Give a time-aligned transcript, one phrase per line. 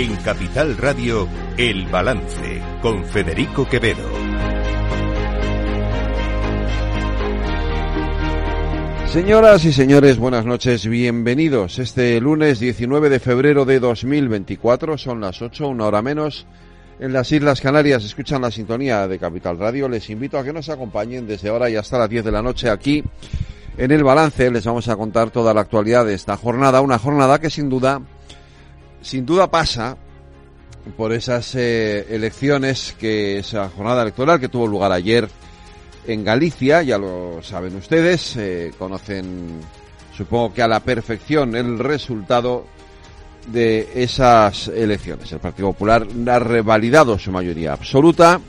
[0.00, 1.28] En Capital Radio,
[1.58, 4.08] El Balance, con Federico Quevedo.
[9.08, 11.78] Señoras y señores, buenas noches, bienvenidos.
[11.78, 16.46] Este lunes 19 de febrero de 2024, son las 8, una hora menos.
[16.98, 19.86] En las Islas Canarias escuchan la sintonía de Capital Radio.
[19.86, 22.70] Les invito a que nos acompañen desde ahora y hasta las 10 de la noche
[22.70, 23.04] aquí
[23.76, 24.50] en el balance.
[24.50, 28.00] Les vamos a contar toda la actualidad de esta jornada, una jornada que sin duda,
[29.00, 29.96] sin duda pasa
[30.96, 35.28] por esas eh, elecciones que esa jornada electoral que tuvo lugar ayer
[36.06, 39.60] en Galicia, ya lo saben ustedes, eh, conocen
[40.16, 42.66] supongo que a la perfección el resultado
[43.46, 45.30] de esas elecciones.
[45.32, 48.40] El Partido Popular ha revalidado su mayoría absoluta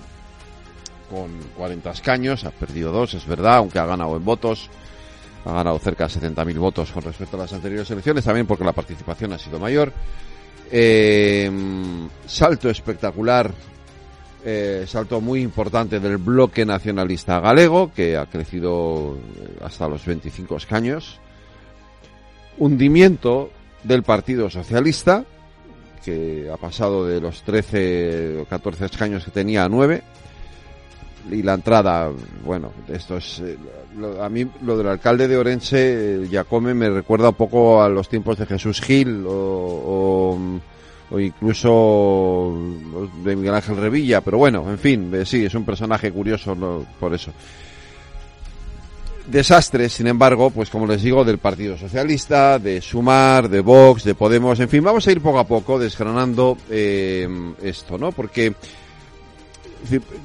[1.10, 4.70] con 40 escaños, ha perdido dos, es verdad, aunque ha ganado en votos,
[5.46, 8.72] ha ganado cerca de 70.000 votos con respecto a las anteriores elecciones, también porque la
[8.72, 9.92] participación ha sido mayor.
[10.72, 11.52] Eh,
[12.26, 13.52] salto espectacular
[14.44, 20.58] eh, salto muy importante del bloque nacionalista galego, que ha crecido eh, hasta los 25
[20.58, 21.20] escaños.
[22.58, 23.52] Hundimiento
[23.84, 25.26] del Partido Socialista,
[26.04, 30.02] que ha pasado de los 13 o 14 escaños que tenía a 9.
[31.30, 32.10] Y la entrada,
[32.44, 33.44] bueno, esto es.
[34.22, 38.38] A mí lo del alcalde de Orense, Jacome, me recuerda un poco a los tiempos
[38.38, 40.38] de Jesús Gil o
[41.12, 42.56] o incluso
[43.24, 46.56] de Miguel Ángel Revilla, pero bueno, en fin, eh, sí, es un personaje curioso
[47.00, 47.32] por eso.
[49.28, 54.16] Desastres, sin embargo, pues como les digo, del Partido Socialista, de Sumar, de Vox, de
[54.16, 57.28] Podemos, en fin, vamos a ir poco a poco desgranando eh,
[57.62, 58.12] esto, ¿no?
[58.14, 58.56] Porque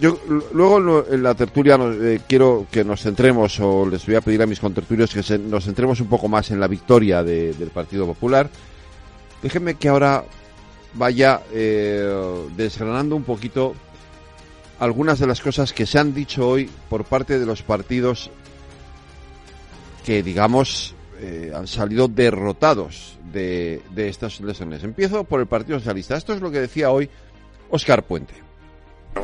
[0.00, 0.18] yo
[0.52, 4.46] luego en la tertulia eh, quiero que nos centremos, o les voy a pedir a
[4.46, 8.48] mis contertulios que nos centremos un poco más en la victoria del Partido Popular.
[9.42, 10.24] Déjenme que ahora
[10.94, 13.74] vaya eh, desgranando un poquito
[14.78, 18.30] algunas de las cosas que se han dicho hoy por parte de los partidos
[20.04, 24.84] que, digamos, eh, han salido derrotados de, de estas elecciones.
[24.84, 26.16] Empiezo por el Partido Socialista.
[26.16, 27.08] Esto es lo que decía hoy
[27.70, 28.45] Óscar Puente.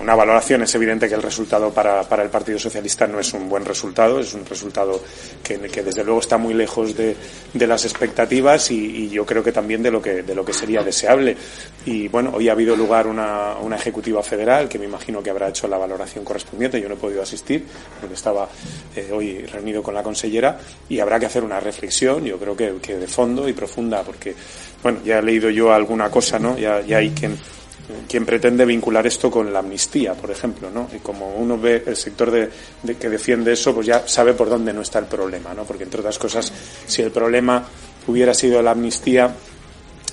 [0.00, 3.48] Una valoración es evidente que el resultado para, para, el Partido Socialista no es un
[3.48, 5.00] buen resultado, es un resultado
[5.42, 7.16] que, que desde luego está muy lejos de,
[7.52, 10.82] de las expectativas y, yo creo que también de lo que, de lo que sería
[10.82, 11.36] deseable.
[11.84, 15.48] Y bueno, hoy ha habido lugar una, una ejecutiva federal que me imagino que habrá
[15.48, 16.80] hecho la valoración correspondiente.
[16.80, 17.64] Yo no he podido asistir
[18.00, 18.48] porque estaba
[18.96, 20.58] eh, hoy reunido con la consellera
[20.88, 24.34] y habrá que hacer una reflexión, yo creo que, que de fondo y profunda, porque
[24.82, 26.56] bueno, ya he leído yo alguna cosa, ¿no?
[26.56, 27.36] Ya, ya hay quien
[28.08, 30.88] quien pretende vincular esto con la amnistía, por ejemplo, ¿no?
[30.94, 32.50] Y como uno ve el sector de,
[32.96, 35.64] que defiende eso, pues ya sabe por dónde no está el problema, ¿no?
[35.64, 36.52] Porque entre otras cosas,
[36.86, 37.66] si el problema
[38.06, 39.34] hubiera sido la amnistía,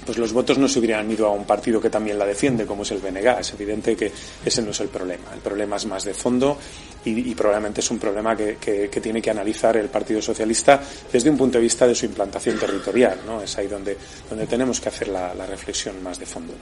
[0.06, 2.81] pues los votos no se hubieran ido a un partido que también la defiende, como
[2.81, 3.40] es el BNG.
[3.40, 4.12] Es evidente que
[4.44, 5.31] ese no es el problema.
[5.34, 6.57] El problema es más de fondo
[7.06, 10.81] y, probablemente es un problema que, que, que, tiene que analizar el Partido Socialista
[11.12, 13.19] desde un punto de vista de su implantación territorial.
[13.25, 13.44] ¿no?
[13.44, 13.96] Es ahí donde,
[14.28, 16.53] donde tenemos que hacer la reflexión más de fondo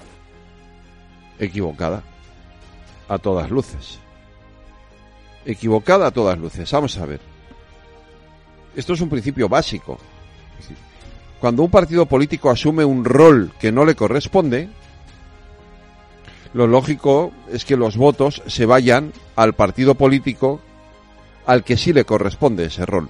[1.40, 2.04] equivocada.
[3.10, 4.00] A todas luces.
[5.46, 6.70] Equivocada a todas luces.
[6.72, 7.20] Vamos a ver.
[8.76, 9.98] Esto es un principio básico.
[11.40, 14.70] Cuando un partido político asume un rol que no le corresponde,
[16.54, 20.60] lo lógico es que los votos se vayan al partido político
[21.46, 23.10] al que sí le corresponde ese rol.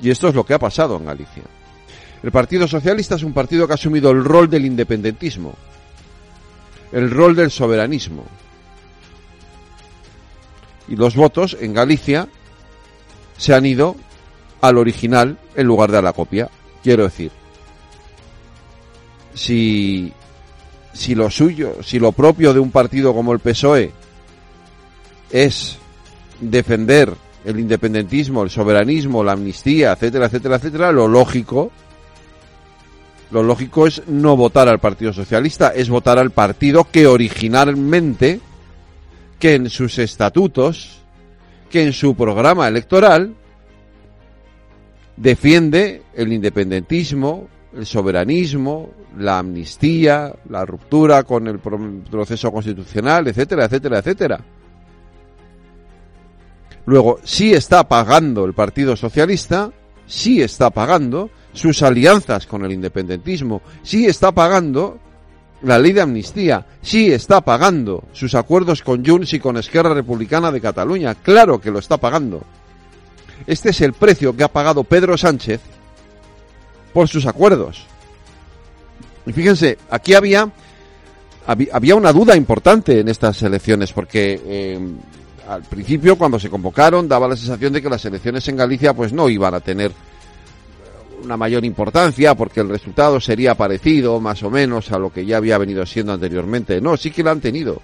[0.00, 1.42] Y esto es lo que ha pasado en Galicia.
[2.22, 5.54] El Partido Socialista es un partido que ha asumido el rol del independentismo,
[6.92, 8.24] el rol del soberanismo.
[10.88, 12.28] Y los votos en Galicia
[13.36, 13.96] se han ido
[14.60, 16.50] al original en lugar de a la copia.
[16.82, 17.30] Quiero decir,
[19.34, 20.12] si,
[20.92, 23.92] si lo suyo, si lo propio de un partido como el PSOE
[25.30, 25.78] es
[26.40, 27.14] defender
[27.44, 31.70] el independentismo, el soberanismo, la amnistía, etcétera, etcétera, etcétera, lo lógico
[33.30, 38.40] lo lógico es no votar al Partido Socialista, es votar al partido que originalmente,
[39.38, 41.00] que en sus estatutos,
[41.70, 43.34] que en su programa electoral,
[45.16, 53.98] defiende el independentismo, el soberanismo, la amnistía, la ruptura con el proceso constitucional, etcétera, etcétera,
[53.98, 54.40] etcétera.
[56.86, 59.70] Luego, sí está pagando el Partido Socialista,
[60.06, 64.98] sí está pagando sus alianzas con el independentismo, sí está pagando
[65.62, 70.50] la ley de amnistía, sí está pagando sus acuerdos con Junts y con Esquerra Republicana
[70.50, 72.42] de Cataluña, claro que lo está pagando.
[73.46, 75.60] Este es el precio que ha pagado Pedro Sánchez
[76.92, 77.84] por sus acuerdos.
[79.26, 80.50] Y fíjense, aquí había,
[81.72, 84.78] había una duda importante en estas elecciones, porque eh,
[85.48, 89.12] al principio, cuando se convocaron, daba la sensación de que las elecciones en Galicia pues
[89.12, 89.92] no iban a tener
[91.24, 95.36] una mayor importancia porque el resultado sería parecido más o menos a lo que ya
[95.36, 96.80] había venido siendo anteriormente.
[96.80, 97.80] No, sí que lo han tenido.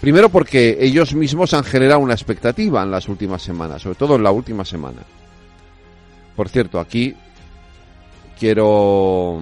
[0.00, 4.22] Primero porque ellos mismos han generado una expectativa en las últimas semanas, sobre todo en
[4.22, 5.02] la última semana.
[6.36, 7.14] Por cierto, aquí
[8.38, 9.40] quiero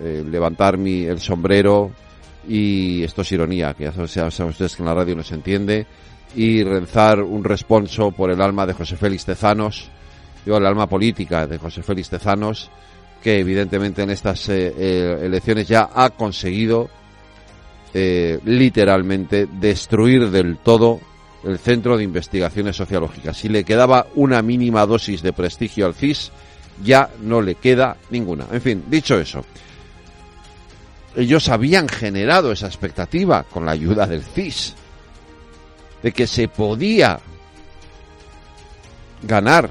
[0.00, 1.90] eh, levantar mi, el sombrero
[2.46, 5.86] y esto es ironía, que ya saben ustedes que en la radio no se entiende,
[6.34, 9.90] y rezar un responso por el alma de José Félix Tezanos,
[10.44, 12.70] digo, el alma política de José Félix Tezanos,
[13.22, 16.90] que evidentemente en estas eh, eh, elecciones ya ha conseguido
[17.94, 21.00] eh, literalmente destruir del todo
[21.44, 23.36] el Centro de Investigaciones Sociológicas.
[23.36, 26.32] Si le quedaba una mínima dosis de prestigio al CIS,
[26.82, 28.46] ya no le queda ninguna.
[28.50, 29.44] En fin, dicho eso,
[31.16, 34.74] ellos habían generado esa expectativa con la ayuda del CIS
[36.02, 37.20] de que se podía
[39.22, 39.70] ganar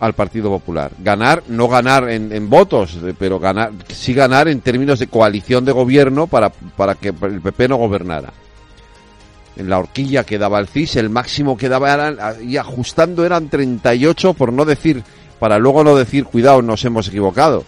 [0.00, 0.92] al Partido Popular.
[0.98, 6.26] Ganar, no ganar en, votos, pero ganar, sí ganar en términos de coalición de gobierno
[6.26, 8.32] para, para que el PP no gobernara.
[9.56, 13.50] En la horquilla que daba el CIS, el máximo que daba eran, y ajustando eran
[13.50, 15.02] 38, por no decir,
[15.38, 17.64] para luego no decir, cuidado, nos hemos equivocado.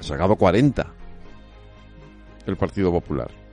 [0.00, 0.86] Ha sacado 40
[2.46, 3.45] el Partido Popular.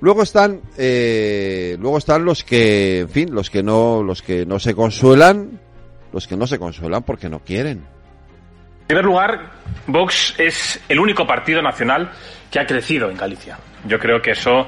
[0.00, 4.58] Luego están, eh, luego están los que, en fin, los que no, los que no
[4.58, 5.60] se consuelan,
[6.12, 7.84] los que no se consuelan porque no quieren.
[8.80, 9.50] En primer lugar,
[9.86, 12.10] Vox es el único partido nacional
[12.50, 13.58] que ha crecido en Galicia.
[13.86, 14.66] Yo creo que eso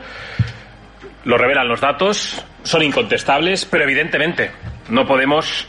[1.25, 4.51] lo revelan los datos, son incontestables, pero evidentemente
[4.91, 5.67] no podemos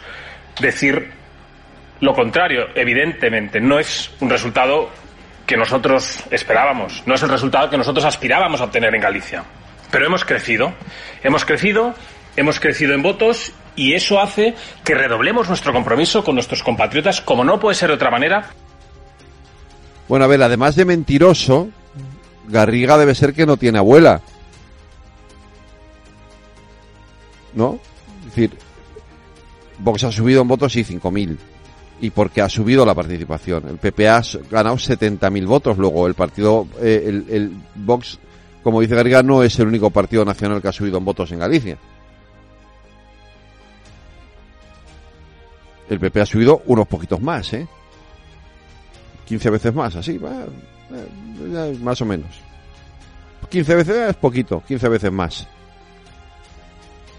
[0.60, 1.10] decir
[2.00, 2.68] lo contrario.
[2.76, 4.90] Evidentemente no es un resultado
[5.54, 9.44] que nosotros esperábamos, no es el resultado que nosotros aspirábamos a obtener en Galicia.
[9.92, 10.74] Pero hemos crecido,
[11.22, 11.94] hemos crecido,
[12.36, 17.44] hemos crecido en votos y eso hace que redoblemos nuestro compromiso con nuestros compatriotas como
[17.44, 18.50] no puede ser de otra manera.
[20.08, 21.70] Bueno, a ver, además de mentiroso,
[22.48, 24.22] Garriga debe ser que no tiene abuela.
[27.54, 27.78] ¿No?
[28.22, 28.58] Es decir,
[29.78, 31.38] Vox ha subido en votos y 5.000
[32.02, 33.68] y porque ha subido la participación.
[33.68, 38.20] El PP ha ganado 70.000 votos, luego el partido, eh, el, Vox,
[38.62, 41.40] como dice Garriga, no es el único partido nacional que ha subido en votos en
[41.40, 41.78] Galicia.
[45.90, 47.68] El PP ha subido unos poquitos más, ¿eh?
[49.26, 50.20] 15 veces más, así,
[51.82, 52.42] más o menos.
[53.50, 55.48] 15 veces es poquito, 15 veces más.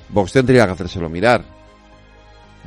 [0.09, 1.44] Vox tendría que hacérselo mirar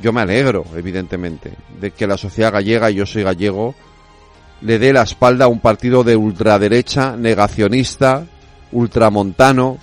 [0.00, 3.74] yo me alegro, evidentemente, de que la sociedad gallega, y yo soy gallego,
[4.60, 8.26] le dé la espalda a un partido de ultraderecha, negacionista,
[8.72, 9.78] ultramontano,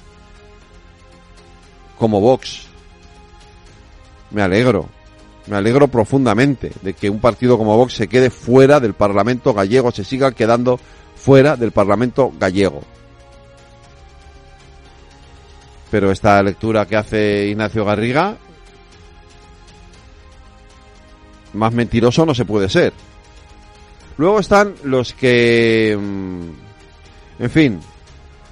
[1.97, 2.67] como Vox.
[4.31, 4.89] Me alegro,
[5.47, 9.92] me alegro profundamente de que un partido como Vox se quede fuera del Parlamento gallego,
[9.92, 10.80] se siga quedando
[11.16, 12.81] fuera del Parlamento gallego.
[15.92, 18.37] Pero esta lectura que hace Ignacio Garriga
[21.56, 22.94] Más mentiroso no se puede ser.
[24.18, 27.80] Luego están los que, mm, en fin,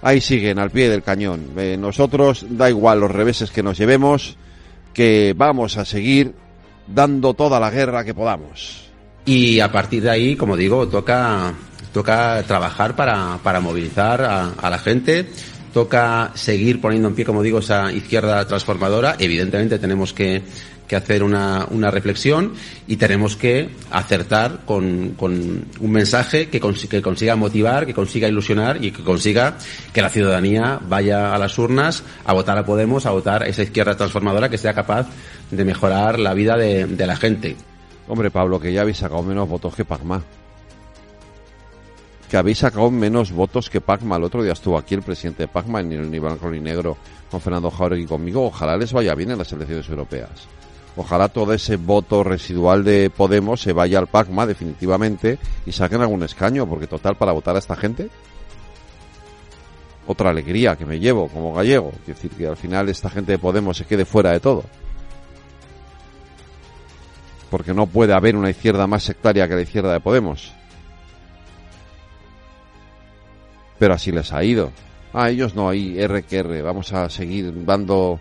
[0.01, 1.51] ahí siguen al pie del cañón.
[1.57, 4.35] Eh, nosotros, da igual los reveses que nos llevemos,
[4.93, 6.33] que vamos a seguir
[6.87, 8.89] dando toda la guerra que podamos.
[9.25, 11.53] Y a partir de ahí, como digo, toca,
[11.93, 15.29] toca trabajar para, para movilizar a, a la gente,
[15.73, 19.15] toca seguir poniendo en pie, como digo, esa izquierda transformadora.
[19.17, 20.41] Evidentemente tenemos que
[20.93, 22.53] que hacer una, reflexión
[22.87, 28.83] y tenemos que acertar con, con un mensaje que, que consiga motivar, que consiga ilusionar
[28.83, 29.57] y que consiga
[29.91, 33.97] que la ciudadanía vaya a las urnas a votar a Podemos, a votar esa izquierda
[33.97, 35.07] transformadora que sea capaz
[35.49, 37.55] de mejorar la vida de, la gente.
[38.07, 40.21] Hombre, Pablo, que ya habéis sacado menos votos que Pacma.
[42.29, 44.17] Que habéis sacado menos votos que Pacma.
[44.17, 46.97] El otro día estuvo aquí el presidente de Pacma, ni ni blanco ni negro,
[47.31, 48.45] con Fernando Jauregui conmigo.
[48.45, 50.47] Ojalá les vaya bien en las elecciones europeas.
[50.95, 56.21] Ojalá todo ese voto residual de Podemos se vaya al PACMA definitivamente y saquen algún
[56.23, 58.09] escaño, porque total, para votar a esta gente,
[60.05, 61.91] otra alegría que me llevo como gallego.
[62.01, 64.63] Es decir, que al final esta gente de Podemos se quede fuera de todo.
[67.49, 70.53] Porque no puede haber una izquierda más sectaria que la izquierda de Podemos.
[73.79, 74.71] Pero así les ha ido.
[75.13, 76.61] A ah, ellos no, hay R que R.
[76.61, 78.19] Vamos a seguir dando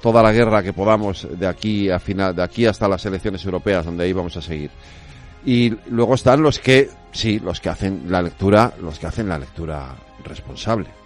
[0.00, 3.84] toda la guerra que podamos de aquí a final, de aquí hasta las elecciones europeas,
[3.84, 4.70] donde ahí vamos a seguir.
[5.44, 9.38] Y luego están los que, sí, los que hacen la lectura, los que hacen la
[9.38, 10.99] lectura responsable.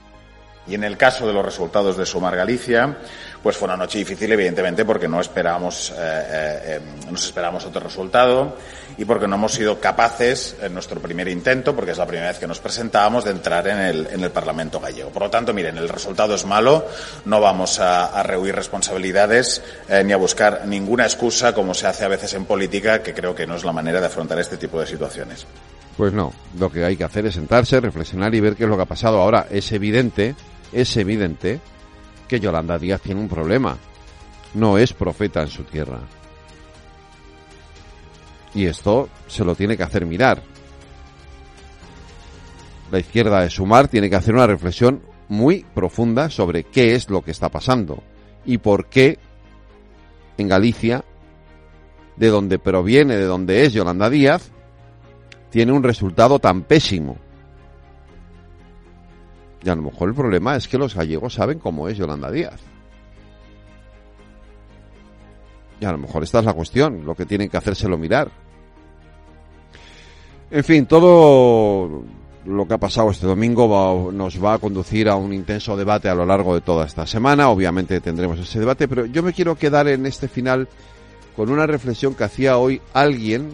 [0.66, 2.96] Y en el caso de los resultados de Sumar Galicia,
[3.42, 6.80] pues fue una noche difícil, evidentemente, porque no esperábamos, eh, eh,
[7.10, 8.56] nos esperábamos otro resultado
[8.96, 12.38] y porque no hemos sido capaces, en nuestro primer intento, porque es la primera vez
[12.38, 15.10] que nos presentábamos, de entrar en el, en el Parlamento gallego.
[15.10, 16.86] Por lo tanto, miren, el resultado es malo,
[17.26, 22.06] no vamos a, a rehuir responsabilidades eh, ni a buscar ninguna excusa, como se hace
[22.06, 24.80] a veces en política, que creo que no es la manera de afrontar este tipo
[24.80, 25.46] de situaciones.
[25.96, 28.76] Pues no, lo que hay que hacer es sentarse, reflexionar y ver qué es lo
[28.76, 29.20] que ha pasado.
[29.20, 30.34] Ahora, es evidente,
[30.74, 31.60] es evidente
[32.28, 33.78] que Yolanda Díaz tiene un problema.
[34.54, 36.00] No es profeta en su tierra.
[38.54, 40.42] Y esto se lo tiene que hacer mirar.
[42.90, 47.22] La izquierda de Sumar tiene que hacer una reflexión muy profunda sobre qué es lo
[47.22, 48.02] que está pasando
[48.44, 49.18] y por qué
[50.36, 51.04] en Galicia,
[52.16, 54.50] de donde proviene, de donde es Yolanda Díaz,
[55.50, 57.16] tiene un resultado tan pésimo.
[59.64, 62.60] Y a lo mejor el problema es que los gallegos saben cómo es Yolanda Díaz.
[65.80, 68.30] Y a lo mejor esta es la cuestión, lo que tienen que hacérselo mirar.
[70.50, 72.04] En fin, todo
[72.44, 76.14] lo que ha pasado este domingo nos va a conducir a un intenso debate a
[76.14, 77.48] lo largo de toda esta semana.
[77.48, 80.68] Obviamente tendremos ese debate, pero yo me quiero quedar en este final
[81.34, 83.48] con una reflexión que hacía hoy alguien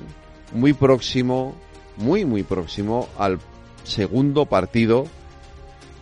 [0.53, 1.55] muy próximo,
[1.97, 3.39] muy, muy próximo al
[3.85, 5.07] segundo partido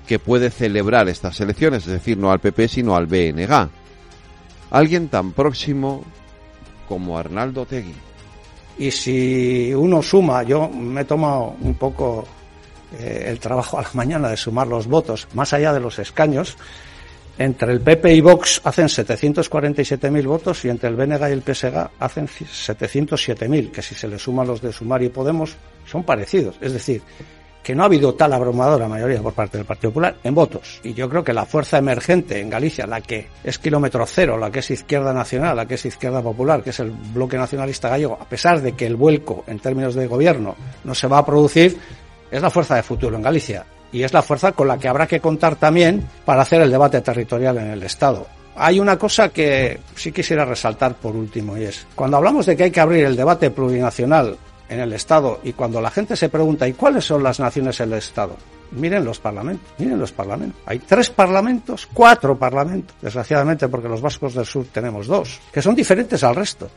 [0.08, 3.68] que puede celebrar estas elecciones, es decir, no al PP sino al BNG.
[4.70, 6.02] Alguien tan próximo
[6.88, 7.94] como Arnaldo Tegui.
[8.78, 12.26] Y si uno suma, yo me he tomado un poco
[12.98, 16.56] eh, el trabajo a la mañana de sumar los votos, más allá de los escaños,
[17.36, 21.90] entre el PP y Vox hacen 747.000 votos y entre el BNG y el PSG
[21.98, 25.54] hacen 707.000, que si se le suman los de Sumar y Podemos
[25.86, 26.56] son parecidos.
[26.60, 27.02] Es decir,
[27.68, 30.80] que no ha habido tal abrumadora mayoría por parte del Partido Popular en votos.
[30.84, 34.50] Y yo creo que la fuerza emergente en Galicia, la que es kilómetro cero, la
[34.50, 38.16] que es izquierda nacional, la que es izquierda popular, que es el bloque nacionalista gallego,
[38.18, 41.76] a pesar de que el vuelco en términos de gobierno no se va a producir,
[42.30, 43.66] es la fuerza de futuro en Galicia.
[43.92, 47.02] Y es la fuerza con la que habrá que contar también para hacer el debate
[47.02, 48.26] territorial en el Estado.
[48.56, 52.64] Hay una cosa que sí quisiera resaltar por último y es, cuando hablamos de que
[52.64, 56.66] hay que abrir el debate plurinacional en el Estado y cuando la gente se pregunta
[56.68, 58.36] ¿y cuáles son las naciones en el Estado?
[58.70, 60.60] Miren los parlamentos, miren los parlamentos.
[60.66, 65.74] Hay tres parlamentos, cuatro parlamentos, desgraciadamente porque los vascos del sur tenemos dos, que son
[65.74, 66.68] diferentes al resto.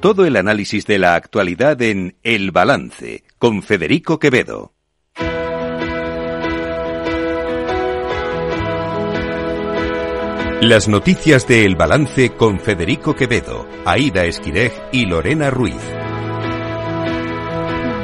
[0.00, 4.72] Todo el análisis de la actualidad en El Balance con Federico Quevedo.
[10.62, 16.09] Las noticias de El Balance con Federico Quevedo, Aida Esquirej y Lorena Ruiz.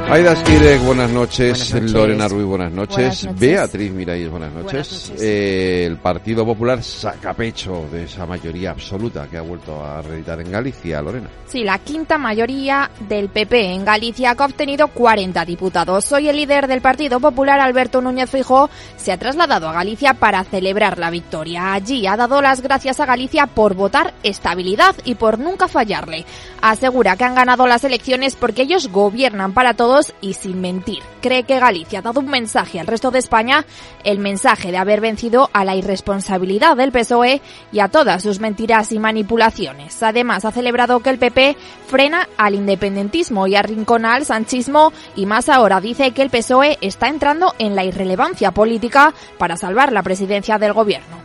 [0.08, 1.72] Aida Esquirek, buenas noches.
[1.72, 1.92] Buenas noches.
[1.92, 2.96] Lorena Ruiz, buenas noches.
[2.96, 3.40] Buenas noches.
[3.40, 4.72] Beatriz Miralles, buenas noches.
[4.72, 5.22] Buenas noches.
[5.22, 10.40] Eh, el Partido Popular saca pecho de esa mayoría absoluta que ha vuelto a reeditar
[10.40, 11.28] en Galicia, Lorena.
[11.48, 16.12] Sí, la quinta mayoría del PP en Galicia que ha obtenido 40 diputados.
[16.12, 20.44] Hoy el líder del Partido Popular, Alberto Núñez Fijó, se ha trasladado a Galicia para
[20.44, 21.72] celebrar la victoria.
[21.72, 26.24] Allí ha dado las gracias a Galicia por votar estabilidad y por nunca fallarle.
[26.62, 31.02] Asegura que han ganado las elecciones porque ellos gobiernan para todos y sin mentir.
[31.20, 33.64] Cree que Galicia ha dado un mensaje al resto de España,
[34.04, 37.40] el mensaje de haber vencido a la irresponsabilidad del PSOE
[37.72, 40.02] y a todas sus mentiras y manipulaciones.
[40.02, 45.48] Además, ha celebrado que el PP frena al independentismo y arrincona al sanchismo y más
[45.48, 50.58] ahora dice que el PSOE está entrando en la irrelevancia política para salvar la presidencia
[50.58, 51.16] del gobierno.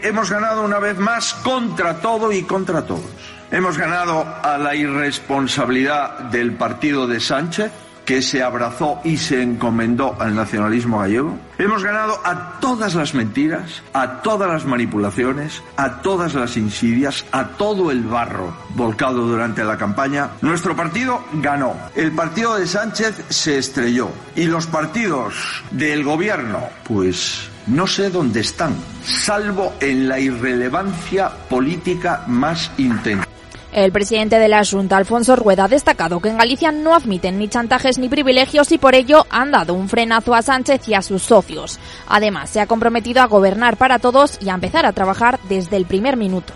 [0.00, 3.37] Hemos ganado una vez más contra todo y contra todos.
[3.50, 7.72] Hemos ganado a la irresponsabilidad del partido de Sánchez,
[8.04, 11.38] que se abrazó y se encomendó al nacionalismo gallego.
[11.58, 17.48] Hemos ganado a todas las mentiras, a todas las manipulaciones, a todas las insidias, a
[17.48, 20.30] todo el barro volcado durante la campaña.
[20.42, 21.74] Nuestro partido ganó.
[21.94, 24.10] El partido de Sánchez se estrelló.
[24.36, 25.34] Y los partidos
[25.70, 28.74] del gobierno, pues no sé dónde están,
[29.04, 33.27] salvo en la irrelevancia política más intensa.
[33.72, 37.48] El presidente de la Junta, Alfonso Rueda, ha destacado que en Galicia no admiten ni
[37.48, 41.22] chantajes ni privilegios y por ello han dado un frenazo a Sánchez y a sus
[41.22, 41.78] socios.
[42.06, 45.84] Además, se ha comprometido a gobernar para todos y a empezar a trabajar desde el
[45.84, 46.54] primer minuto.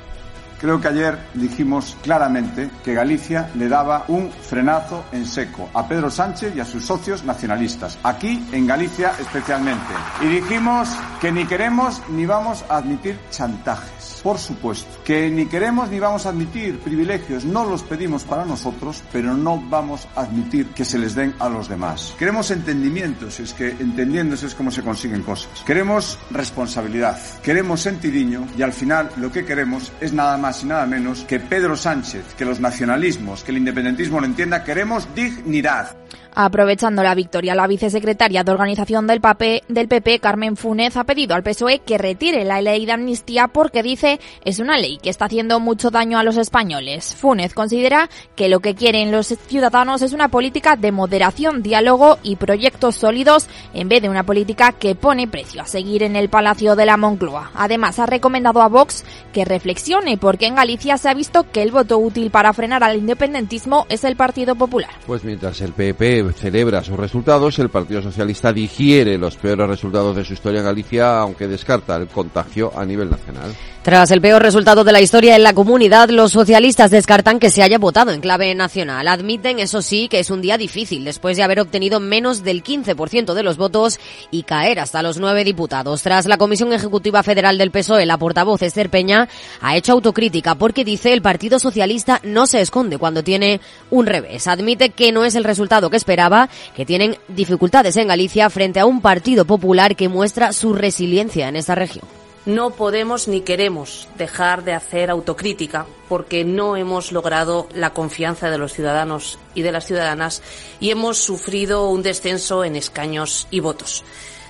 [0.59, 6.09] Creo que ayer dijimos claramente que Galicia le daba un frenazo en seco a Pedro
[6.09, 9.93] Sánchez y a sus socios nacionalistas, aquí en Galicia especialmente.
[10.23, 10.89] Y dijimos
[11.21, 14.02] que ni queremos ni vamos a admitir chantajes.
[14.23, 19.03] Por supuesto, que ni queremos ni vamos a admitir privilegios, no los pedimos para nosotros,
[19.13, 22.15] pero no vamos a admitir que se les den a los demás.
[22.19, 25.63] Queremos entendimientos, es que entendiéndose es como se consiguen cosas.
[25.67, 30.87] Queremos responsabilidad, queremos sentidiño y al final lo que queremos es nada más y nada
[30.87, 35.97] menos que Pedro Sánchez, que los nacionalismos, que el independentismo lo entienda, queremos dignidad.
[36.35, 39.21] Aprovechando la victoria, la vicesecretaria de organización del,
[39.69, 43.83] del PP, Carmen Funes, ha pedido al PSOE que retire la ley de amnistía porque
[43.83, 47.15] dice es una ley que está haciendo mucho daño a los españoles.
[47.15, 52.37] Funes considera que lo que quieren los ciudadanos es una política de moderación, diálogo y
[52.37, 56.77] proyectos sólidos en vez de una política que pone precio a seguir en el Palacio
[56.77, 57.51] de la Moncloa.
[57.55, 61.73] Además, ha recomendado a Vox que reflexione porque en Galicia se ha visto que el
[61.73, 64.91] voto útil para frenar al independentismo es el Partido Popular.
[65.07, 70.25] Pues mientras el PP celebra sus resultados, el Partido Socialista digiere los peores resultados de
[70.25, 73.53] su historia en Galicia, aunque descarta el contagio a nivel nacional.
[73.83, 77.65] Tras el peor resultado de la historia en la comunidad, los socialistas descartan que se
[77.65, 79.09] haya votado en clave nacional.
[79.09, 83.35] Admiten, eso sí, que es un día difícil después de haber obtenido menos del 15%
[83.35, 83.99] de los votos
[84.31, 86.05] y caer hasta los nueve diputados.
[86.05, 89.22] Tras la Comisión Ejecutiva Federal del PSOE, la portavoz Esther Peña
[89.61, 93.61] ha hecho autocrítica porque dice el Partido Socialista no se esconde cuando tiene
[93.91, 94.47] un revés.
[94.47, 98.87] Admite que no es el resultado que esperaba, que tienen dificultades en Galicia frente a
[98.87, 102.05] un Partido Popular que muestra su resiliencia en esta región.
[102.45, 108.59] No podemos ni queremos dejar de hacer autocrítica porque no hemos logrado la confianza de
[108.59, 110.43] los ciudadanos y de las ciudadanas
[110.81, 114.03] y hemos sufrido un descenso en escaños y votos.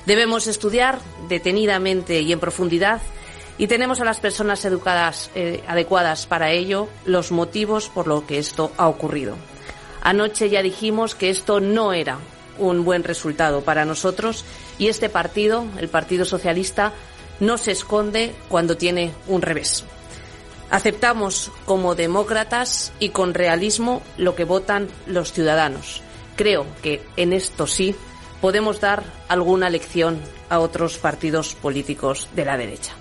[0.07, 3.03] Debemos estudiar detenidamente y en profundidad
[3.59, 8.39] y tenemos a las personas educadas eh, adecuadas para ello los motivos por los que
[8.39, 9.37] esto ha ocurrido.
[10.03, 12.19] Anoche ya dijimos que esto no era
[12.59, 14.45] un buen resultado para nosotros
[14.79, 16.93] y este partido, el Partido Socialista,
[17.41, 19.85] no se esconde cuando tiene un revés.
[20.71, 26.03] Aceptamos como demócratas y con realismo lo que votan los ciudadanos.
[26.37, 27.95] Creo que en esto sí
[28.41, 32.97] podemos dar alguna lección a otros partidos políticos de la derecha.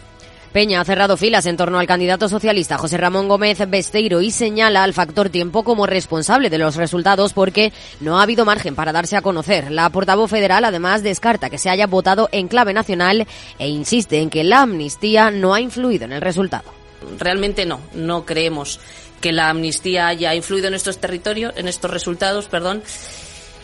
[0.51, 4.83] Peña ha cerrado filas en torno al candidato socialista José Ramón Gómez Besteiro y señala
[4.83, 9.15] al factor tiempo como responsable de los resultados porque no ha habido margen para darse
[9.15, 9.71] a conocer.
[9.71, 13.27] La portavoz federal además descarta que se haya votado en clave nacional
[13.59, 16.69] e insiste en que la amnistía no ha influido en el resultado.
[17.17, 18.81] Realmente no, no creemos
[19.21, 22.83] que la amnistía haya influido en estos territorios, en estos resultados, perdón,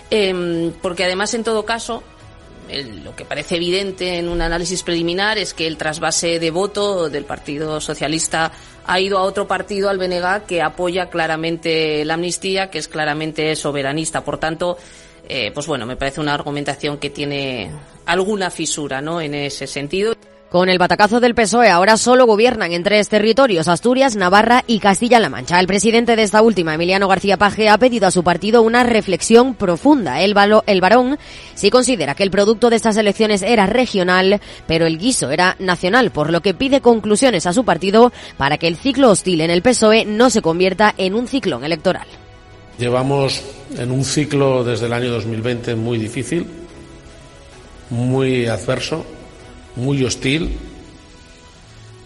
[0.09, 2.01] em, porque además en todo caso
[3.03, 7.25] lo que parece evidente en un análisis preliminar es que el trasvase de voto del
[7.25, 8.51] Partido Socialista
[8.85, 13.55] ha ido a otro partido, al BNG, que apoya claramente la amnistía, que es claramente
[13.55, 14.23] soberanista.
[14.23, 14.77] Por tanto,
[15.27, 17.69] eh, pues bueno, me parece una argumentación que tiene
[18.05, 19.19] alguna fisura, ¿no?
[19.19, 20.13] En ese sentido.
[20.49, 25.27] Con el batacazo del PSOE ahora solo gobiernan en tres territorios, Asturias, Navarra y Castilla-La
[25.27, 25.59] Mancha.
[25.59, 29.55] El presidente de esta última, Emiliano García Paje, ha pedido a su partido una reflexión
[29.55, 30.21] profunda.
[30.21, 30.33] El,
[30.67, 31.19] el varón
[31.53, 36.11] sí considera que el producto de estas elecciones era regional, pero el guiso era nacional,
[36.11, 39.61] por lo que pide conclusiones a su partido para que el ciclo hostil en el
[39.61, 42.07] PSOE no se convierta en un ciclón electoral.
[42.79, 43.43] Llevamos
[43.77, 46.47] en un ciclo desde el año 2020 muy difícil,
[47.89, 49.16] muy adverso
[49.77, 50.57] muy hostil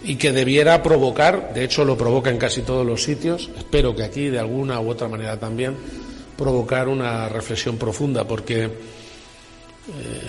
[0.03, 4.03] y que debiera provocar, de hecho lo provoca en casi todos los sitios, espero que
[4.03, 5.75] aquí de alguna u otra manera también,
[6.37, 8.69] provocar una reflexión profunda, porque eh,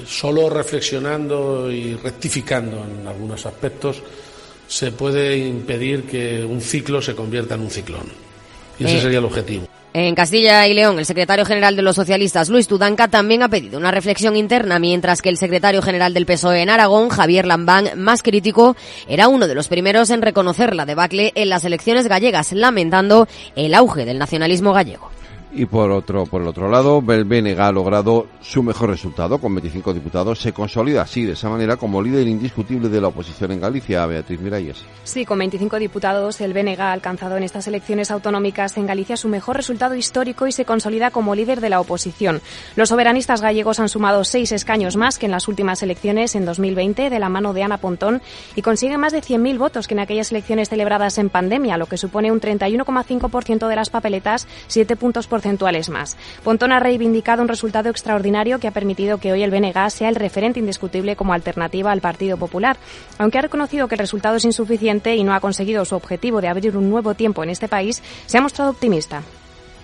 [0.07, 4.03] solo reflexionando y rectificando en algunos aspectos
[4.69, 8.07] se puede impedir que un ciclo se convierta en un ciclón.
[8.79, 9.72] Y ese eh, sería el objetivo.
[9.95, 13.79] En Castilla y León, el secretario general de los socialistas, Luis Tudanca, también ha pedido
[13.79, 18.23] una reflexión interna, mientras que el secretario general del PSOE en Aragón, Javier Lambán, más
[18.23, 18.75] crítico,
[19.07, 23.75] era uno de los primeros en reconocer la debacle en las elecciones gallegas, lamentando el
[23.75, 25.11] auge del nacionalismo gallego.
[25.55, 29.55] Y por otro, por el otro lado, el BNG ha logrado su mejor resultado con
[29.55, 30.41] 25 diputados.
[30.41, 34.41] Se consolida así, de esa manera, como líder indiscutible de la oposición en Galicia, Beatriz
[34.41, 34.83] Miralles.
[35.05, 39.29] Sí, con 25 diputados, el BNG ha alcanzado en estas elecciones autonómicas en Galicia su
[39.29, 42.41] mejor resultado histórico y se consolida como líder de la oposición.
[42.75, 47.11] Los soberanistas gallegos han sumado seis escaños más que en las últimas elecciones en 2020
[47.11, 48.23] de la mano de Ana Pontón
[48.57, 51.99] y consiguen más de 100.000 votos que en aquellas elecciones celebradas en pandemia, lo que
[51.99, 56.17] supone un 31,5% de las papeletas, siete puntos por porcentuales más.
[56.45, 60.15] Pontón ha reivindicado un resultado extraordinario que ha permitido que hoy el BNG sea el
[60.15, 62.77] referente indiscutible como alternativa al Partido Popular.
[63.19, 66.49] Aunque ha reconocido que el resultado es insuficiente y no ha conseguido su objetivo de
[66.49, 69.23] abrir un nuevo tiempo en este país, se ha mostrado optimista.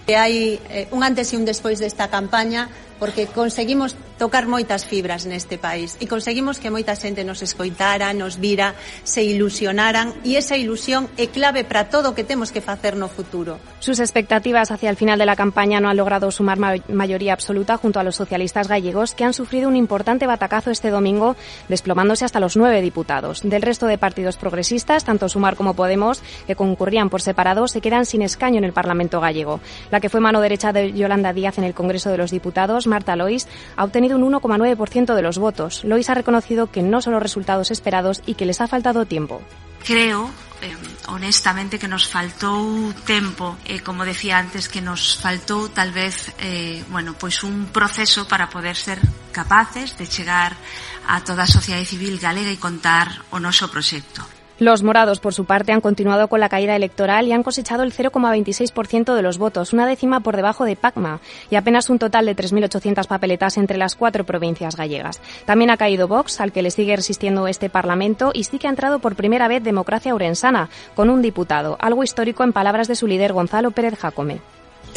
[0.09, 5.57] Hai eh, un antes e un despois desta campaña porque conseguimos tocar moitas fibras neste
[5.57, 8.75] país e conseguimos que moita xente nos escoitara, nos vira,
[9.07, 13.07] se ilusionaran e esa ilusión é clave para todo o que temos que facer no
[13.07, 13.63] futuro.
[13.79, 17.79] Sus expectativas hacia el final de la campaña no han logrado sumar ma mayoría absoluta
[17.79, 21.37] junto a los socialistas gallegos que han sufrido un importante batacazo este domingo
[21.69, 23.41] desplomándose hasta los nueve diputados.
[23.47, 28.05] Del resto de partidos progresistas, tanto Sumar como Podemos, que concurrían por separado, se quedan
[28.05, 29.61] sin escaño en el Parlamento gallego.
[29.91, 33.15] La que fue mano derecha de Yolanda Díaz en el Congreso de los Diputados, Marta
[33.15, 35.85] Lois, ha obtenido un 1,9% de los votos.
[35.85, 39.43] Lois ha reconocido que no son los resultados esperados y que les ha faltado tiempo.
[39.85, 45.95] Creo eh, honestamente que nos faltou tempo e como decía antes que nos faltou tal
[45.95, 48.99] vez eh, bueno, pois un proceso para poder ser
[49.31, 50.59] capaces de chegar
[51.07, 54.38] a toda a sociedade civil galega e contar o noso proxecto.
[54.61, 57.93] Los morados, por su parte, han continuado con la caída electoral y han cosechado el
[57.93, 62.35] 0,26% de los votos, una décima por debajo de Pacma, y apenas un total de
[62.35, 65.21] 3.800 papeletas entre las cuatro provincias gallegas.
[65.45, 68.71] También ha caído Vox, al que le sigue resistiendo este Parlamento, y sí que ha
[68.71, 73.07] entrado por primera vez Democracia Urensana, con un diputado, algo histórico en palabras de su
[73.07, 74.41] líder Gonzalo Pérez Jacome.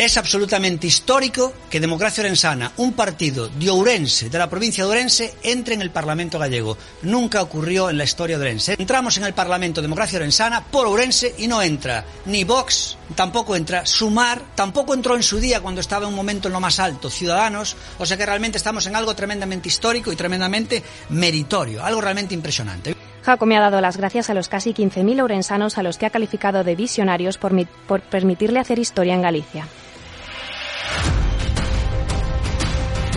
[0.01, 5.35] Es absolutamente histórico que Democracia Orensana, un partido de Ourense, de la provincia de Ourense,
[5.43, 6.75] entre en el Parlamento gallego.
[7.03, 8.75] Nunca ocurrió en la historia de Ourense.
[8.79, 13.85] Entramos en el Parlamento Democracia Orensana por Ourense y no entra ni Vox, tampoco entra
[13.85, 17.11] Sumar, tampoco entró en su día cuando estaba en un momento en lo más alto
[17.11, 22.33] Ciudadanos, o sea que realmente estamos en algo tremendamente histórico y tremendamente meritorio, algo realmente
[22.33, 22.95] impresionante.
[23.21, 26.63] Jacome ha dado las gracias a los casi 15.000 ourensanos a los que ha calificado
[26.63, 29.67] de visionarios por permitirle hacer historia en Galicia.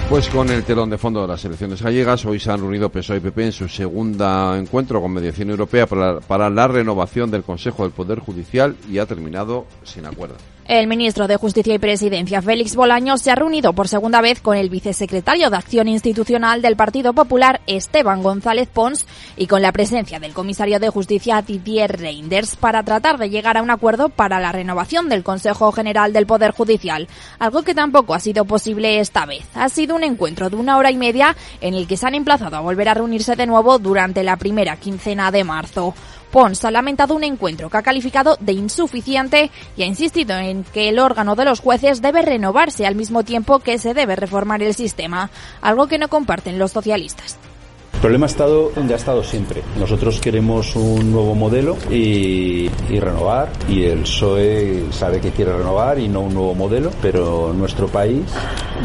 [0.09, 3.17] Pues con el telón de fondo de las elecciones gallegas, hoy se han reunido PSOE
[3.17, 7.93] y PP en su segunda encuentro con mediación europea para la renovación del Consejo del
[7.93, 10.37] Poder Judicial y ha terminado sin acuerdo.
[10.67, 14.57] El ministro de Justicia y Presidencia, Félix Bolaños, se ha reunido por segunda vez con
[14.57, 19.05] el vicesecretario de Acción Institucional del Partido Popular, Esteban González Pons,
[19.37, 23.63] y con la presencia del comisario de Justicia, Didier Reinders, para tratar de llegar a
[23.63, 28.21] un acuerdo para la renovación del Consejo General del Poder Judicial, algo que tampoco ha
[28.21, 29.45] sido posible esta vez.
[29.55, 32.57] Ha sido un encuentro de una hora y media en el que se han emplazado
[32.57, 35.95] a volver a reunirse de nuevo durante la primera quincena de marzo.
[36.35, 40.89] Pons ha lamentado un encuentro que ha calificado de insuficiente y ha insistido en que
[40.89, 44.75] el órgano de los jueces debe renovarse al mismo tiempo que se debe reformar el
[44.75, 45.31] sistema,
[45.63, 47.39] algo que no comparten los socialistas.
[48.05, 49.63] El problema ha estado donde ha estado siempre.
[49.79, 55.99] Nosotros queremos un nuevo modelo y, y, renovar, y el PSOE sabe que quiere renovar
[55.99, 58.21] y no un nuevo modelo, pero nuestro país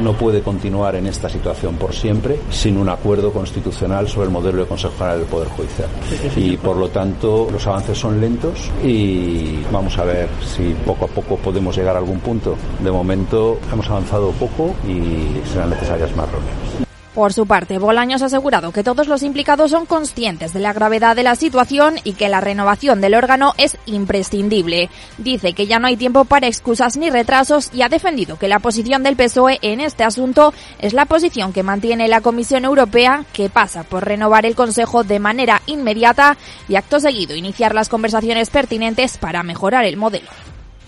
[0.02, 4.62] no puede continuar en esta situación por siempre sin un acuerdo constitucional sobre el modelo
[4.62, 5.90] de Consejo General del Poder Judicial.
[6.38, 11.08] Y por lo tanto los avances son lentos y vamos a ver si poco a
[11.10, 12.56] poco podemos llegar a algún punto.
[12.82, 16.89] De momento hemos avanzado poco y serán necesarias más reuniones.
[17.14, 21.16] Por su parte, Bolaños ha asegurado que todos los implicados son conscientes de la gravedad
[21.16, 24.90] de la situación y que la renovación del órgano es imprescindible.
[25.18, 28.60] Dice que ya no hay tiempo para excusas ni retrasos y ha defendido que la
[28.60, 33.50] posición del PSOE en este asunto es la posición que mantiene la Comisión Europea, que
[33.50, 39.18] pasa por renovar el Consejo de manera inmediata y acto seguido iniciar las conversaciones pertinentes
[39.18, 40.30] para mejorar el modelo.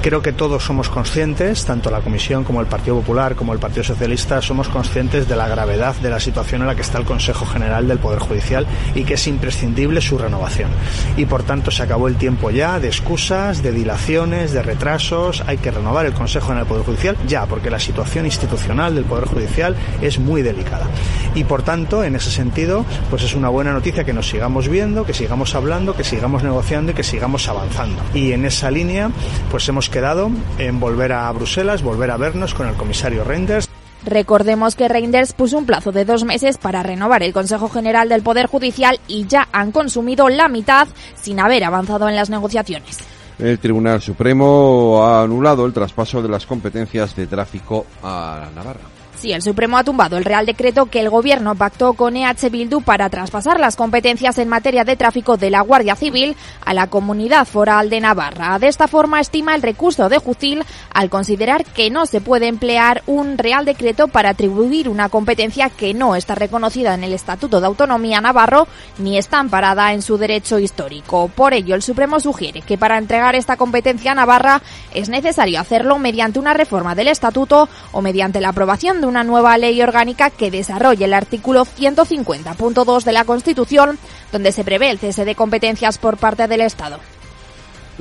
[0.02, 3.84] Creo que todos somos conscientes, tanto la Comisión como el Partido Popular como el Partido
[3.84, 7.46] Socialista, somos conscientes de la gravedad de la situación en la que está el Consejo
[7.46, 10.72] General del Poder Judicial y que es imprescindible su renovación.
[11.18, 15.44] Y por tanto se acabó el tiempo ya de excusas, de dilaciones, de retrasos.
[15.46, 19.06] Hay que renovar el Consejo General del Poder Judicial ya, porque la situación institucional del
[19.06, 20.88] Poder Judicial es muy delicada.
[21.36, 25.06] Y por tanto, en ese sentido, pues es una buena noticia que nos sigamos viendo,
[25.06, 28.02] que sigamos hablando, que sigamos negociando y que sigamos avanzando.
[28.16, 29.12] Y en esa línea,
[29.52, 33.70] pues hemos quedado en volver a Bruselas, volver a vernos con el comisario Reinders.
[34.04, 38.24] Recordemos que Reinders puso un plazo de dos meses para renovar el Consejo General del
[38.24, 42.98] Poder Judicial y ya han consumido la mitad sin haber avanzado en las negociaciones.
[43.38, 49.01] El Tribunal Supremo ha anulado el traspaso de las competencias de tráfico a Navarra.
[49.22, 52.82] Sí, el Supremo ha tumbado el Real Decreto que el Gobierno pactó con EH Bildu
[52.82, 57.46] para traspasar las competencias en materia de tráfico de la Guardia Civil a la Comunidad
[57.46, 58.58] Foral de Navarra.
[58.58, 63.04] De esta forma, estima el recurso de Jucil al considerar que no se puede emplear
[63.06, 67.68] un Real Decreto para atribuir una competencia que no está reconocida en el Estatuto de
[67.68, 71.28] Autonomía Navarro ni está amparada en su derecho histórico.
[71.28, 74.64] Por ello, el Supremo sugiere que para entregar esta competencia a Navarra
[74.96, 79.58] es necesario hacerlo mediante una reforma del Estatuto o mediante la aprobación de una nueva
[79.58, 84.00] ley orgánica que desarrolle el artículo 150.2 de la Constitución,
[84.32, 87.00] donde se prevé el cese de competencias por parte del Estado.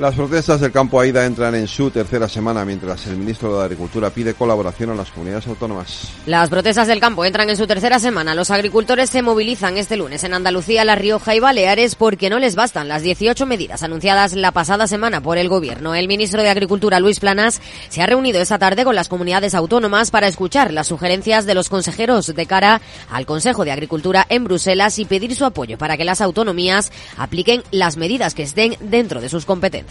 [0.01, 4.09] Las protestas del campo AIDA entran en su tercera semana mientras el ministro de Agricultura
[4.09, 6.09] pide colaboración a las comunidades autónomas.
[6.25, 8.33] Las protestas del campo entran en su tercera semana.
[8.33, 12.55] Los agricultores se movilizan este lunes en Andalucía, La Rioja y Baleares porque no les
[12.55, 15.93] bastan las 18 medidas anunciadas la pasada semana por el Gobierno.
[15.93, 20.09] El ministro de Agricultura, Luis Planas, se ha reunido esta tarde con las comunidades autónomas
[20.09, 24.97] para escuchar las sugerencias de los consejeros de cara al Consejo de Agricultura en Bruselas
[24.97, 29.29] y pedir su apoyo para que las autonomías apliquen las medidas que estén dentro de
[29.29, 29.90] sus competencias.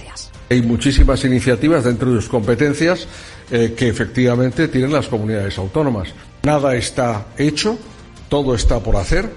[0.50, 3.06] Hay muchísimas iniciativas dentro de sus competencias
[3.50, 6.08] eh, que efectivamente tienen las comunidades autónomas.
[6.42, 7.78] Nada está hecho,
[8.28, 9.30] todo está por hacer.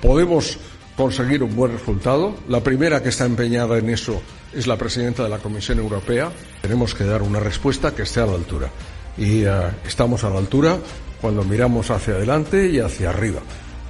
[0.00, 0.58] Podemos
[0.96, 2.34] conseguir un buen resultado.
[2.48, 4.20] La primera que está empeñada en eso
[4.54, 6.30] es la presidenta de la Comisión Europea.
[6.62, 8.70] Tenemos que dar una respuesta que esté a la altura.
[9.16, 10.78] Y uh, estamos a la altura
[11.20, 13.40] cuando miramos hacia adelante y hacia arriba.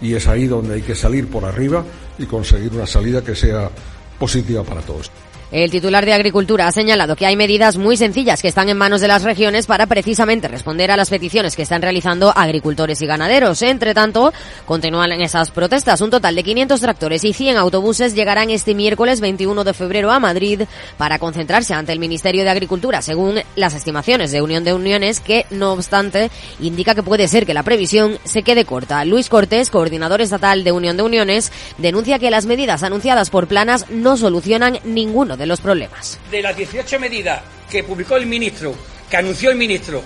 [0.00, 1.84] Y es ahí donde hay que salir por arriba
[2.18, 3.70] y conseguir una salida que sea
[4.18, 5.10] positiva para todos.
[5.52, 9.00] El titular de Agricultura ha señalado que hay medidas muy sencillas que están en manos
[9.00, 13.60] de las regiones para precisamente responder a las peticiones que están realizando agricultores y ganaderos.
[13.62, 14.32] Entre tanto,
[14.64, 16.02] continúan esas protestas.
[16.02, 20.20] Un total de 500 tractores y 100 autobuses llegarán este miércoles 21 de febrero a
[20.20, 20.62] Madrid
[20.96, 25.46] para concentrarse ante el Ministerio de Agricultura, según las estimaciones de Unión de Uniones, que
[25.50, 29.04] no obstante indica que puede ser que la previsión se quede corta.
[29.04, 33.90] Luis Cortés, coordinador estatal de Unión de Uniones, denuncia que las medidas anunciadas por Planas
[33.90, 36.18] no solucionan ninguno de los problemas.
[36.30, 38.74] De las 18 medidas que publicó el ministro,
[39.08, 40.02] que anunció el ministro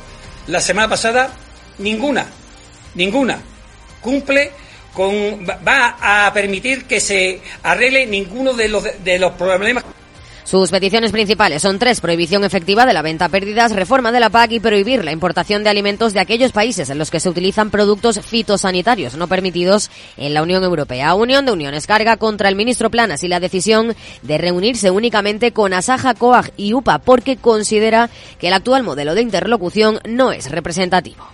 [0.46, 1.34] la semana pasada,
[1.78, 2.24] ninguna,
[2.94, 3.40] ninguna
[4.00, 4.52] cumple
[4.92, 9.82] con, va a permitir que se arregle ninguno de los, de los problemas.
[10.44, 14.28] Sus peticiones principales son tres, prohibición efectiva de la venta a pérdidas, reforma de la
[14.28, 17.70] PAC y prohibir la importación de alimentos de aquellos países en los que se utilizan
[17.70, 21.14] productos fitosanitarios no permitidos en la Unión Europea.
[21.14, 25.72] Unión de Uniones carga contra el ministro Planas y la decisión de reunirse únicamente con
[25.72, 31.24] Asaja, COAG y UPA porque considera que el actual modelo de interlocución no es representativo.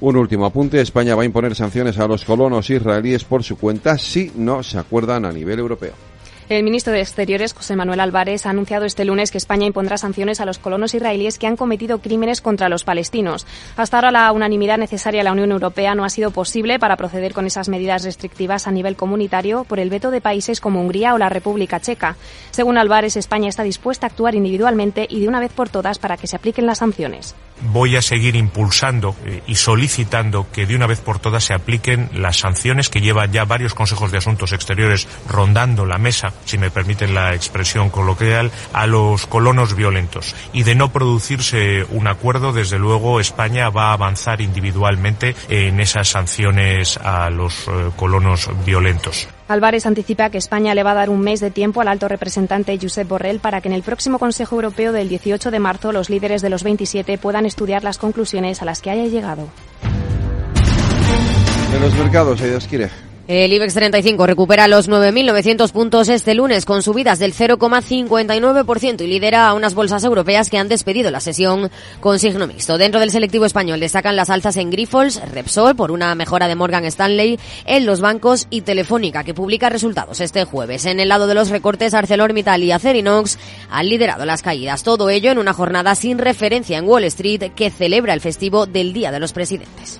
[0.00, 3.98] Un último apunte, España va a imponer sanciones a los colonos israelíes por su cuenta
[3.98, 6.13] si no se acuerdan a nivel europeo.
[6.50, 10.42] El ministro de Exteriores, José Manuel Álvarez, ha anunciado este lunes que España impondrá sanciones
[10.42, 13.46] a los colonos israelíes que han cometido crímenes contra los palestinos.
[13.78, 17.32] Hasta ahora la unanimidad necesaria en la Unión Europea no ha sido posible para proceder
[17.32, 21.18] con esas medidas restrictivas a nivel comunitario por el veto de países como Hungría o
[21.18, 22.16] la República Checa.
[22.50, 26.18] Según Álvarez, España está dispuesta a actuar individualmente y de una vez por todas para
[26.18, 27.34] que se apliquen las sanciones.
[27.72, 32.10] Voy a seguir impulsando eh, y solicitando que de una vez por todas se apliquen
[32.12, 36.70] las sanciones que llevan ya varios consejos de asuntos exteriores rondando la mesa si me
[36.70, 40.34] permiten la expresión coloquial, a los colonos violentos.
[40.52, 46.08] Y de no producirse un acuerdo, desde luego España va a avanzar individualmente en esas
[46.08, 49.28] sanciones a los eh, colonos violentos.
[49.46, 52.78] Álvarez anticipa que España le va a dar un mes de tiempo al alto representante
[52.80, 56.40] Josep Borrell para que en el próximo Consejo Europeo del 18 de marzo los líderes
[56.40, 59.48] de los 27 puedan estudiar las conclusiones a las que haya llegado.
[61.74, 63.13] En los mercados, Dios quiere.
[63.26, 69.48] El IBEX 35 recupera los 9.900 puntos este lunes con subidas del 0,59% y lidera
[69.48, 72.76] a unas bolsas europeas que han despedido la sesión con signo mixto.
[72.76, 76.84] Dentro del selectivo español destacan las alzas en Grifols, Repsol por una mejora de Morgan
[76.84, 80.84] Stanley en los bancos y Telefónica que publica resultados este jueves.
[80.84, 83.38] En el lado de los recortes ArcelorMittal y Acerinox
[83.70, 84.82] han liderado las caídas.
[84.82, 88.92] Todo ello en una jornada sin referencia en Wall Street que celebra el festivo del
[88.92, 89.98] Día de los Presidentes.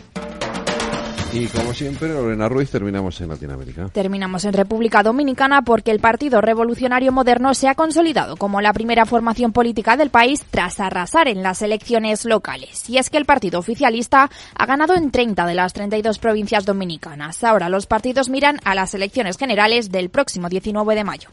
[1.34, 3.88] Y como siempre, Lorena Ruiz, terminamos en Latinoamérica.
[3.88, 9.04] Terminamos en República Dominicana porque el Partido Revolucionario Moderno se ha consolidado como la primera
[9.04, 12.88] formación política del país tras arrasar en las elecciones locales.
[12.88, 17.42] Y es que el partido oficialista ha ganado en 30 de las 32 provincias dominicanas.
[17.42, 21.30] Ahora los partidos miran a las elecciones generales del próximo 19 de mayo.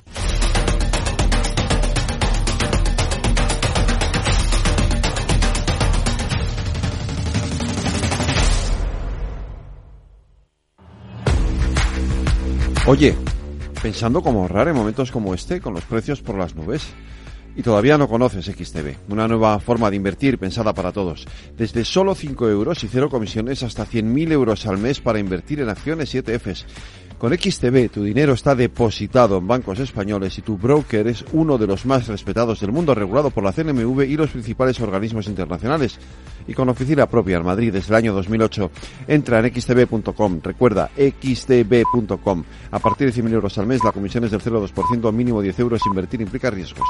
[12.88, 13.16] Oye,
[13.84, 16.82] pensando cómo ahorrar en momentos como este, con los precios por las nubes.
[17.54, 21.28] y todavía no conoces XTB, una nueva forma de invertir pensada para todos.
[21.58, 25.68] Desde solo 5 euros y cero comisiones hasta 100.000 euros al mes para invertir en
[25.70, 26.66] acciones y ETFs.
[27.22, 31.68] Con XTB tu dinero está depositado en bancos españoles y tu broker es uno de
[31.68, 36.00] los más respetados del mundo, regulado por la CNMV y los principales organismos internacionales.
[36.48, 38.72] Y con oficina propia en Madrid desde el año 2008.
[39.08, 40.40] Entra en xtb.com.
[40.42, 42.44] Recuerda, xtb.com.
[42.72, 45.82] A partir de 100.000 euros al mes, la comisión es del 0,2%, mínimo 10 euros.
[45.86, 46.88] Invertir implica riesgos.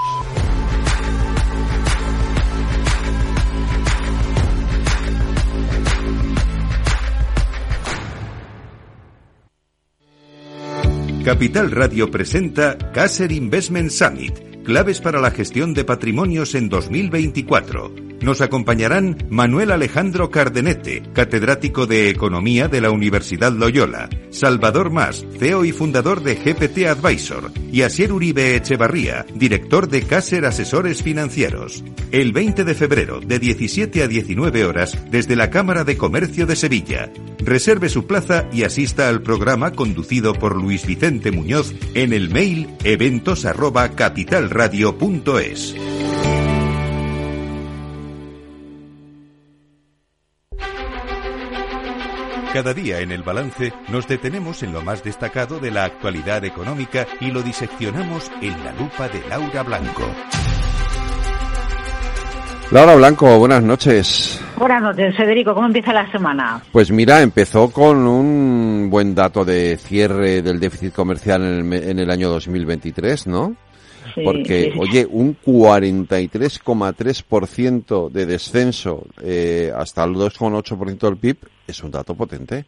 [11.32, 18.42] Capital Radio presenta Caser Investment Summit, claves para la gestión de patrimonios en 2024 nos
[18.42, 25.72] acompañarán Manuel Alejandro Cardenete, catedrático de Economía de la Universidad Loyola, Salvador Mas, CEO y
[25.72, 31.84] fundador de GPT Advisor, y Asier Uribe Echevarría, director de Caser Asesores Financieros.
[32.12, 36.56] El 20 de febrero, de 17 a 19 horas, desde la Cámara de Comercio de
[36.56, 37.10] Sevilla.
[37.40, 42.70] Reserve su plaza y asista al programa conducido por Luis Vicente Muñoz en el mail
[44.62, 45.76] eventos@capitalradio.es.
[52.54, 57.08] Cada día en el balance nos detenemos en lo más destacado de la actualidad económica
[57.22, 60.04] y lo diseccionamos en la lupa de Laura Blanco.
[62.72, 64.44] Laura Blanco, buenas noches.
[64.58, 65.54] Buenas noches, Federico.
[65.54, 66.62] ¿Cómo empieza la semana?
[66.74, 72.00] Pues mira, empezó con un buen dato de cierre del déficit comercial en el, en
[72.00, 73.56] el año 2023, ¿no?
[74.16, 82.16] Porque, oye, un 43,3% de descenso eh, hasta el 2,8% del PIB es un dato
[82.16, 82.66] potente.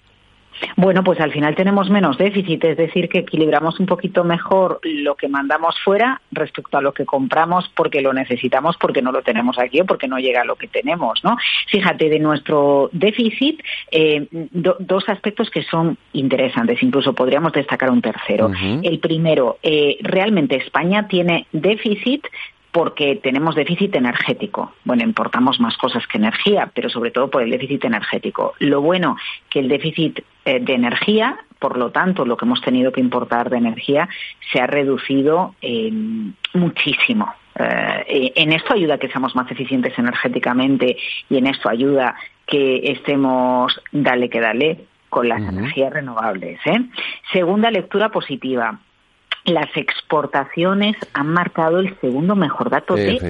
[0.76, 5.16] Bueno, pues al final tenemos menos déficit, es decir, que equilibramos un poquito mejor lo
[5.16, 9.58] que mandamos fuera respecto a lo que compramos porque lo necesitamos, porque no lo tenemos
[9.60, 11.38] aquí o porque no llega a lo que tenemos, ¿no?
[11.68, 13.62] Fíjate, de nuestro déficit,
[13.92, 18.52] eh, dos aspectos que son interesantes, incluso podríamos destacar un tercero.
[18.84, 22.26] El primero, eh, realmente España tiene déficit
[22.74, 24.74] porque tenemos déficit energético.
[24.84, 28.56] Bueno, importamos más cosas que energía, pero sobre todo por el déficit energético.
[28.58, 29.16] Lo bueno
[29.50, 33.52] que el déficit eh, de energía, por lo tanto, lo que hemos tenido que importar
[33.52, 34.10] de energía
[34.52, 35.92] se ha reducido eh,
[36.56, 37.32] muchísimo.
[37.56, 40.98] Eh, en esto ayuda que seamos más eficientes energéticamente
[41.30, 42.16] y en esto ayuda
[42.48, 46.60] que estemos dale que dale con las energías renovables.
[47.32, 48.80] Segunda lectura positiva
[49.46, 53.28] las exportaciones han marcado el segundo mejor dato de la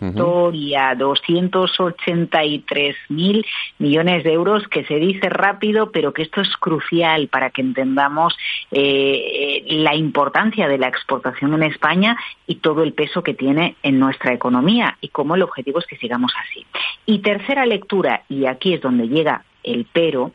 [0.00, 3.46] historia, 283 mil
[3.78, 8.36] millones de euros, que se dice rápido, pero que esto es crucial para que entendamos
[8.70, 13.98] eh, la importancia de la exportación en España y todo el peso que tiene en
[13.98, 16.66] nuestra economía y cómo el objetivo es que sigamos así.
[17.06, 20.32] Y tercera lectura, y aquí es donde llega el pero,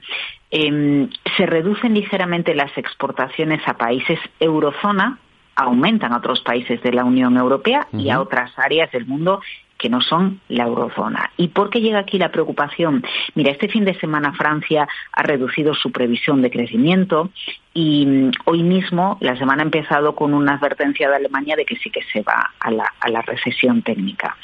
[0.51, 5.17] Em, se reducen ligeramente las exportaciones a países eurozona,
[5.55, 9.41] aumentan a otros países de la Unión Europea y a otras áreas del mundo
[9.77, 11.31] que no son la eurozona.
[11.37, 13.03] ¿Y por qué llega aquí la preocupación?
[13.33, 17.31] Mira, este fin de semana Francia ha reducido su previsión de crecimiento
[17.73, 21.77] y mm, hoy mismo la semana ha empezado con una advertencia de Alemania de que
[21.77, 24.37] sí que se va a la, a la recesión técnica.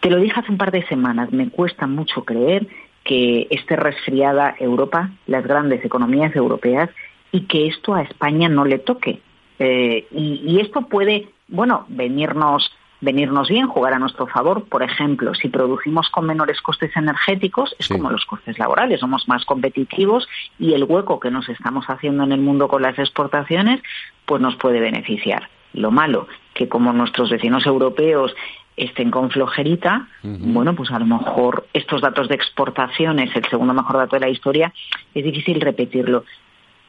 [0.00, 2.66] Te lo dije hace un par de semanas, me cuesta mucho creer
[3.04, 6.90] que esté resfriada Europa, las grandes economías europeas,
[7.32, 9.20] y que esto a España no le toque.
[9.58, 12.70] Eh, y, esto puede, bueno, venirnos
[13.02, 14.64] venirnos bien, jugar a nuestro favor.
[14.64, 19.46] Por ejemplo, si producimos con menores costes energéticos, es como los costes laborales, somos más
[19.46, 23.80] competitivos y el hueco que nos estamos haciendo en el mundo con las exportaciones,
[24.26, 25.48] pues nos puede beneficiar.
[25.72, 28.34] Lo malo, que como nuestros vecinos europeos
[28.76, 33.98] estén con flojerita, bueno, pues a lo mejor estos datos de exportaciones, el segundo mejor
[33.98, 34.72] dato de la historia,
[35.14, 36.24] es difícil repetirlo.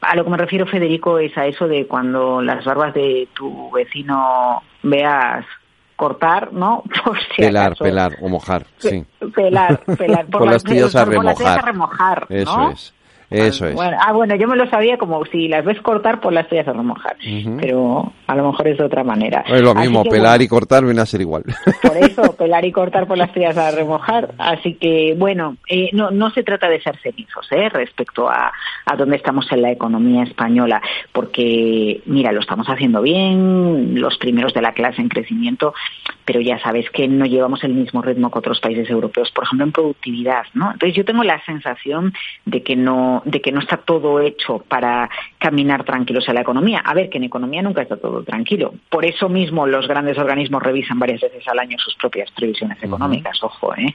[0.00, 3.70] A lo que me refiero, Federico, es a eso de cuando las barbas de tu
[3.70, 5.44] vecino veas
[5.96, 6.82] cortar, ¿no?
[7.36, 9.04] pelar, pelar o mojar, sí.
[9.34, 10.26] Pelar, pelar.
[10.30, 11.58] Por, las, tías a remojar.
[11.58, 12.26] a remojar.
[12.30, 12.94] Eso es.
[13.32, 13.74] Eso es.
[13.74, 16.66] Bueno, ah, bueno, yo me lo sabía como si las ves cortar, pues las tuyas
[16.68, 17.16] a remojar.
[17.60, 19.44] Pero a lo mejor es de otra manera.
[19.46, 21.44] Es lo mismo, pelar y cortar viene a ser igual.
[21.82, 24.34] Por eso, pelar y cortar por las tuyas a remojar.
[24.38, 27.68] Así que, bueno, eh, no, no se trata de ser cenizos ¿eh?
[27.68, 28.52] respecto a,
[28.86, 30.80] a dónde estamos en la economía española.
[31.12, 35.74] Porque, mira, lo estamos haciendo bien, los primeros de la clase en crecimiento,
[36.24, 39.66] pero ya sabes que no llevamos el mismo ritmo que otros países europeos, por ejemplo,
[39.66, 40.44] en productividad.
[40.54, 40.72] ¿no?
[40.72, 42.12] Entonces, yo tengo la sensación
[42.44, 45.08] de que no no, de que no está todo hecho para
[45.38, 46.80] caminar tranquilos a la economía.
[46.84, 48.74] A ver, que en economía nunca está todo tranquilo.
[48.88, 53.42] Por eso mismo los grandes organismos revisan varias veces al año sus propias previsiones económicas,
[53.42, 53.94] ojo, ¿eh?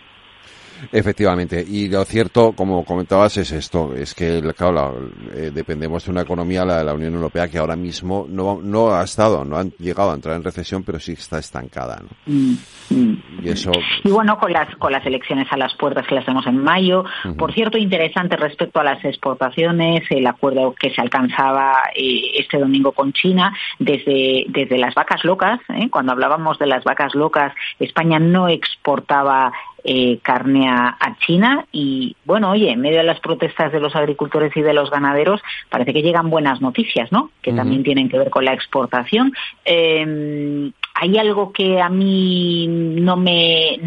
[0.92, 6.22] Efectivamente, y lo cierto, como comentabas, es esto, es que, claro, eh, dependemos de una
[6.22, 9.64] economía, la de la Unión Europea, que ahora mismo no, no ha estado, no ha
[9.80, 12.10] llegado a entrar en recesión, pero sí está estancada, ¿no?
[12.26, 12.56] Mm,
[12.90, 13.24] mm.
[13.44, 13.72] Y eso...
[14.04, 17.04] Y bueno, con las, con las elecciones a las puertas que las tenemos en mayo,
[17.38, 22.92] por cierto, interesante respecto a las exportaciones, el acuerdo que se alcanzaba eh, este domingo
[22.92, 25.90] con China, desde, desde las vacas locas, ¿eh?
[25.90, 29.52] cuando hablábamos de las vacas locas, España no exportaba
[29.84, 34.56] eh, carne a, China y bueno, oye, en medio de las protestas de los agricultores
[34.56, 37.32] y de los ganaderos parece que llegan buenas noticias, ¿no?
[37.42, 39.34] Que también tienen que ver con la exportación.
[39.66, 43.80] Eh, hay algo que a mí no me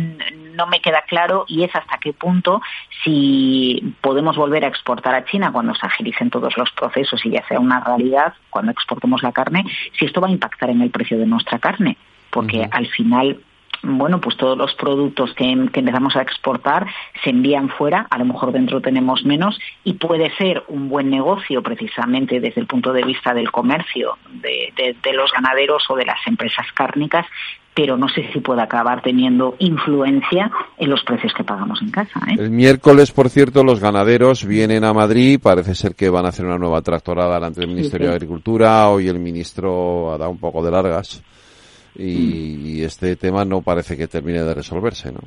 [0.55, 2.61] no me queda claro y es hasta qué punto
[3.03, 7.47] si podemos volver a exportar a China cuando se agilicen todos los procesos y ya
[7.49, 9.65] sea una realidad cuando exportemos la carne,
[9.99, 11.97] si esto va a impactar en el precio de nuestra carne,
[12.31, 13.41] porque al final
[13.83, 16.87] bueno, pues todos los productos que, empezamos a exportar
[17.23, 21.63] se envían fuera, a lo mejor dentro tenemos menos y puede ser un buen negocio
[21.63, 24.73] precisamente desde el punto de vista del comercio de,
[25.13, 27.27] los ganaderos o de las empresas cárnicas
[27.73, 32.21] pero no sé si puede acabar teniendo influencia en los precios que pagamos en casa.
[32.29, 32.35] ¿eh?
[32.37, 35.41] El miércoles, por cierto, los ganaderos vienen a Madrid.
[35.41, 38.89] Parece ser que van a hacer una nueva tractorada delante del Ministerio de Agricultura.
[38.89, 41.23] Hoy el ministro ha dado un poco de largas
[41.97, 45.21] y, este tema no parece que termine de resolverse, ¿no?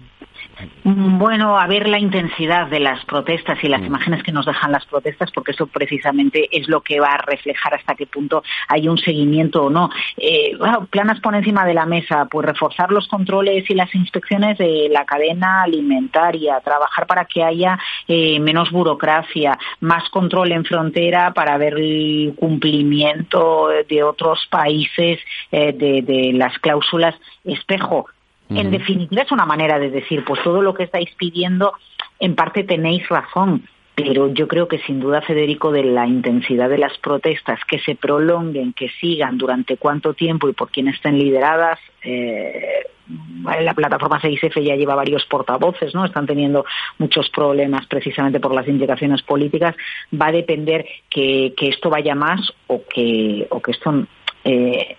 [0.84, 3.86] Bueno, a ver la intensidad de las protestas y las mm.
[3.86, 7.74] imágenes que nos dejan las protestas, porque eso precisamente es lo que va a reflejar
[7.74, 9.90] hasta qué punto hay un seguimiento o no.
[10.18, 10.58] Eh,
[10.90, 15.06] planas por encima de la mesa, pues reforzar los controles y las inspecciones de la
[15.06, 21.76] cadena alimentaria, trabajar para que haya eh, menos burocracia, más control en frontera para ver
[21.76, 25.20] el cumplimiento de otros países
[25.52, 28.08] eh, de, de las cláusulas espejo
[28.56, 31.74] en definitiva, es una manera de decir, pues todo lo que estáis pidiendo,
[32.20, 33.64] en parte tenéis razón,
[33.96, 37.96] pero yo creo que sin duda, Federico, de la intensidad de las protestas, que se
[37.96, 42.86] prolonguen, que sigan durante cuánto tiempo y por quién estén lideradas, eh,
[43.44, 46.06] la plataforma 6F ya lleva varios portavoces, ¿no?
[46.06, 46.66] Están teniendo
[46.98, 49.76] muchos problemas precisamente por las implicaciones políticas.
[50.14, 54.06] Va a depender que, que esto vaya más o que, o que esto
[54.46, 54.96] eh,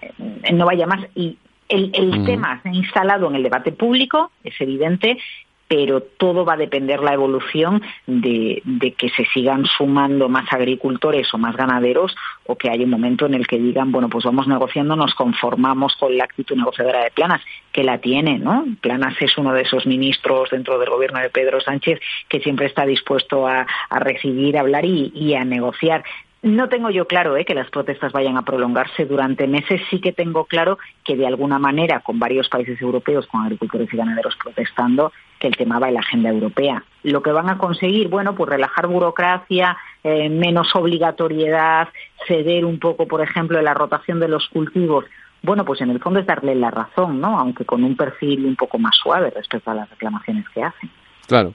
[0.52, 1.06] no vaya más.
[1.14, 1.38] Y
[1.68, 5.18] el, tema se ha instalado en el debate público, es evidente,
[5.66, 8.62] pero todo va a depender la evolución de,
[8.96, 12.14] que se sigan sumando más agricultores o más ganaderos
[12.46, 15.96] o que haya un momento en el que digan, bueno, pues vamos negociando, nos conformamos
[15.96, 17.40] con la actitud negociadora de Planas,
[17.72, 18.66] que la tiene, ¿no?
[18.80, 21.98] Planas es uno de esos ministros dentro del gobierno de Pedro Sánchez
[22.28, 26.04] que siempre está dispuesto a, recibir, a hablar y a negociar.
[26.44, 27.46] No tengo yo claro ¿eh?
[27.46, 29.80] que las protestas vayan a prolongarse durante meses.
[29.88, 33.96] Sí que tengo claro que de alguna manera, con varios países europeos, con agricultores y
[33.96, 36.84] ganaderos protestando, que el tema va en la agenda europea.
[37.02, 41.88] Lo que van a conseguir, bueno, pues relajar burocracia, eh, menos obligatoriedad,
[42.28, 45.06] ceder un poco, por ejemplo, en la rotación de los cultivos.
[45.40, 47.38] Bueno, pues en el fondo es darle la razón, ¿no?
[47.38, 50.90] Aunque con un perfil un poco más suave respecto a las reclamaciones que hacen.
[51.26, 51.54] Claro.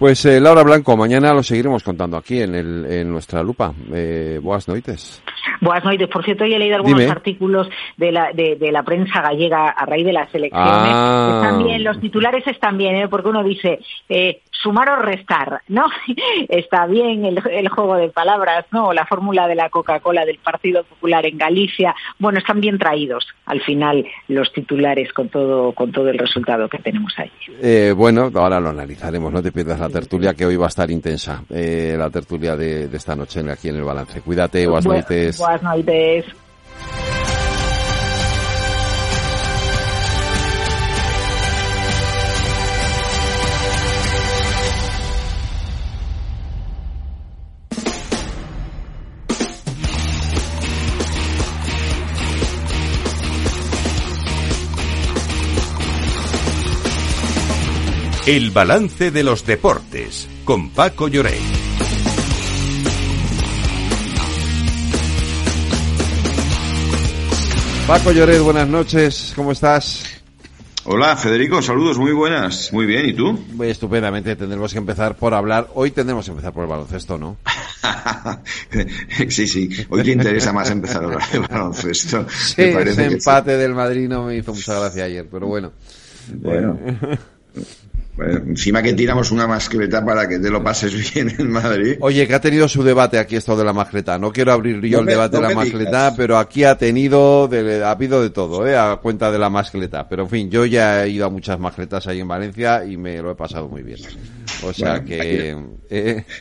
[0.00, 3.74] Pues eh, Laura Blanco, mañana lo seguiremos contando aquí en, el, en nuestra lupa.
[3.92, 5.22] Eh, boas noites.
[5.60, 6.08] Boas noites.
[6.08, 10.06] Por cierto, hoy he leído algunos artículos de la, de, la prensa gallega a raíz
[10.06, 10.92] de las elecciones.
[10.94, 11.42] Ah.
[11.42, 13.08] Están bien, los titulares están bien, ¿eh?
[13.08, 13.78] porque uno dice
[14.08, 15.84] eh, sumar o restar, ¿no?
[16.48, 18.94] Está bien el, el juego de palabras, ¿no?
[18.94, 21.94] La fórmula de la Coca-Cola del Partido Popular en Galicia.
[22.18, 26.78] Bueno, están bien traídos al final los titulares con todo, con todo el resultado que
[26.78, 27.30] tenemos ahí.
[27.62, 30.90] Eh, bueno, ahora lo analizaremos, no te pierdas la tertulia que hoy va a estar
[30.90, 34.20] intensa, eh, la tertulia de, esta noche aquí en el balance.
[34.20, 35.38] Cuídate, buenas noches.
[35.38, 37.19] Buenas noches.
[58.26, 61.38] El balance de los deportes con Paco Lloré.
[67.86, 70.04] Paco Lloret, buenas noches, ¿cómo estás?
[70.84, 73.32] Hola Federico, saludos, muy buenas, muy bien, ¿y tú?
[73.54, 77.38] Muy estupendamente, tendremos que empezar por hablar, hoy tendremos que empezar por el baloncesto, ¿no?
[79.28, 82.26] sí, sí, hoy te interesa más empezar a hablar de baloncesto.
[82.30, 85.72] Sí, ese empate del Madrid no me hizo mucha gracia ayer, pero bueno.
[86.34, 86.78] Bueno.
[88.22, 91.96] encima que tiramos una mascleta para que te lo pases bien en Madrid.
[92.00, 94.18] Oye, que ha tenido su debate aquí esto de la mascleta.
[94.18, 97.90] No quiero abrir yo el debate de la mascleta, pero aquí ha tenido, de, ha
[97.90, 98.76] habido de todo, ¿eh?
[98.76, 100.08] A cuenta de la mascleta.
[100.08, 103.20] Pero en fin, yo ya he ido a muchas mascletas ahí en Valencia y me
[103.20, 103.98] lo he pasado muy bien.
[104.62, 105.56] O sea que...
[105.88, 106.24] Eh.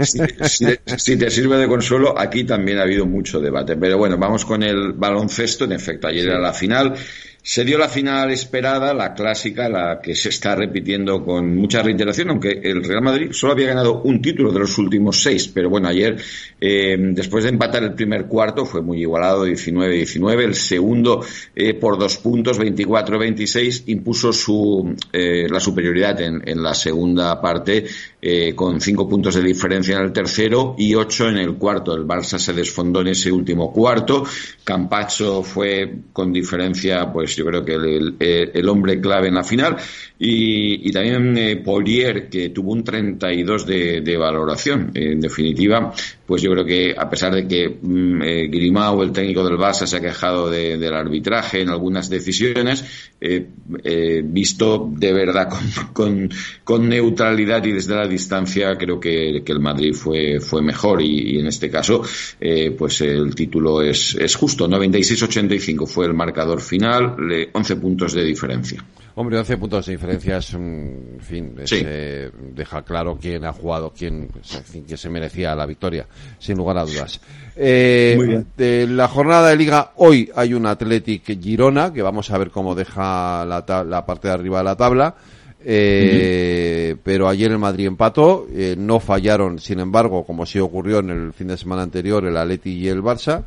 [0.99, 3.77] Si, te sirve de consuelo, aquí también ha habido mucho debate.
[3.77, 5.65] Pero bueno, vamos con el baloncesto.
[5.65, 6.93] En efecto, ayer era la final.
[7.41, 12.31] Se dio la final esperada, la clásica, la que se está repitiendo con mucha reiteración,
[12.31, 15.87] aunque el Real Madrid solo había ganado un título de los últimos seis, pero bueno,
[15.87, 16.17] ayer,
[16.59, 21.25] eh, después de empatar el primer cuarto, fue muy igualado, 19-19, el segundo
[21.55, 27.85] eh, por dos puntos, 24-26, impuso su, eh, la superioridad en, en, la segunda parte,
[28.55, 31.95] con cinco puntos de diferencia en el tercero y ocho en el cuarto.
[31.95, 34.25] El Barça se desfondó en ese último cuarto,
[34.63, 39.77] Campacho fue con diferencia, pues yo creo que el, hombre clave en la final.
[40.19, 44.91] Y, también eh, Polier, que tuvo un 32 de, de valoración.
[44.93, 45.93] En definitiva,
[46.29, 49.87] pues yo creo que a pesar de que mm, eh, Grimao, el técnico del Barça,
[49.87, 52.85] se ha quejado del arbitraje en algunas decisiones,
[53.19, 53.47] eh,
[53.83, 55.49] eh, visto de verdad
[55.91, 56.29] con,
[56.87, 62.03] neutralidad y desde la distancia, creo que, el Madrid fue, mejor y, en este caso,
[62.77, 64.67] pues el título es, es justo.
[64.69, 67.15] 96-85 fue el marcador final,
[67.53, 68.85] 11 puntos de diferencia.
[69.19, 74.29] Hombre, 11 puntos de diferencia es, en fin, eh, deja claro quién ha jugado, quién
[74.87, 76.07] que se merecía la victoria,
[76.39, 77.19] sin lugar a dudas.
[77.53, 82.49] Eh, de la jornada de liga, hoy hay un Athletic Girona, que vamos a ver
[82.49, 85.13] cómo deja la, la parte de arriba de la tabla.
[85.65, 91.09] Eh, pero ayer el Madrid empató, eh, no fallaron, sin embargo, como sí ocurrió en
[91.09, 93.43] el fin de semana anterior, el Atleti y el Barça.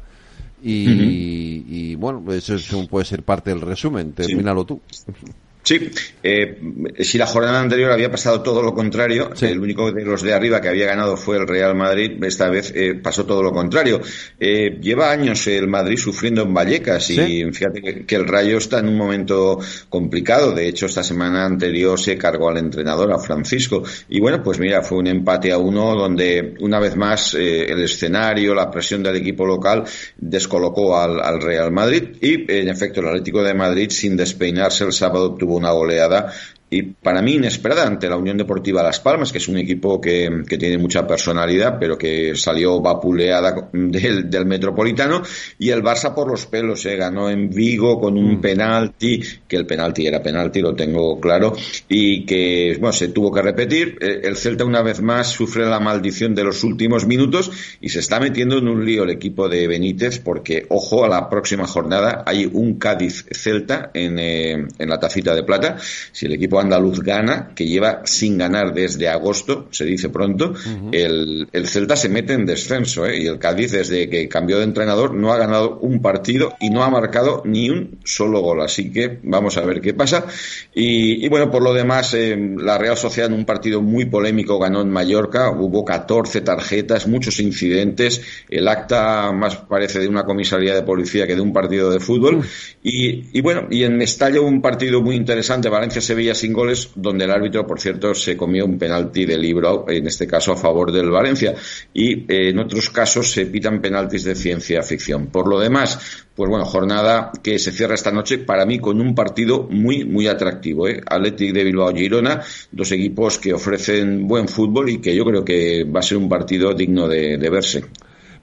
[0.62, 4.12] Y, y bueno, eso es puede ser parte del resumen.
[4.12, 4.78] Termínalo tú.
[5.64, 5.90] Sí,
[6.24, 6.58] eh,
[7.00, 10.60] si la jornada anterior había pasado todo lo contrario, el único de los de arriba
[10.60, 14.00] que había ganado fue el Real Madrid, esta vez eh, pasó todo lo contrario.
[14.40, 18.88] Eh, lleva años el Madrid sufriendo en Vallecas y fíjate que, el Rayo está en
[18.88, 20.52] un momento complicado.
[20.52, 23.84] De hecho, esta semana anterior se cargó al entrenador, a Francisco.
[24.08, 28.54] Y bueno, pues mira, fue un empate a uno donde una vez más el escenario,
[28.54, 29.84] la presión del equipo local
[30.16, 34.92] descolocó al, al Real Madrid y en efecto el Atlético de Madrid sin despeinarse el
[34.92, 36.32] sábado obtuvo una goleada
[36.72, 40.42] y para mí inesperada ante la Unión Deportiva Las Palmas, que es un equipo que,
[40.48, 45.22] que tiene mucha personalidad, pero que salió vapuleada del, del, Metropolitano,
[45.58, 48.40] y el Barça por los pelos, se ganó en Vigo con un mm.
[48.40, 51.52] penalti, que el penalti era penalti, lo tengo claro,
[51.88, 53.98] y que bueno, se tuvo que repetir.
[54.00, 57.50] Eh, el Celta una vez más sufre la maldición de los últimos minutos
[57.82, 61.28] y se está metiendo en un lío el equipo de Benítez, porque ojo a la
[61.28, 65.76] próxima jornada, hay un Cádiz-Celta en, eh, en la tacita de plata.
[66.12, 70.54] Si el equipo andaluz gana, que lleva sin ganar desde agosto, se dice pronto,
[70.90, 73.22] el, el, Celta se mete en descenso, ¿eh?
[73.22, 76.82] y el Cádiz desde que cambió de entrenador no ha ganado un partido y no
[76.82, 80.26] ha marcado ni un solo gol, así que vamos a ver qué pasa.
[80.74, 84.58] Y, y bueno, por lo demás, eh, la Real Sociedad en un partido muy polémico
[84.58, 90.74] ganó en Mallorca, hubo 14 tarjetas, muchos incidentes, el acta más parece de una comisaría
[90.74, 92.42] de policía que de un partido de fútbol,
[92.82, 97.30] y, y bueno, y en Mestalla un partido muy interesante, Valencia-Sevilla sin goles, donde el
[97.30, 101.10] árbitro, por cierto, se comió un penalti de libro, en este caso a favor del
[101.10, 101.54] Valencia.
[101.92, 105.26] Y eh, en otros casos se pitan penaltis de ciencia ficción.
[105.26, 109.14] Por lo demás, pues bueno, jornada que se cierra esta noche para mí con un
[109.14, 110.88] partido muy, muy atractivo.
[110.88, 111.00] ¿eh?
[111.06, 112.40] Athletic de Bilbao Girona,
[112.70, 116.28] dos equipos que ofrecen buen fútbol y que yo creo que va a ser un
[116.28, 117.84] partido digno de, verse.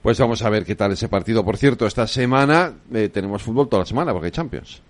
[0.02, 1.44] Pues vamos a ver qué tal ese partido.
[1.44, 4.82] Por cierto, esta semana eh, tenemos fútbol toda la semana porque hay Champions.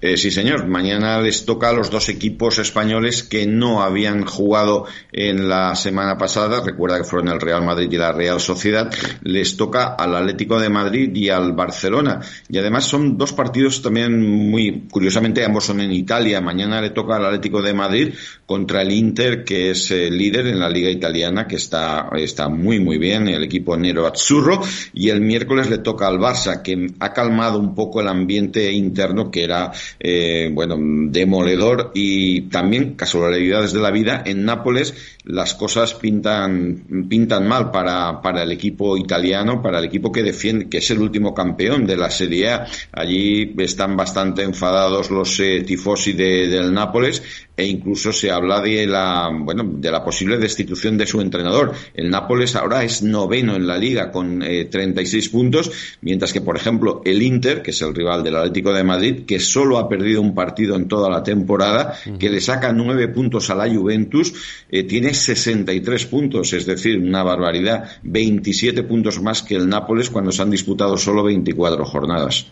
[0.00, 0.66] Eh, sí, señor.
[0.66, 6.18] Mañana les toca a los dos equipos españoles que no habían jugado en la semana
[6.18, 6.60] pasada.
[6.64, 8.92] Recuerda que fueron el Real Madrid y la Real Sociedad.
[9.22, 12.20] Les toca al Atlético de Madrid y al Barcelona.
[12.48, 14.20] Y además son dos partidos también
[14.50, 16.40] muy, curiosamente, ambos son en Italia.
[16.40, 18.14] Mañana le toca al Atlético de Madrid
[18.44, 22.80] contra el Inter, que es el líder en la Liga Italiana, que está, está muy,
[22.80, 24.60] muy bien, el equipo Nero Azzurro.
[24.92, 29.30] Y el miércoles le toca al Barça, que ha calmado un poco el ambiente interno
[29.30, 29.65] que era
[29.98, 34.22] eh, bueno, demoledor y también casualidades de la vida.
[34.24, 34.94] En Nápoles
[35.24, 40.68] las cosas pintan, pintan mal para, para el equipo italiano, para el equipo que defiende,
[40.68, 42.66] que es el último campeón de la Serie A.
[42.92, 47.22] Allí están bastante enfadados los eh, tifosi de, del Nápoles
[47.56, 51.72] e incluso se habla de la, bueno, de la posible destitución de su entrenador.
[51.94, 55.70] El Nápoles ahora es noveno en la liga con eh, 36 puntos,
[56.02, 59.40] mientras que, por ejemplo, el Inter, que es el rival del Atlético de Madrid, que
[59.50, 63.54] solo ha perdido un partido en toda la temporada, que le saca nueve puntos a
[63.54, 64.34] la Juventus,
[64.70, 70.32] eh, tiene 63 puntos, es decir, una barbaridad, 27 puntos más que el Nápoles cuando
[70.32, 72.46] se han disputado solo 24 jornadas.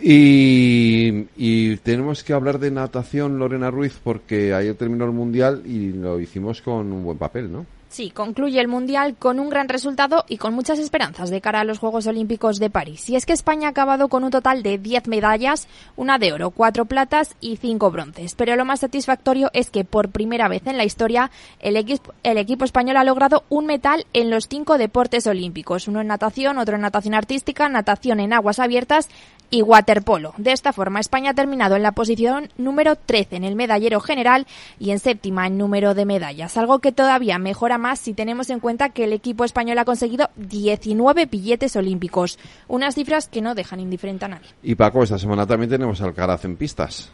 [0.00, 5.92] Y, y, tenemos que hablar de natación, Lorena Ruiz, porque ayer terminó el Mundial y
[5.92, 7.64] lo hicimos con un buen papel, ¿no?
[7.94, 11.64] Sí, concluye el Mundial con un gran resultado y con muchas esperanzas de cara a
[11.64, 13.08] los Juegos Olímpicos de París.
[13.08, 16.50] Y es que España ha acabado con un total de 10 medallas, una de oro,
[16.50, 18.34] cuatro platas y cinco bronces.
[18.34, 21.30] Pero lo más satisfactorio es que por primera vez en la historia
[21.60, 25.86] el, el equipo español ha logrado un metal en los cinco deportes olímpicos.
[25.86, 29.08] Uno en natación, otro en natación artística, natación en aguas abiertas
[29.54, 30.34] y waterpolo.
[30.36, 34.48] De esta forma, España ha terminado en la posición número 13 en el medallero general
[34.80, 38.58] y en séptima en número de medallas, algo que todavía mejora más si tenemos en
[38.58, 42.36] cuenta que el equipo español ha conseguido 19 billetes olímpicos,
[42.66, 44.48] unas cifras que no dejan indiferente a nadie.
[44.60, 47.12] Y Paco, esta semana también tenemos Alcaraz en pistas.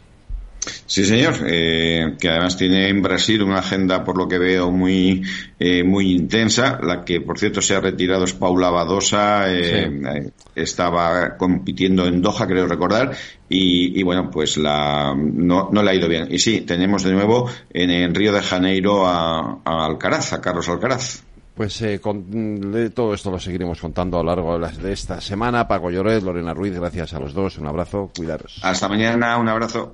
[0.91, 5.21] Sí, señor, eh, que además tiene en Brasil una agenda, por lo que veo, muy
[5.57, 6.81] eh, muy intensa.
[6.83, 12.45] La que, por cierto, se ha retirado es Paula Badosa, eh, estaba compitiendo en Doha,
[12.45, 13.15] creo recordar,
[13.47, 16.27] y, bueno, pues la, no, no, le ha ido bien.
[16.29, 21.23] Y sí, tenemos de nuevo en, Río de Janeiro a, Alcaraz, a Carlos Alcaraz.
[21.55, 25.69] Pues con, de todo esto lo seguiremos contando a lo largo de, esta semana.
[25.69, 27.57] Paco Lloret, Lorena Ruiz, gracias a los dos.
[27.59, 28.59] Un abrazo, cuidaros.
[28.61, 29.93] Hasta mañana, un abrazo.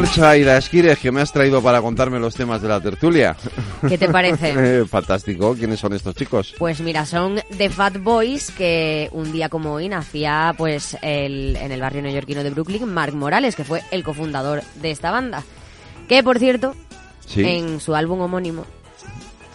[0.00, 3.36] Marcha y la esquires que me has traído para contarme los temas de la tertulia.
[3.88, 4.54] ¿Qué te parece?
[4.58, 5.54] Eh, fantástico.
[5.54, 6.54] ¿Quiénes son estos chicos?
[6.58, 11.72] Pues mira, son The Fat Boys que un día como hoy nacía pues el, en
[11.72, 15.44] el barrio neoyorquino de Brooklyn Mark Morales, que fue el cofundador de esta banda.
[16.08, 16.74] Que por cierto,
[17.36, 18.66] en su álbum homónimo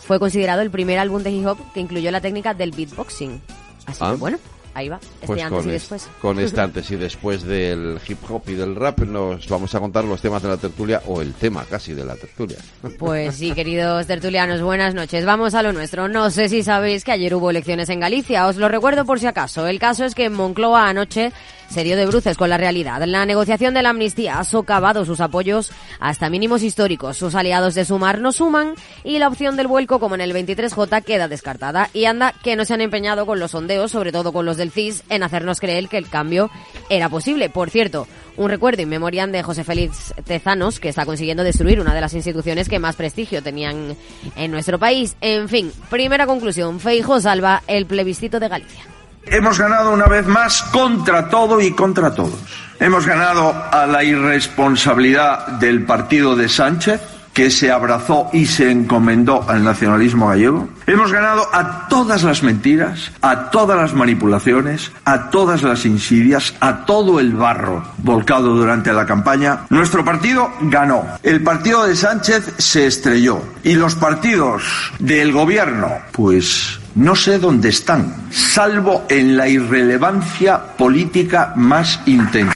[0.05, 3.41] fue considerado el primer álbum de hip hop que incluyó la técnica del beatboxing.
[3.85, 4.15] Así que ah.
[4.17, 4.37] bueno,
[4.75, 6.09] Ahí va, este pues antes y después.
[6.21, 10.03] Con este antes y después del hip hop y del rap nos vamos a contar
[10.05, 12.57] los temas de la tertulia o el tema casi de la tertulia.
[12.97, 15.25] Pues sí, queridos tertulianos, buenas noches.
[15.25, 16.07] Vamos a lo nuestro.
[16.07, 19.27] No sé si sabéis que ayer hubo elecciones en Galicia, os lo recuerdo por si
[19.27, 19.67] acaso.
[19.67, 21.31] El caso es que en Moncloa anoche
[21.73, 23.01] se dio de bruces con la realidad.
[23.07, 27.17] La negociación de la amnistía ha socavado sus apoyos hasta mínimos históricos.
[27.17, 31.03] Sus aliados de Sumar no suman y la opción del vuelco como en el 23J
[31.03, 31.89] queda descartada.
[31.91, 34.69] Y anda que no se han empeñado con los sondeos, sobre todo con los del
[34.69, 36.51] CIS, en hacernos creer que el cambio
[36.91, 37.49] era posible.
[37.49, 38.07] Por cierto,
[38.37, 42.69] un recuerdo in de José Félix Tezanos, que está consiguiendo destruir una de las instituciones
[42.69, 43.95] que más prestigio tenían
[44.35, 45.15] en nuestro país.
[45.21, 48.92] En fin, primera conclusión, Feijo salva el plebiscito de Galicia.
[49.25, 52.39] Hemos ganado una vez más contra todo y contra todos.
[52.79, 57.01] Hemos ganado a la irresponsabilidad del partido de Sánchez,
[57.33, 60.69] que se abrazó y se encomendó al nacionalismo gallego.
[60.85, 66.85] Hemos ganado a todas las mentiras, a todas las manipulaciones, a todas las insidias, a
[66.85, 69.61] todo el barro volcado durante la campaña.
[69.69, 71.05] Nuestro partido ganó.
[71.23, 73.41] El partido de Sánchez se estrelló.
[73.63, 74.63] Y los partidos
[74.99, 82.52] del gobierno, pues no sé dónde están, salvo en la irrelevancia política más intensa.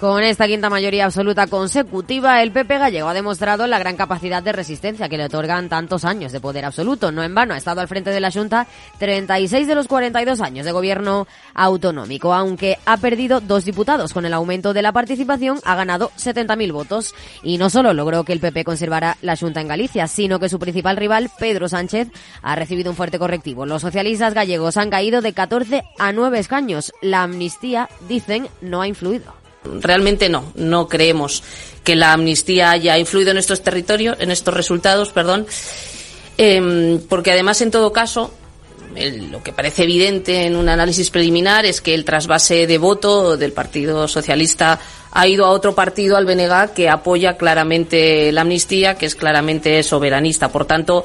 [0.00, 4.50] Con esta quinta mayoría absoluta consecutiva, el PP gallego ha demostrado la gran capacidad de
[4.50, 7.12] resistencia que le otorgan tantos años de poder absoluto.
[7.12, 8.66] No en vano ha estado al frente de la Junta
[8.98, 12.32] 36 de los 42 años de gobierno autonómico.
[12.32, 17.14] Aunque ha perdido dos diputados con el aumento de la participación, ha ganado 70.000 votos.
[17.42, 20.58] Y no solo logró que el PP conservara la Junta en Galicia, sino que su
[20.58, 22.08] principal rival, Pedro Sánchez,
[22.40, 23.66] ha recibido un fuerte correctivo.
[23.66, 26.90] Los socialistas gallegos han caído de 14 a 9 escaños.
[27.02, 29.39] La amnistía, dicen, no ha influido.
[29.64, 31.42] Realmente no, no creemos
[31.84, 35.46] que la amnistía haya influido en estos territorios, en estos resultados, perdón,
[36.36, 38.32] em, porque además en todo caso
[39.30, 43.52] lo que parece evidente en un análisis preliminar es que el trasvase de voto del
[43.52, 44.80] Partido Socialista
[45.12, 49.82] ha ido a otro partido, al BNG, que apoya claramente la amnistía, que es claramente
[49.82, 50.48] soberanista.
[50.48, 51.04] Por tanto,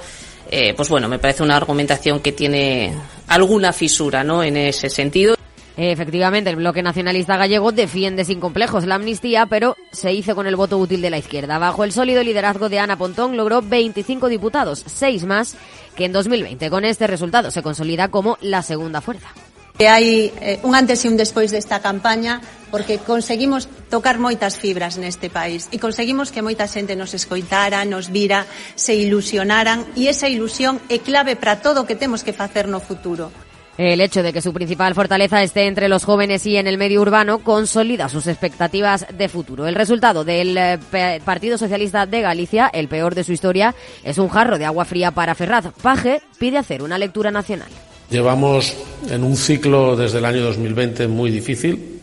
[0.49, 2.93] eh, pues bueno, me parece una argumentación que tiene
[3.28, 4.43] alguna fisura, ¿no?
[4.43, 5.35] En ese sentido.
[5.78, 10.55] Efectivamente, el bloque nacionalista gallego defiende sin complejos la amnistía, pero se hizo con el
[10.55, 11.59] voto útil de la izquierda.
[11.59, 15.57] Bajo el sólido liderazgo de Ana Pontón logró 25 diputados, 6 más
[15.95, 16.69] que en 2020.
[16.69, 19.28] Con este resultado se consolida como la segunda fuerza.
[19.76, 22.39] Hai eh, un antes e un despois desta campaña
[22.71, 28.07] porque conseguimos tocar moitas fibras neste país e conseguimos que moita xente nos escoitara, nos
[28.07, 28.47] vira,
[28.80, 32.80] se ilusionaran e esa ilusión é clave para todo o que temos que facer no
[32.80, 33.36] futuro.
[33.78, 37.01] El hecho de que su principal fortaleza esté entre los jóvenes y en el medio
[37.01, 39.67] urbano consolida sus expectativas de futuro.
[39.67, 40.80] El resultado del eh,
[41.26, 45.11] Partido Socialista de Galicia, el peor de su historia, es un jarro de agua fría
[45.11, 45.65] para Ferraz.
[45.82, 47.67] Paje pide hacer una lectura nacional.
[48.09, 48.73] Llevamos
[49.09, 51.99] en un ciclo desde el año 2020 muy difícil,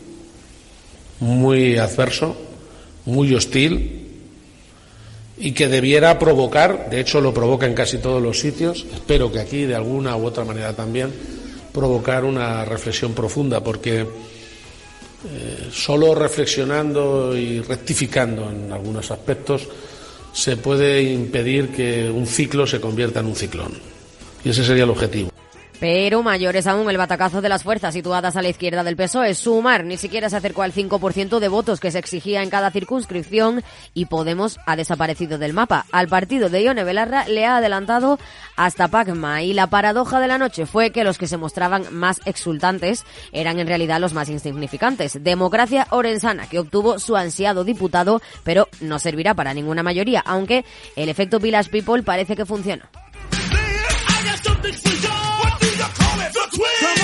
[1.21, 2.37] muy adverso,
[3.05, 4.01] muy hostil
[5.37, 9.39] y que debiera provocar, de hecho lo provoca en casi todos los sitios, espero que
[9.39, 11.11] aquí de alguna u otra manera también,
[11.73, 19.67] provocar una reflexión profunda, porque eh, solo reflexionando y rectificando en algunos aspectos
[20.33, 23.73] se puede impedir que un ciclo se convierta en un ciclón.
[24.43, 25.32] Y ese sería el objetivo.
[25.83, 29.35] Pero mayor es aún el batacazo de las fuerzas situadas a la izquierda del PSOE.
[29.35, 33.61] Sumar ni siquiera se acercó al 5% de votos que se exigía en cada circunscripción
[33.93, 35.85] y Podemos ha desaparecido del mapa.
[35.91, 38.17] Al partido de Ione Belarra le ha adelantado
[38.55, 42.21] hasta Pacma y la paradoja de la noche fue que los que se mostraban más
[42.23, 43.03] exultantes
[43.33, 45.21] eran en realidad los más insignificantes.
[45.21, 50.63] Democracia Orensana, que obtuvo su ansiado diputado, pero no servirá para ninguna mayoría, aunque
[50.95, 52.85] el efecto Village People parece que funcionó.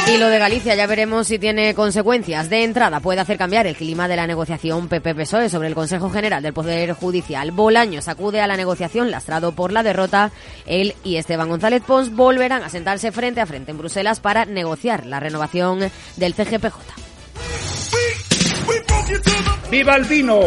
[0.08, 2.50] Y lo de Galicia ya veremos si tiene consecuencias.
[2.50, 6.42] De entrada puede hacer cambiar el clima de la negociación PP-PSOE sobre el Consejo General
[6.42, 7.52] del Poder Judicial.
[7.52, 10.32] Bolaño sacude a la negociación lastrado por la derrota.
[10.66, 15.06] Él y Esteban González Pons volverán a sentarse frente a frente en Bruselas para negociar
[15.06, 16.78] la renovación del CGPJ.
[19.70, 20.40] ¡Viva el vino!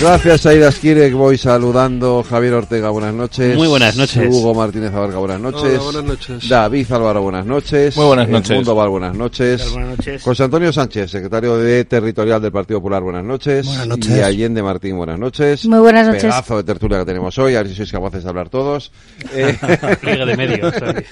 [0.00, 2.22] Gracias, Aida Esquire, voy saludando.
[2.22, 3.54] Javier Ortega, buenas noches.
[3.54, 4.34] Muy buenas noches.
[4.34, 5.78] Hugo Martínez Abarca, buenas noches.
[5.78, 6.48] buenas noches.
[6.48, 7.96] David Álvaro, buenas noches.
[7.98, 8.56] Muy buenas noches.
[8.56, 9.70] Mundo Val, buenas noches.
[9.70, 10.22] Buenas noches.
[10.22, 13.66] José Antonio Sánchez, secretario de Territorial del Partido Popular, buenas noches.
[13.66, 14.16] Buenas noches.
[14.16, 15.66] Y Allende Martín, buenas noches.
[15.66, 16.22] Muy buenas noches.
[16.22, 18.90] Pedazo de tertulia que tenemos hoy, a ver si sois capaces de hablar todos.
[19.34, 19.54] Eh,
[20.02, 21.04] de.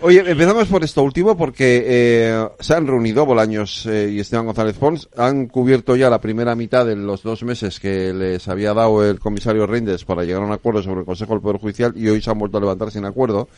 [0.00, 4.76] Oye, empezamos por esto último porque eh, se han reunido Bolaños eh, y Esteban González
[4.78, 9.08] Pons, han cubierto ya la primera mitad de los dos meses que les había dado
[9.08, 12.08] el comisario Reinders para llegar a un acuerdo sobre el Consejo del Poder Judicial y
[12.08, 13.48] hoy se han vuelto a levantar sin acuerdo.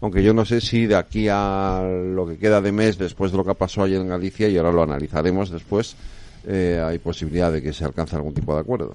[0.00, 3.38] Aunque yo no sé si de aquí a lo que queda de mes, después de
[3.38, 5.94] lo que pasó ayer en Galicia, y ahora lo analizaremos después,
[6.44, 8.94] eh, hay posibilidad de que se alcance algún tipo de acuerdo.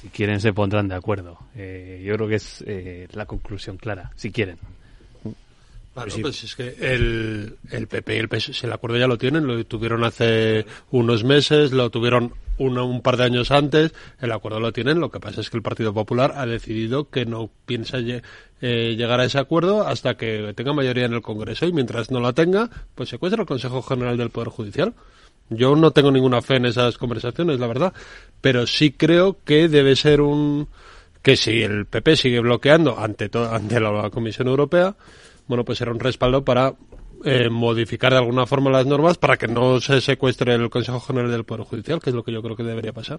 [0.00, 1.38] Si quieren se pondrán de acuerdo.
[1.54, 4.56] Eh, yo creo que es eh, la conclusión clara, si quieren.
[5.92, 9.46] Claro, pues es que el, el PP y el PS, el acuerdo ya lo tienen,
[9.46, 14.60] lo tuvieron hace unos meses, lo tuvieron uno, un par de años antes, el acuerdo
[14.60, 17.98] lo tienen, lo que pasa es que el Partido Popular ha decidido que no piensa
[17.98, 22.20] eh, llegar a ese acuerdo hasta que tenga mayoría en el Congreso y mientras no
[22.20, 24.94] la tenga, pues secuestra el Consejo General del Poder Judicial.
[25.48, 27.92] Yo no tengo ninguna fe en esas conversaciones, la verdad,
[28.40, 30.68] pero sí creo que debe ser un
[31.22, 34.94] que si el PP sigue bloqueando ante to- ante la Comisión Europea,
[35.50, 36.74] bueno, pues será un respaldo para
[37.24, 41.28] eh, modificar de alguna forma las normas para que no se secuestre el Consejo General
[41.30, 43.18] del Poder Judicial, que es lo que yo creo que debería pasar.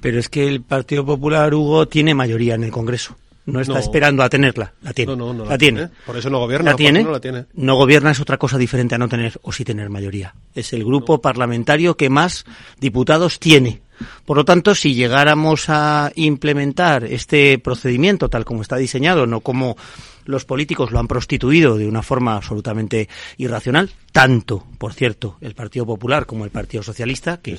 [0.00, 3.16] Pero es que el Partido Popular, Hugo, tiene mayoría en el Congreso.
[3.46, 3.78] No está No.
[3.78, 4.74] esperando a tenerla.
[4.82, 5.16] La tiene.
[5.16, 5.88] No, no, no la, tiene.
[6.04, 6.72] Por eso no gobierna.
[6.72, 7.02] ¿La tiene?
[7.04, 7.46] no la tiene.
[7.54, 10.34] No gobierna es otra cosa diferente a no tener o sí tener mayoría.
[10.54, 12.44] Es el grupo parlamentario que más
[12.80, 13.80] diputados tiene.
[14.24, 19.76] Por lo tanto, si llegáramos a implementar este procedimiento tal como está diseñado, no como
[20.24, 25.86] los políticos lo han prostituido de una forma absolutamente irracional, tanto, por cierto, el Partido
[25.86, 27.58] Popular como el Partido Socialista, que,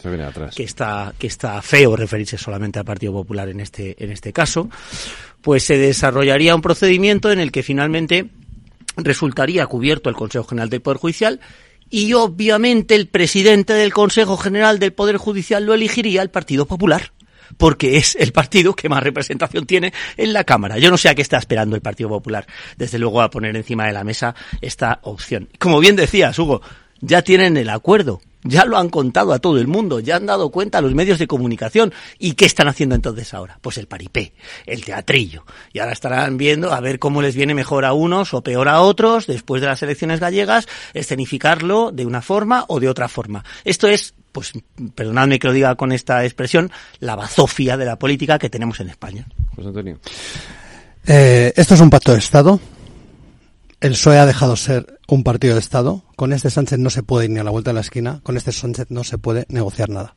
[0.56, 4.70] que está que está feo referirse solamente al Partido Popular en este en este caso,
[5.42, 8.30] pues se desarrollaría un procedimiento en el que finalmente
[8.98, 11.40] resultaría cubierto el Consejo General del Poder Judicial
[11.90, 17.12] y obviamente el presidente del Consejo General del Poder Judicial lo elegiría el Partido Popular
[17.58, 20.78] porque es el partido que más representación tiene en la Cámara.
[20.78, 22.46] Yo no sé a qué está esperando el Partido Popular,
[22.78, 25.50] desde luego a poner encima de la mesa esta opción.
[25.60, 26.62] Como bien decías, Hugo,
[27.02, 30.50] ya tienen el acuerdo, ya lo han contado a todo el mundo, ya han dado
[30.50, 31.94] cuenta a los medios de comunicación.
[32.18, 33.60] ¿Y qué están haciendo entonces ahora?
[33.62, 34.34] Pues el paripé,
[34.66, 35.46] el teatrillo.
[35.74, 38.82] Y ahora estarán viendo a ver cómo les viene mejor a unos o peor a
[38.82, 43.44] otros después de las elecciones gallegas, escenificarlo de una forma o de otra forma.
[43.64, 44.54] Esto es pues
[44.96, 48.90] perdonadme que lo diga con esta expresión, la bazofia de la política que tenemos en
[48.90, 49.28] España.
[49.56, 50.00] José Antonio.
[51.06, 52.60] Eh, esto es un pacto de Estado.
[53.80, 56.04] El PSOE ha dejado ser un partido de Estado.
[56.16, 58.20] Con este Sánchez no se puede ir ni a la vuelta de la esquina.
[58.22, 60.16] Con este Sánchez no se puede negociar nada.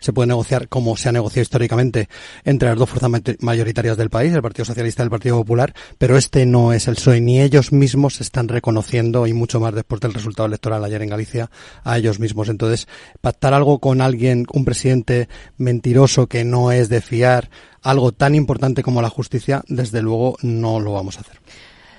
[0.00, 2.08] Se puede negociar como se ha negociado históricamente
[2.44, 3.10] entre las dos fuerzas
[3.40, 6.94] mayoritarias del país, el Partido Socialista y el Partido Popular, pero este no es el
[6.94, 11.02] PSOE, ni ellos mismos se están reconociendo, y mucho más después del resultado electoral ayer
[11.02, 11.50] en Galicia,
[11.84, 12.48] a ellos mismos.
[12.48, 12.88] Entonces,
[13.20, 17.50] pactar algo con alguien, un presidente mentiroso que no es de fiar,
[17.82, 21.40] algo tan importante como la justicia, desde luego no lo vamos a hacer.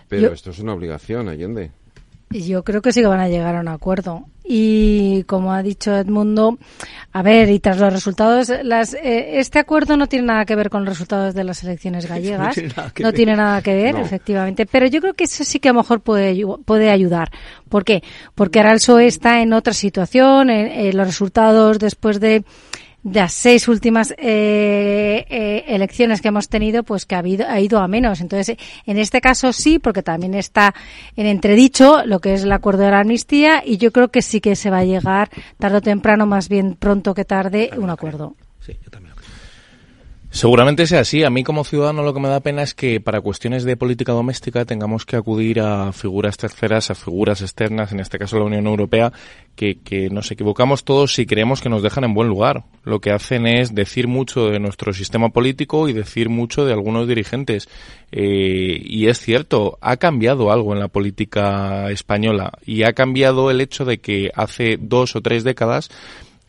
[0.07, 1.71] Pero esto es una obligación, Allende.
[2.29, 4.25] Yo creo que sí que van a llegar a un acuerdo.
[4.43, 6.57] Y como ha dicho Edmundo,
[7.11, 10.69] a ver, y tras los resultados, las, eh, este acuerdo no tiene nada que ver
[10.69, 12.55] con los resultados de las elecciones gallegas.
[12.99, 14.65] no tiene nada que ver, efectivamente.
[14.65, 17.31] Pero yo creo que eso sí que a lo mejor puede, puede ayudar.
[17.69, 18.03] ¿Por qué?
[18.35, 20.47] Porque ahora el PSOE está en otra situación.
[20.93, 22.43] los resultados después de
[23.11, 27.59] de las seis últimas eh, eh, elecciones que hemos tenido, pues que ha, habido, ha
[27.59, 28.19] ido a menos.
[28.19, 30.73] Entonces, en este caso sí, porque también está
[31.15, 34.41] en entredicho lo que es el acuerdo de la amnistía y yo creo que sí
[34.41, 38.35] que se va a llegar tarde o temprano, más bien pronto que tarde, un acuerdo.
[38.59, 39.06] Sí, yo también.
[40.29, 41.23] Seguramente sea así.
[41.23, 44.11] A mí como ciudadano lo que me da pena es que para cuestiones de política
[44.11, 48.67] doméstica tengamos que acudir a figuras terceras, a figuras externas, en este caso la Unión
[48.67, 49.13] Europea,
[49.55, 52.65] que, que nos equivocamos todos si creemos que nos dejan en buen lugar.
[52.83, 57.07] Lo que hacen es decir mucho de nuestro sistema político y decir mucho de algunos
[57.07, 57.69] dirigentes.
[58.11, 63.61] Eh, y es cierto, ha cambiado algo en la política española y ha cambiado el
[63.61, 65.89] hecho de que hace dos o tres décadas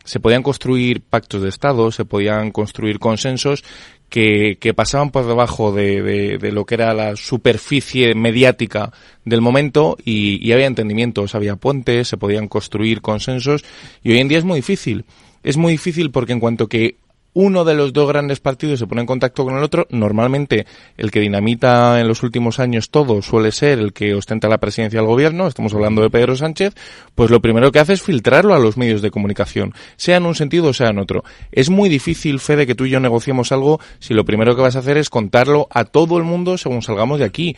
[0.09, 3.63] se podían construir pactos de Estado, se podían construir consensos
[4.09, 8.91] que, que pasaban por debajo de, de, lo que era la superficie mediática
[9.27, 13.67] del momento y, y había entendimientos, había puentes, se podían construir consensos
[14.03, 15.05] y hoy en día es muy difícil.
[15.43, 16.97] Es muy difícil porque en cuanto que
[17.41, 20.67] uno de los dos grandes partidos se pone en contacto con el otro, normalmente
[20.97, 24.99] el que dinamita en los últimos años todo suele ser el que ostenta la presidencia
[24.99, 26.75] del gobierno, estamos hablando de Pedro Sánchez,
[27.15, 30.35] pues lo primero que hace es filtrarlo a los medios de comunicación, sea en un
[30.35, 31.23] sentido o sea en otro.
[31.53, 34.75] Es muy difícil, Fede, que tú y yo negociemos algo si lo primero que vas
[34.75, 37.57] a hacer es contarlo a todo el mundo según salgamos de aquí.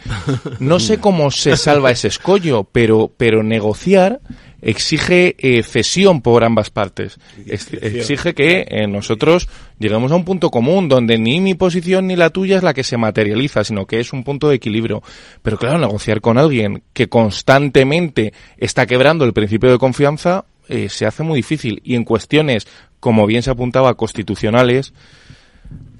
[0.58, 4.20] No sé cómo se salva ese escollo, pero, pero negociar
[4.62, 7.18] exige eh, cesión por ambas partes.
[7.46, 9.48] exige que eh, nosotros
[9.78, 12.84] lleguemos a un punto común donde ni mi posición ni la tuya es la que
[12.84, 15.02] se materializa, sino que es un punto de equilibrio.
[15.42, 21.04] Pero claro, negociar con alguien que constantemente está quebrando el principio de confianza eh, se
[21.04, 21.80] hace muy difícil.
[21.84, 22.66] Y en cuestiones,
[23.00, 24.92] como bien se apuntaba, constitucionales,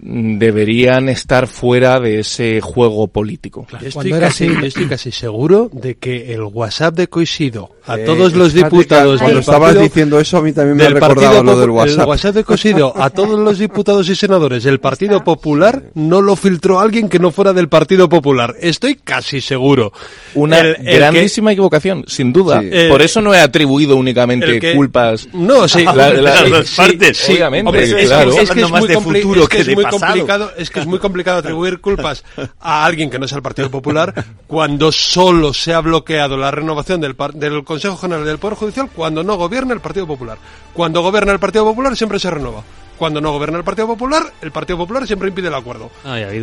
[0.03, 3.67] deberían estar fuera de ese juego político.
[3.81, 8.35] Yo, estoy casi, estoy casi, seguro de que el WhatsApp de Coisido a eh, todos
[8.35, 12.01] los diputados cuando estabas diciendo eso a mí también me ha recordado lo del WhatsApp.
[12.01, 16.37] El WhatsApp de Coisido a todos los diputados y senadores del Partido Popular no lo
[16.37, 18.55] filtró alguien que no fuera del Partido Popular.
[18.61, 19.93] Estoy casi seguro.
[20.35, 22.63] Una grandísima equivocación, sin duda.
[22.89, 25.29] Por eso no he atribuido únicamente culpas.
[25.33, 27.33] No, sí, las partes, sí.
[27.33, 28.33] Obviamente, es, claro.
[28.33, 32.25] es, que es muy, futuro que de complicado, es que es muy complicado atribuir culpas
[32.61, 37.01] a alguien que no sea el Partido Popular cuando solo se ha bloqueado la renovación
[37.01, 40.39] del, del Consejo General del Poder Judicial cuando no gobierna el Partido Popular.
[40.73, 42.65] Cuando gobierna el Partido Popular siempre se renueva
[42.99, 45.91] cuando no gobierna el Partido Popular, el Partido Popular siempre impide el acuerdo.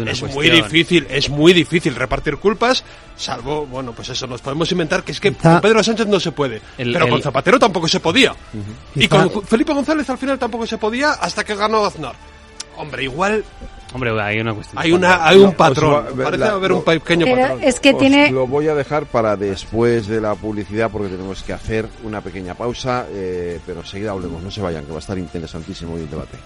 [0.08, 2.84] es muy difícil, es muy difícil repartir culpas,
[3.16, 6.32] salvo, bueno, pues eso, nos podemos inventar que es que con Pedro Sánchez no se
[6.32, 8.34] puede, pero con Zapatero tampoco se podía.
[8.96, 12.16] Y con Felipe González al final tampoco se podía hasta que ganó Aznar.
[12.76, 13.44] Hombre, igual
[13.94, 14.82] Hombre, hay una cuestión.
[14.82, 16.06] Hay, una, hay un patrón.
[16.22, 17.60] Parece haber un pequeño patrón.
[17.62, 18.32] Es que tiene...
[18.32, 22.54] Lo voy a dejar para después de la publicidad porque tenemos que hacer una pequeña
[22.54, 24.44] pausa, eh, pero enseguida hablemos.
[24.44, 26.38] No se vayan, que va a estar interesantísimo el debate.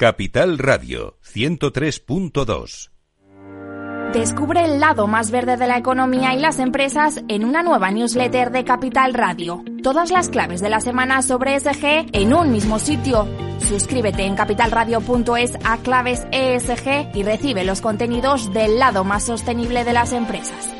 [0.00, 2.90] Capital Radio 103.2
[4.14, 8.50] Descubre el lado más verde de la economía y las empresas en una nueva newsletter
[8.50, 9.62] de Capital Radio.
[9.82, 13.28] Todas las claves de la semana sobre ESG en un mismo sitio.
[13.58, 19.92] Suscríbete en capitalradio.es a claves ESG y recibe los contenidos del lado más sostenible de
[19.92, 20.79] las empresas.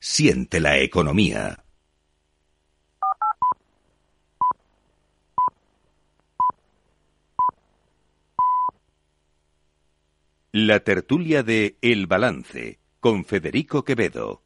[0.00, 1.64] Siente la economía.
[10.52, 14.42] La tertulia de El Balance con Federico Quevedo.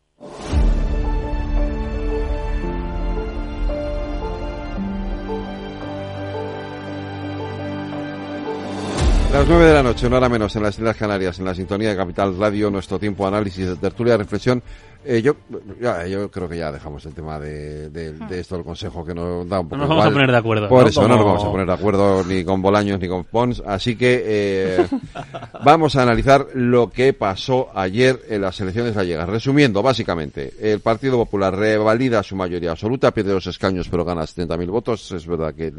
[9.33, 11.89] Las nueve de la noche, una hora menos en las Islas Canarias, en la sintonía
[11.89, 14.63] de Capital Radio, nuestro tiempo de análisis, de tertulia, de reflexión
[15.05, 15.37] eh, yo,
[15.81, 19.15] ya, yo creo que ya dejamos el tema de, de, de, esto del consejo que
[19.15, 19.77] nos da un poco.
[19.77, 20.69] No nos vamos a poner de acuerdo.
[20.69, 23.63] Por eso no nos vamos a poner de acuerdo ni con Bolaños ni con Pons.
[23.67, 24.87] Así que eh,
[25.65, 29.29] vamos a analizar lo que pasó ayer en las elecciones gallegas.
[29.29, 34.71] Resumiendo, básicamente, el Partido Popular revalida su mayoría absoluta, pierde los escaños pero gana 70.000
[34.71, 35.13] votos.
[35.13, 35.73] Es verdad que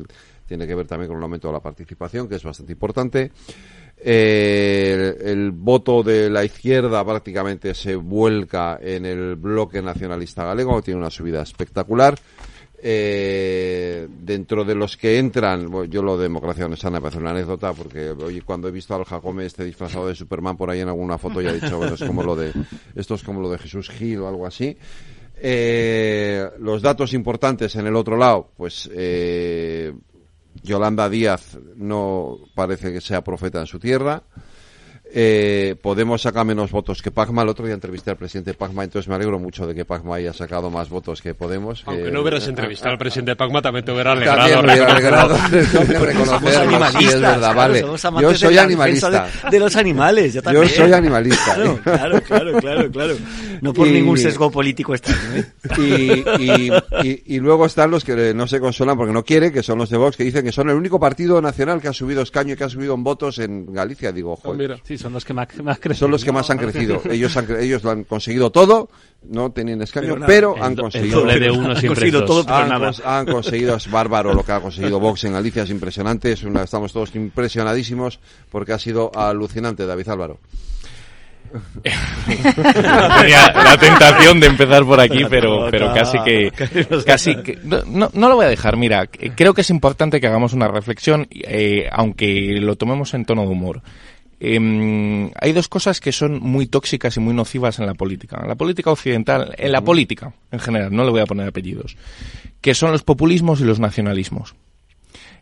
[0.48, 3.32] tiene que ver también con un aumento de la participación, que es bastante importante.
[4.06, 11.00] Eh, el, voto de la izquierda prácticamente se vuelca en el bloque nacionalista galego, tiene
[11.00, 12.20] una subida espectacular.
[12.86, 17.72] Eh, dentro de los que entran, yo lo de democracia no me parece una anécdota
[17.72, 21.18] porque hoy cuando he visto al Jacome este disfrazado de Superman por ahí en alguna
[21.18, 22.52] foto ya he dicho, bueno, es como lo de,
[22.96, 24.78] esto es como lo de Jesús Gil o algo así.
[25.46, 29.94] Eh, los datos importantes en el otro lado, pues eh,
[30.62, 34.24] Yolanda Díaz no parece que sea profeta en su tierra.
[35.16, 37.44] Eh, Podemos sacar menos votos que Pacma.
[37.44, 40.34] El otro día entrevisté al presidente Pacma, entonces me alegro mucho de que Pacma haya
[40.34, 41.84] sacado más votos que Podemos.
[41.86, 44.40] Aunque que, no hubieras entrevistado al presidente Pacma, también te hubiera alegrado.
[44.40, 45.38] También me hubiera alegrado.
[46.26, 47.86] somos animalistas, sí, es verdad, vale.
[48.22, 49.10] Yo soy animalista.
[49.12, 50.68] De, de, los animales, yo también.
[50.68, 51.54] Yo soy animalista.
[51.54, 53.16] Claro, claro, claro, claro, claro.
[53.62, 54.96] No por y, ningún sesgo político.
[54.96, 55.00] ¿eh?
[55.78, 59.78] Y, y, y, luego están los que no se consuelan porque no quiere, que son
[59.78, 62.54] los de Vox, que dicen que son el único partido nacional que ha subido escaño
[62.54, 64.12] y que ha subido en votos en Galicia.
[64.12, 64.82] Digo, joder.
[64.84, 67.02] Sí, son los que más, más son los que más han crecido.
[67.10, 68.90] Ellos han, ellos lo han conseguido todo,
[69.30, 71.30] no tenían escaño, pero, pero han conseguido.
[71.30, 72.92] El de uno han conseguido todo, pero han, nada.
[73.06, 76.64] han conseguido, es bárbaro lo que ha conseguido Vox en Galicia, es impresionante, es una,
[76.64, 80.40] estamos todos impresionadísimos porque ha sido alucinante, David Álvaro.
[81.84, 86.52] Tenía la tentación de empezar por aquí, pero, pero casi que,
[87.06, 88.76] casi que, no, no lo voy a dejar.
[88.76, 93.44] Mira, creo que es importante que hagamos una reflexión, eh, aunque lo tomemos en tono
[93.44, 93.82] de humor.
[94.46, 98.40] Eh, hay dos cosas que son muy tóxicas y muy nocivas en la política.
[98.42, 101.96] En la política occidental, en la política en general, no le voy a poner apellidos,
[102.60, 104.54] que son los populismos y los nacionalismos.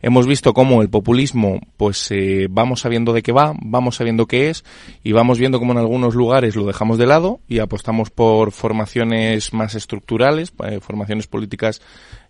[0.03, 4.49] Hemos visto cómo el populismo, pues eh, vamos sabiendo de qué va, vamos sabiendo qué
[4.49, 4.63] es,
[5.03, 9.51] y vamos viendo cómo en algunos lugares lo dejamos de lado y apostamos por formaciones
[9.51, 11.81] más estructurales, eh, formaciones políticas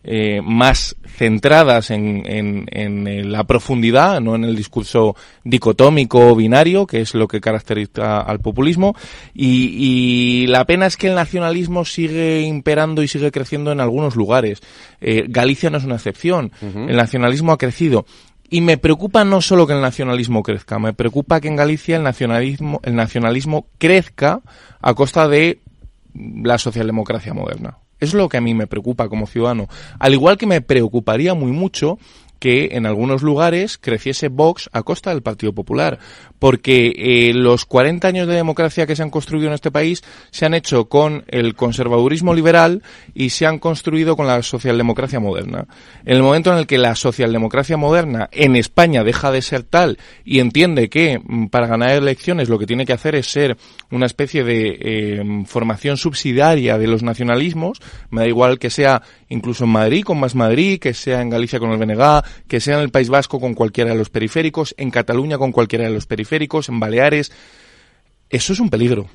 [0.04, 6.88] eh, más centradas en, en, en, la profundidad, no en el discurso dicotómico o binario,
[6.88, 8.96] que es lo que caracteriza al populismo.
[9.34, 14.16] Y, y, la pena es que el nacionalismo sigue imperando y sigue creciendo en algunos
[14.16, 14.62] lugares.
[15.02, 16.52] Eh, Galicia no es una excepción.
[16.62, 16.90] Uh -huh.
[16.90, 18.06] El nacionalismo ha crecido.
[18.50, 22.04] Y me preocupa no solo que el nacionalismo crezca, me preocupa que en Galicia el
[22.04, 24.42] nacionalismo, el nacionalismo crezca
[24.82, 25.60] a costa de
[26.14, 27.78] la socialdemocracia moderna.
[28.02, 29.70] Es lo que a mí me preocupa como ciudadano.
[30.00, 31.98] Al igual que me preocuparía muy mucho
[32.40, 36.00] que en algunos lugares creciese Vox a costa del Partido Popular,
[36.42, 40.48] porque eh, los 40 años de democracia que se han construido en este país se
[40.48, 42.82] han hecho con el conservadurismo liberal
[43.14, 45.68] y se han construido con la socialdemocracia moderna.
[46.04, 50.00] En el momento en el que la socialdemocracia moderna en España deja de ser tal
[50.26, 53.56] y entiende que mm, para ganar elecciones lo que tiene que hacer es ser
[53.92, 57.80] una especie de eh, formación subsidiaria de los nacionalismos,
[58.10, 61.60] me da igual que sea incluso en Madrid con Más Madrid, que sea en Galicia
[61.60, 64.90] con el BNG, que sea en el País Vasco con cualquiera de los periféricos, en
[64.90, 67.32] Cataluña con cualquiera de los periféricos, en Baleares.
[68.30, 69.10] Eso es un peligro.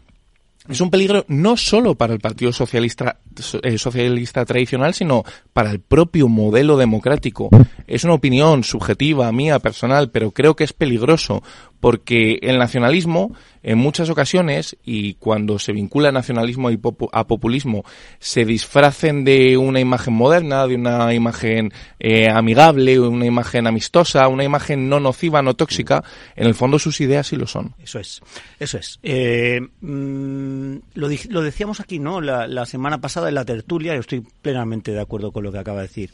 [0.69, 3.19] es un peligro no solo para el Partido Socialista,
[3.63, 7.49] eh, Socialista tradicional, sino para el propio modelo democrático.
[7.87, 11.43] Es una opinión subjetiva, mía, personal, pero creo que es peligroso
[11.81, 16.71] porque el nacionalismo en muchas ocasiones y cuando se vincula nacionalismo
[17.13, 17.85] a populismo
[18.21, 24.45] se disfracen de una imagen moderna, de una imagen eh, amigable, una imagen amistosa, una
[24.45, 26.05] imagen no nociva, no tóxica,
[26.37, 27.75] en el fondo sus ideas sí lo son.
[27.83, 28.21] Eso es,
[28.61, 29.01] eso es.
[29.03, 32.21] Eh, mm, lo, decíamos aquí, ¿no?
[32.21, 35.81] La, semana pasada en la tertulia, y estoy plenamente de acuerdo con lo que acaba
[35.81, 36.11] de decir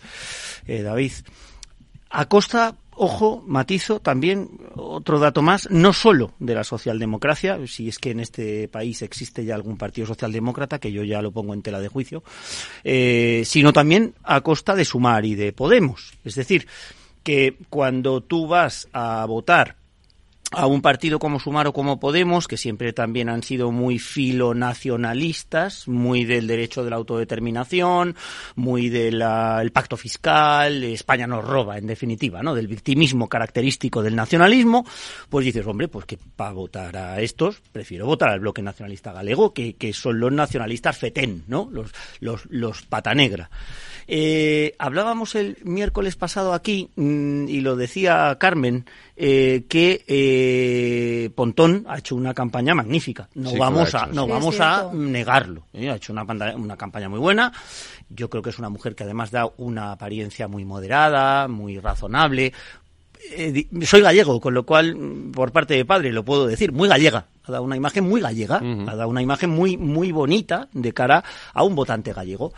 [0.67, 1.13] eh, David.
[2.11, 7.99] A costa ojo, matizo también otro dato más, no solo de la socialdemocracia, si es
[7.99, 11.63] que en este país existe ya algún partido socialdemócrata, que yo ya lo pongo en
[11.63, 12.23] tela de juicio,
[12.85, 16.13] eh, sino también a costa de Sumar y de Podemos.
[16.25, 16.67] Es decir,
[17.23, 19.77] que cuando tú vas a votar
[20.53, 25.89] a un partido como Sumar o como Podemos, que siempre también han sido muy filonacionalistas,
[25.89, 28.17] muy del derecho de la autodeterminación,
[28.55, 29.23] muy del
[29.73, 32.55] pacto fiscal, España nos roba, en definitiva, ¿no?
[32.55, 34.87] Del victimismo característico del nacionalismo,
[35.29, 39.53] pues dices, hombre, pues que para votar a estos, prefiero votar al bloque nacionalista galego,
[39.53, 41.69] que, que son los nacionalistas fetén, ¿no?
[41.73, 41.91] Los,
[42.21, 43.51] los, los pata negra.
[44.15, 48.85] Eh, hablábamos el miércoles pasado aquí, mm, y lo decía Carmen,
[49.17, 53.31] eh, que eh, Pontón ha hecho una campaña magnífica.
[53.35, 55.65] No vamos a, no vamos a negarlo.
[55.73, 55.89] ¿eh?
[55.89, 57.55] Ha hecho una, una campaña muy buena.
[58.11, 62.53] Yo creo que es una mujer que además da una apariencia muy moderada, muy razonable.
[63.83, 64.95] soy gallego, con lo cual,
[65.33, 67.29] por parte de padre, lo puedo decir, muy gallega.
[67.45, 71.25] Ha dado una imagen muy gallega, ha dado una imagen muy, muy bonita de cara
[71.55, 72.53] a un votante gallego.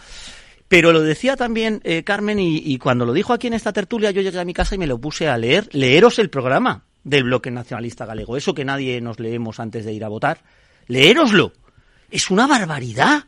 [0.69, 4.23] Pero lo decía también eh, Carmen y, cuando lo dijo aquí en esta tertulia yo
[4.23, 5.69] llegué a mi casa y me lo puse a leer.
[5.73, 10.05] Leeros el programa del bloque nacionalista galego, eso que nadie nos leemos antes de ir
[10.05, 10.41] a votar.
[10.87, 11.53] Leéroslo.
[12.11, 13.25] Es una barbaridad.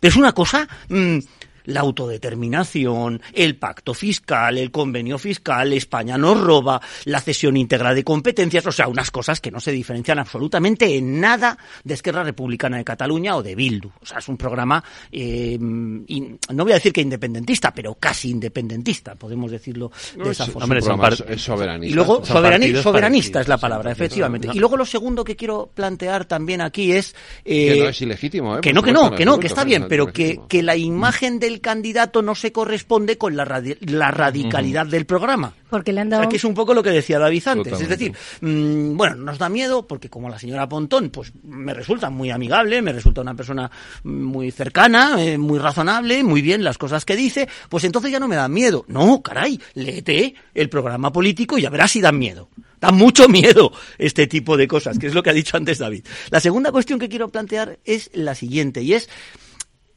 [0.00, 1.18] Pero es una cosa mm,
[1.64, 8.04] la autodeterminación, el pacto fiscal, el convenio fiscal, España nos roba, la cesión íntegra de
[8.04, 12.76] competencias, o sea, unas cosas que no se diferencian absolutamente en nada de Esquerra Republicana
[12.76, 13.90] de Cataluña o de Bildu.
[14.00, 19.14] O sea, es un programa, eh, no voy a decir que independentista, pero casi independentista,
[19.14, 20.78] podemos decirlo de esa forma.
[20.78, 21.86] es soberanista.
[21.86, 24.48] Y luego, soberanista es la palabra, efectivamente.
[24.52, 27.14] Y luego lo segundo que quiero plantear también aquí es...
[27.44, 28.60] Eh, que no es ilegítimo, ¿eh?
[28.60, 31.53] Que no, que no, que no, que está bien, pero que, que la imagen del
[31.54, 35.54] el candidato no se corresponde con la, la radicalidad del programa.
[35.70, 36.28] Porque le han dado...
[36.28, 37.80] que es un poco lo que decía David antes.
[37.80, 42.10] Es decir, mm, bueno, nos da miedo porque como la señora Pontón, pues me resulta
[42.10, 43.70] muy amigable, me resulta una persona
[44.04, 48.28] muy cercana, eh, muy razonable, muy bien las cosas que dice, pues entonces ya no
[48.28, 48.84] me da miedo.
[48.88, 52.48] No, caray, léete el programa político y ya verás si dan miedo.
[52.80, 56.04] Da mucho miedo este tipo de cosas, que es lo que ha dicho antes David.
[56.30, 59.08] La segunda cuestión que quiero plantear es la siguiente, y es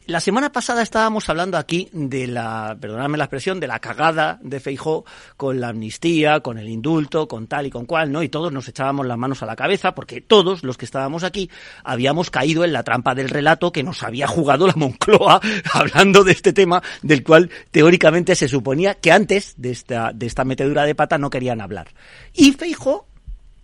[0.08, 4.62] la semana pasada estábamos hablando aquí de la, perdonadme la expresión, de la cagada de
[4.62, 5.04] Feijó
[5.36, 8.24] con la amnistía, con el indulto, con tal y con cual, ¿no?
[8.24, 11.52] Y todos nos echábamos las manos a la cabeza porque todos los que estábamos aquí
[11.84, 15.42] habíamos caído en la trampa del relato que nos había jugado la Moncloa
[15.74, 20.46] hablando de este tema del cual teóricamente se suponía que antes de esta, de esta
[20.46, 21.90] metedura de pata no querían hablar.
[22.34, 23.08] Y Feijó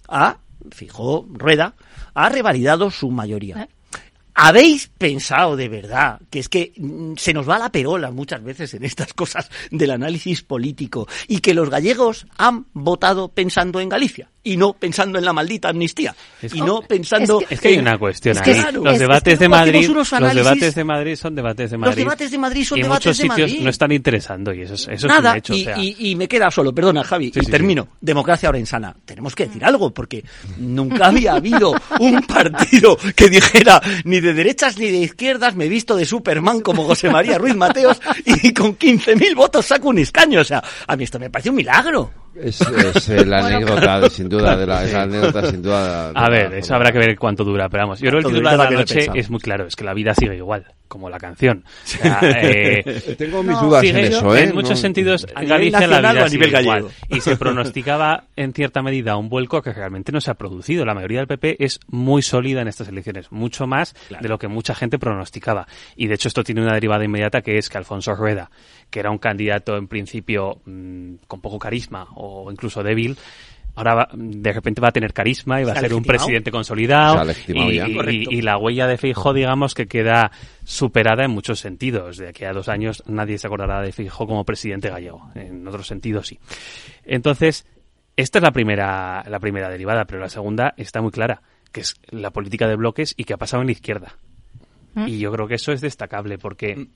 [0.09, 0.39] ha,
[0.71, 1.75] Feijó, Rueda,
[2.13, 3.69] ha revalidado su mayoría.
[4.35, 8.73] ¿Habéis pensado de verdad que es que mm, se nos va la perola muchas veces
[8.73, 14.32] en estas cosas del análisis político y que los gallegos han votado pensando en Galicia?
[14.43, 18.37] Y no pensando en la maldita amnistía y no pensando es que, hay una cuestión
[18.37, 18.61] ahí.
[18.73, 22.37] los debates de Madrid los debates de Madrid son debates de Madrid los debates de
[22.37, 25.37] Madrid son y en debates muchos sitios no están interesando y eso, es, eso Nada,
[25.37, 27.87] es un hecho y, y, me queda solo perdona Javi y termino.
[28.01, 28.95] democracia orensana.
[29.05, 30.23] Tenemos que decir algo porque
[30.57, 35.69] nunca había habido un partido que dijera ni de derechas ni de izquierdas me he
[35.69, 40.41] visto de Superman como José María Ruiz Mateos y con 15.000 votos saco un escaño.
[40.41, 42.11] O sea a mí esto me parece un milagro.
[42.35, 46.09] Es, es la anécdota, sin duda, de la, anécdota, sin duda.
[46.09, 48.57] a ver, eso habrá que ver cuánto dura, pero vamos, yo creo que el titular
[48.57, 51.63] de la noche es muy claro, es que la vida sigue igual, como la canción.
[52.25, 54.43] Eh, Tengo mis dudas en eso, ¿eh?
[54.43, 56.87] En muchos sentidos, Galicia la vida sigue igual.
[57.09, 60.85] Y se pronosticaba, en cierta medida, un vuelco que realmente no se ha producido.
[60.85, 64.47] La mayoría del PP es muy sólida en estas elecciones, mucho más de lo que
[64.47, 65.67] mucha gente pronosticaba.
[65.95, 68.49] Y de hecho esto tiene una derivada inmediata que es que Alfonso Rueda,
[68.89, 73.17] que era un candidato en principio mm, con poco carisma o incluso débil,
[73.75, 78.41] ahora de repente va a tener carisma y va a ser un presidente consolidado y,
[78.41, 80.31] la huella de Feijóo digamos que queda
[80.63, 82.17] superada en muchos sentidos.
[82.17, 85.29] De aquí a dos años nadie se acordará de Feijóo como presidente gallego.
[85.35, 86.39] En otros sentidos sí.
[87.05, 87.65] Entonces
[88.15, 91.41] esta es la primera la primera derivada pero la segunda está muy clara
[91.71, 94.15] que es la política de bloques y que ha pasado en la izquierda.
[94.93, 95.07] Mm.
[95.07, 96.87] Y yo creo que eso es destacable porque,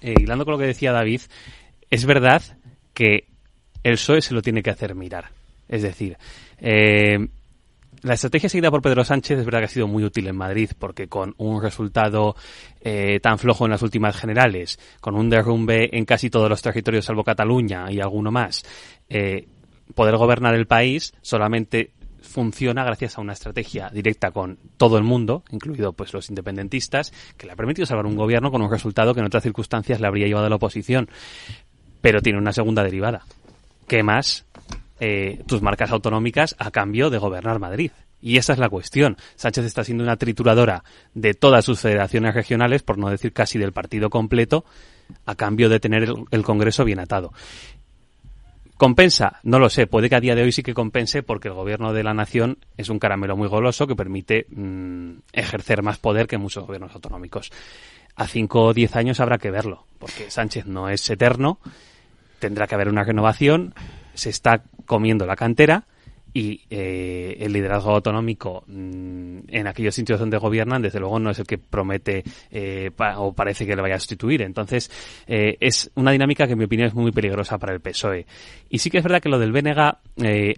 [0.00, 1.20] eh, hilando con lo que decía David,
[1.90, 2.42] es verdad
[2.94, 3.28] que
[3.82, 5.30] el PSOE se lo tiene que hacer mirar.
[5.70, 6.18] Es decir,
[6.58, 7.28] eh,
[8.02, 10.70] la estrategia seguida por Pedro Sánchez es verdad que ha sido muy útil en Madrid
[10.76, 12.34] porque con un resultado
[12.80, 17.04] eh, tan flojo en las últimas generales, con un derrumbe en casi todos los territorios
[17.04, 18.64] salvo Cataluña y alguno más,
[19.08, 19.46] eh,
[19.94, 25.44] poder gobernar el país solamente funciona gracias a una estrategia directa con todo el mundo,
[25.50, 29.20] incluido pues los independentistas, que le ha permitido salvar un gobierno con un resultado que
[29.20, 31.08] en otras circunstancias le habría llevado a la oposición.
[32.00, 33.24] Pero tiene una segunda derivada.
[33.86, 34.46] ¿Qué más
[35.00, 37.90] eh, tus marcas autonómicas a cambio de gobernar Madrid.
[38.20, 39.16] Y esa es la cuestión.
[39.36, 43.72] Sánchez está siendo una trituradora de todas sus federaciones regionales, por no decir casi del
[43.72, 44.64] partido completo,
[45.24, 47.32] a cambio de tener el, Congreso bien atado.
[48.76, 49.40] ¿Compensa?
[49.42, 49.86] No lo sé.
[49.86, 52.58] Puede que a día de hoy sí que compense porque el gobierno de la nación
[52.76, 57.50] es un caramelo muy goloso que permite mm, ejercer más poder que muchos gobiernos autonómicos.
[58.16, 61.58] A cinco o diez años habrá que verlo, porque Sánchez no es eterno,
[62.38, 63.74] tendrá que haber una renovación,
[64.14, 65.84] se está comiendo la cantera
[66.32, 71.38] y eh, el liderazgo autonómico mm, en aquellos sitios donde gobiernan, desde luego no es
[71.38, 74.42] el que promete eh, o parece que le vaya a sustituir.
[74.42, 74.90] Entonces,
[75.26, 78.26] eh, es una dinámica que en mi opinión es muy peligrosa para el PSOE.
[78.68, 79.78] Y sí que es verdad que lo del BNG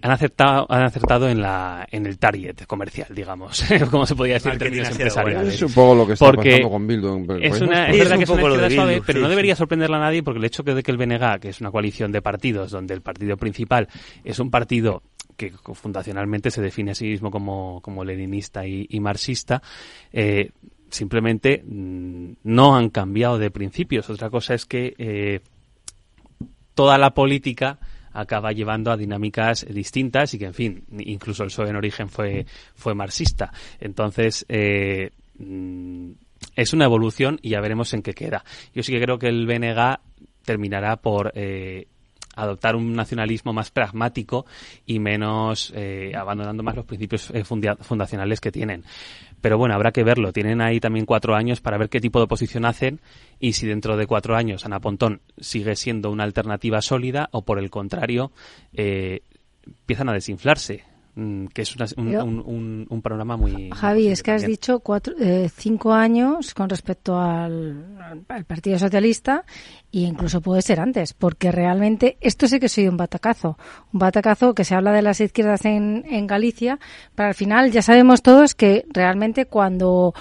[0.01, 4.51] han acertado, han acertado en la en el target comercial, digamos, como se podría decir
[4.51, 5.55] en términos empresariales.
[5.55, 7.25] Es un poco lo que está pasando con Bildu.
[7.41, 10.39] Es, una, es, verdad que es una suave, pero no debería sorprenderle a nadie porque
[10.39, 13.37] el hecho de que el BNG, que es una coalición de partidos donde el partido
[13.37, 13.87] principal
[14.23, 15.03] es un partido
[15.35, 19.61] que fundacionalmente se define a sí mismo como, como leninista y, marxista,
[20.11, 20.51] eh,
[20.89, 24.09] simplemente mm, no han cambiado de principios.
[24.09, 25.41] Otra cosa es que eh,
[26.73, 27.79] toda la política
[28.11, 32.45] acaba llevando a dinámicas distintas y que, en fin, incluso el PSOE en origen fue,
[32.75, 33.51] fue marxista.
[33.79, 36.11] Entonces, eh, mm,
[36.55, 38.43] es una evolución y ya veremos en qué queda.
[38.73, 39.99] Yo sí que creo que el BNG
[40.43, 41.31] terminará por
[42.35, 44.45] adoptar un nacionalismo más pragmático
[44.85, 48.83] y menos eh, abandonando más los principios eh, fundacionales que tienen.
[49.41, 50.31] Pero bueno, habrá que verlo.
[50.31, 53.01] Tienen ahí también cuatro años para ver qué tipo de oposición hacen
[53.39, 57.59] y si dentro de cuatro años Ana Pontón sigue siendo una alternativa sólida o por
[57.59, 58.31] el contrario
[58.73, 59.21] eh,
[59.65, 60.92] empiezan a desinflarse.
[61.15, 63.69] Mm, que es un, un, panorama muy...
[63.69, 67.85] Javi, es que has dicho cuatro, eh, cinco años con respecto al,
[68.47, 69.45] Partido Socialista
[69.91, 73.59] e incluso puede ser antes, porque realmente esto sí que soy un batacazo.
[73.93, 76.79] Un batacazo que se habla de las izquierdas en, en Galicia,
[77.13, 80.15] pero al final ya sabemos todos que realmente cuando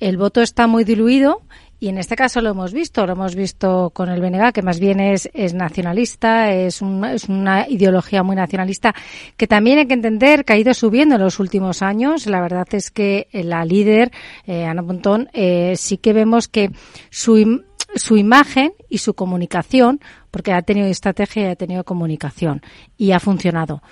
[0.00, 1.40] el voto está muy diluido
[1.78, 4.80] y en este caso lo hemos visto, lo hemos visto con el BNG, que más
[4.80, 6.80] bien es, es nacionalista, es,
[7.12, 8.94] es una ideología muy nacionalista,
[9.36, 12.26] que también hay que entender que ha ido subiendo en los últimos años.
[12.26, 14.10] La verdad es que la líder,
[14.46, 16.70] eh, Ana Pontón, eh, sí que vemos que
[17.10, 17.62] su,
[17.94, 20.00] su imagen y su comunicación,
[20.30, 22.62] porque ha tenido estrategia y ha tenido comunicación,
[22.96, 23.82] y ha funcionado.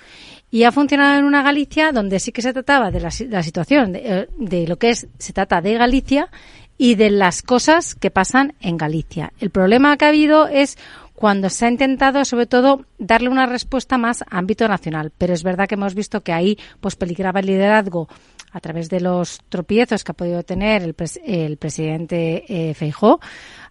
[0.51, 3.91] Y ha funcionado en una Galicia donde sí que se trataba de la, la situación,
[3.91, 6.29] de, eh, de, lo que es, se trata de Galicia
[6.77, 9.31] y de las cosas que pasan en Galicia.
[9.39, 10.77] El problema que ha habido es
[11.13, 15.11] cuando se ha intentado, sobre todo, darle una respuesta más a ámbito nacional.
[15.17, 18.09] Pero es verdad que hemos visto que ahí pues peligraba el liderazgo
[18.51, 20.95] a través de los tropiezos que ha podido tener el,
[21.25, 23.19] el presidente eh, Feijó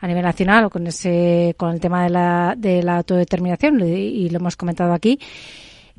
[0.00, 4.38] a nivel nacional con ese con el tema de la, de la autodeterminación y lo
[4.38, 5.18] hemos comentado aquí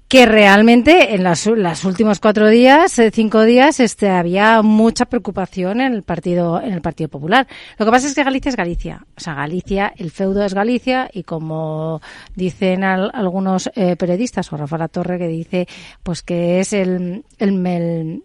[0.07, 5.82] que realmente en las, los últimos cuatro días, eh, cinco días, este, había mucha preocupación
[5.82, 7.48] en el partido, en el Partido Popular.
[7.80, 9.06] Lo que pasa es que Galicia es Galicia.
[9.18, 12.02] O sea, Galicia, el feudo es Galicia y como
[12.36, 15.68] dicen algunos eh, periodistas o Rafa La Torre que dice,
[16.03, 18.22] pues que es el, el,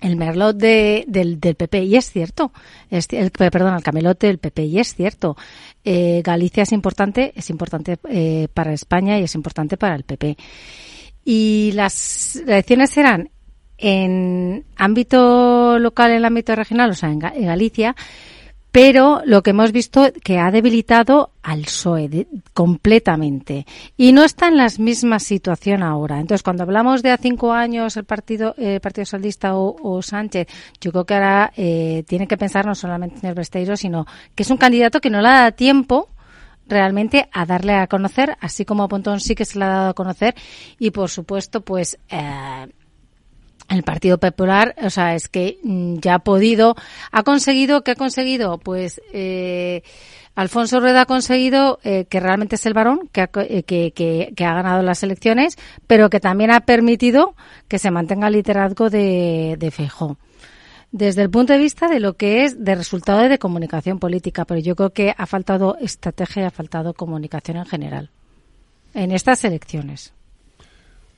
[0.00, 2.52] el merlot de, del, del PP y es cierto
[2.90, 5.36] es, el, perdón el camelote del PP y es cierto
[5.84, 10.36] eh, Galicia es importante es importante eh, para España y es importante para el PP
[11.30, 13.28] y las elecciones serán
[13.76, 17.94] en ámbito local, en el ámbito regional, o sea, en, Galicia,
[18.72, 23.66] pero lo que hemos visto que ha debilitado al PSOE completamente
[23.98, 26.18] y no está en la misma situación ahora.
[26.18, 30.48] Entonces, cuando hablamos de a cinco años el partido eh, Partido Socialista o, Sánchez,
[30.80, 34.44] yo creo que ahora eh, tiene que pensar no solamente en el Besteiro, sino que
[34.44, 36.08] es un candidato que no le da tiempo
[36.68, 39.90] realmente a darle a conocer, así como a Pontón sí que se le ha dado
[39.90, 40.34] a conocer
[40.78, 42.66] y por supuesto pues eh,
[43.68, 46.74] el Partido Popular, o sea, es que mm, ya ha podido,
[47.12, 48.58] ha conseguido, ¿qué ha conseguido?
[48.58, 49.82] Pues eh,
[50.34, 54.54] Alfonso Rueda ha conseguido eh, que realmente es el varón que ha, eh, que, ha
[54.54, 57.34] ganado las elecciones, pero que también ha permitido
[57.66, 59.72] que se mantenga el liderazgo de, de.
[60.90, 64.60] Desde el punto de vista de lo que es de resultado de comunicación política, pero
[64.60, 68.10] yo creo que ha faltado estrategia y ha faltado comunicación en general
[68.94, 70.12] en estas elecciones.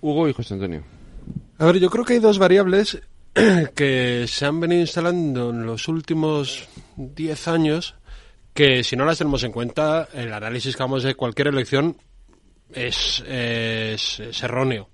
[0.00, 0.82] Hugo y José Antonio.
[1.58, 3.00] A ver, yo creo que hay dos variables
[3.74, 7.94] que se han venido instalando en los últimos 10 años
[8.54, 11.96] que si no las tenemos en cuenta, el análisis que hagamos de cualquier elección
[12.72, 14.88] es, es, erróneo.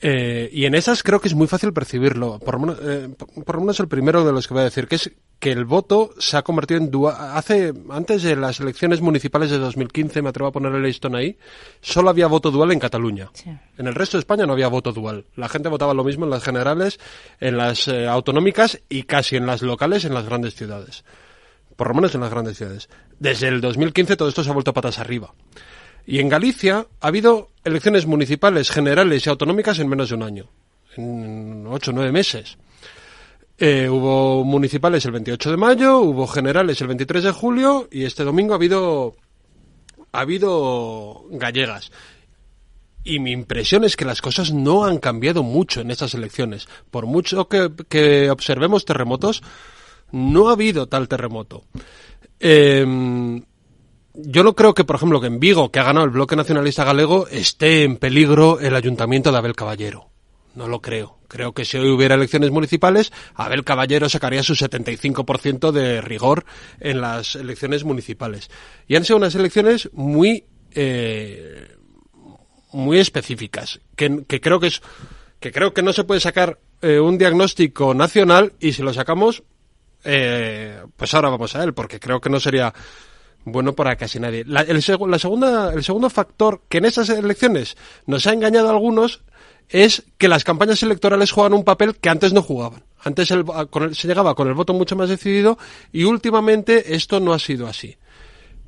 [0.00, 2.38] Eh, y en esas creo que es muy fácil percibirlo.
[2.38, 3.08] Por, eh,
[3.44, 5.10] por, lo menos el primero de los que voy a decir, que es
[5.40, 7.16] que el voto se ha convertido en dual.
[7.18, 11.36] Hace, antes de las elecciones municipales de 2015, me atrevo a poner el listón ahí,
[11.80, 13.30] solo había voto dual en Cataluña.
[13.76, 15.26] En el resto de España no había voto dual.
[15.36, 17.00] La gente votaba lo mismo en las generales,
[17.40, 21.04] en las eh, autonómicas y casi en las locales en las grandes ciudades.
[21.76, 22.88] Por lo menos en las grandes ciudades.
[23.18, 25.32] Desde el 2015 todo esto se ha vuelto patas arriba.
[26.08, 30.46] Y en Galicia ha habido elecciones municipales, generales y autonómicas en menos de un año.
[30.96, 32.56] En ocho o nueve meses.
[33.58, 38.24] Eh, hubo municipales el 28 de mayo, hubo generales el 23 de julio y este
[38.24, 39.16] domingo ha habido
[40.12, 41.92] ha habido gallegas.
[43.04, 46.70] Y mi impresión es que las cosas no han cambiado mucho en estas elecciones.
[46.90, 49.42] Por mucho que, observemos terremotos,
[50.10, 51.64] no ha habido tal terremoto.
[52.40, 53.42] Em,
[54.20, 56.84] yo no creo que, por ejemplo, que en Vigo, que ha ganado el bloque nacionalista
[56.84, 60.10] galego, esté en peligro el ayuntamiento de Abel Caballero.
[60.56, 61.18] No lo creo.
[61.28, 66.44] Creo que si hoy hubiera elecciones municipales, Abel Caballero sacaría su 75% de rigor
[66.80, 68.50] en las elecciones municipales.
[68.88, 71.76] Y han sido unas elecciones muy, eh,
[72.72, 74.82] muy específicas, que, creo que es,
[75.38, 79.44] que creo que no se puede sacar eh, un diagnóstico nacional y si lo sacamos,
[80.02, 82.74] eh, pues ahora vamos a él, porque creo que no sería
[83.52, 84.44] bueno para casi nadie.
[84.46, 87.76] La, el, la segunda, el segundo factor que en esas elecciones
[88.06, 89.22] nos ha engañado a algunos
[89.68, 92.84] es que las campañas electorales juegan un papel que antes no jugaban.
[93.00, 95.58] Antes se llegaba con el voto mucho más decidido
[95.92, 97.96] y últimamente esto no ha sido así.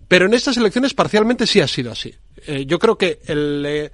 [0.09, 2.15] Pero en estas elecciones parcialmente sí ha sido así.
[2.47, 3.93] Eh, yo creo que el, eh,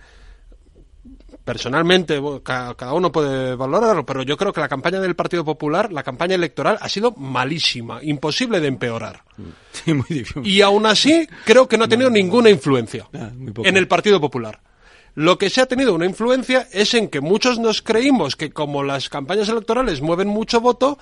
[1.46, 6.02] personalmente cada, uno puede valorarlo, pero yo creo que la campaña del Partido Popular, la
[6.02, 9.22] campaña electoral, ha sido malísima, imposible de empeorar.
[10.42, 13.30] Y aún así creo que no ha tenido ninguna influencia ah,
[13.62, 14.60] en el Partido Popular.
[15.14, 18.82] Lo que se ha tenido una influencia es en que muchos nos creímos que como
[18.82, 20.98] las campañas electorales mueven mucho voto,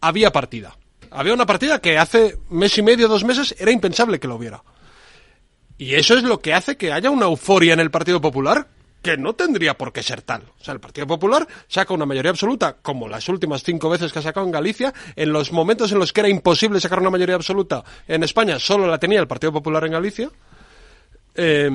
[0.00, 0.78] había partida.
[1.10, 4.62] Había una partida que hace mes y medio, dos meses, era impensable que lo hubiera.
[5.76, 8.68] Y eso es lo que hace que haya una euforia en el Partido Popular
[9.08, 10.42] que no tendría por qué ser tal.
[10.60, 14.18] O sea, el Partido Popular saca una mayoría absoluta, como las últimas cinco veces que
[14.18, 17.34] ha sacado en Galicia, en los momentos en los que era imposible sacar una mayoría
[17.34, 20.30] absoluta en España, solo la tenía el Partido Popular en Galicia.
[21.34, 21.70] Eh,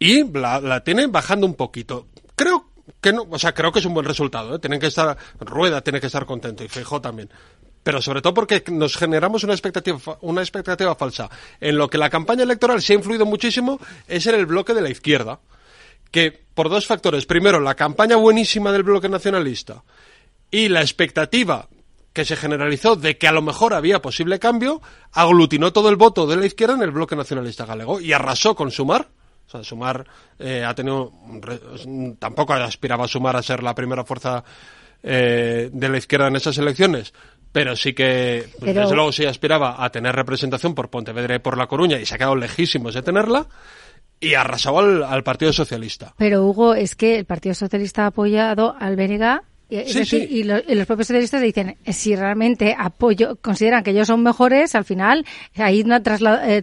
[0.00, 2.08] y la, la tienen bajando un poquito.
[2.34, 2.68] Creo
[3.00, 4.58] que no, o sea, creo que es un buen resultado, ¿eh?
[4.58, 7.30] Tienen que estar, Rueda tiene que estar contento y Feijó también.
[7.84, 11.30] Pero sobre todo porque nos generamos una expectativa, una expectativa falsa.
[11.60, 14.80] En lo que la campaña electoral se ha influido muchísimo es en el bloque de
[14.80, 15.38] la izquierda.
[16.16, 17.26] Que por dos factores.
[17.26, 19.84] Primero, la campaña buenísima del bloque nacionalista
[20.50, 21.68] y la expectativa
[22.14, 24.80] que se generalizó de que a lo mejor había posible cambio,
[25.12, 28.70] aglutinó todo el voto de la izquierda en el bloque nacionalista galego y arrasó con
[28.70, 29.10] Sumar
[29.46, 30.06] o sea, Sumar
[30.38, 31.12] eh, ha tenido.
[32.18, 34.42] Tampoco aspiraba a Sumar a ser la primera fuerza
[35.02, 37.12] eh, de la izquierda en esas elecciones,
[37.52, 41.56] pero sí que, pues, desde luego, sí aspiraba a tener representación por Pontevedra y por
[41.56, 43.46] La Coruña y se ha quedado lejísimos de tenerla
[44.20, 46.14] y arrasado al, al, Partido Socialista.
[46.16, 51.42] Pero Hugo, es que el Partido Socialista ha apoyado al BNG y, los propios socialistas
[51.42, 55.26] dicen, si realmente apoyo, consideran que ellos son mejores, al final
[55.56, 56.60] hay una trasla, eh,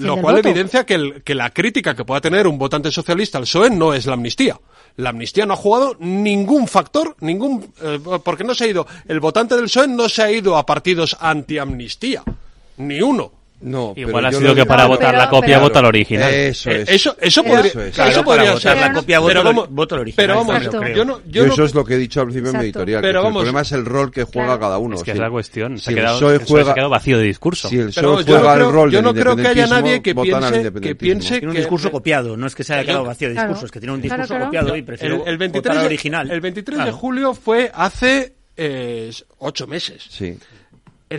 [0.00, 3.70] Lo cual evidencia que, que la crítica que pueda tener un votante socialista al PSOE
[3.70, 4.58] no es la amnistía.
[4.96, 9.20] La amnistía no ha jugado ningún factor, ningún, eh, porque no se ha ido, el
[9.20, 12.24] votante del PSOE no se ha ido a partidos anti-amnistía,
[12.76, 13.41] ni uno.
[13.62, 16.32] No, igual ha sido que para votar la copia vota el original.
[16.32, 16.88] Eso es.
[16.88, 18.76] Eso, eso podría, eso, podría ser.
[18.76, 20.16] la copia vota, el original.
[20.16, 22.64] Pero vamos, yo no, yo eso es lo que he dicho al principio en mi
[22.64, 23.00] editorial.
[23.00, 24.96] Pero vamos, el problema es el rol que juega cada uno.
[24.96, 25.78] Es que es la cuestión.
[25.78, 27.68] Se, ha quedado, juega, quedado vacío de discurso.
[27.68, 30.94] Si el PSOE juega el rol Yo no creo que haya nadie que piense que
[30.94, 32.36] piense tiene un discurso copiado.
[32.36, 34.76] No es que se haya quedado vacío de discurso, es que tiene un discurso copiado
[34.76, 36.30] y prefiero votar el original.
[36.30, 38.34] El 23 de julio fue hace
[39.38, 40.04] ocho meses.
[40.08, 40.36] Sí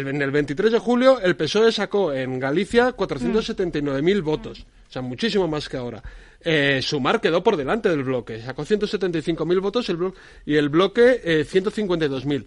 [0.01, 5.47] en el 23 de julio el PSOE sacó en Galicia 479.000 votos, o sea, muchísimo
[5.47, 6.01] más que ahora.
[6.41, 9.97] Eh, Sumar quedó por delante del bloque, sacó 175.000 votos el
[10.45, 12.45] y el bloque eh, 152.000.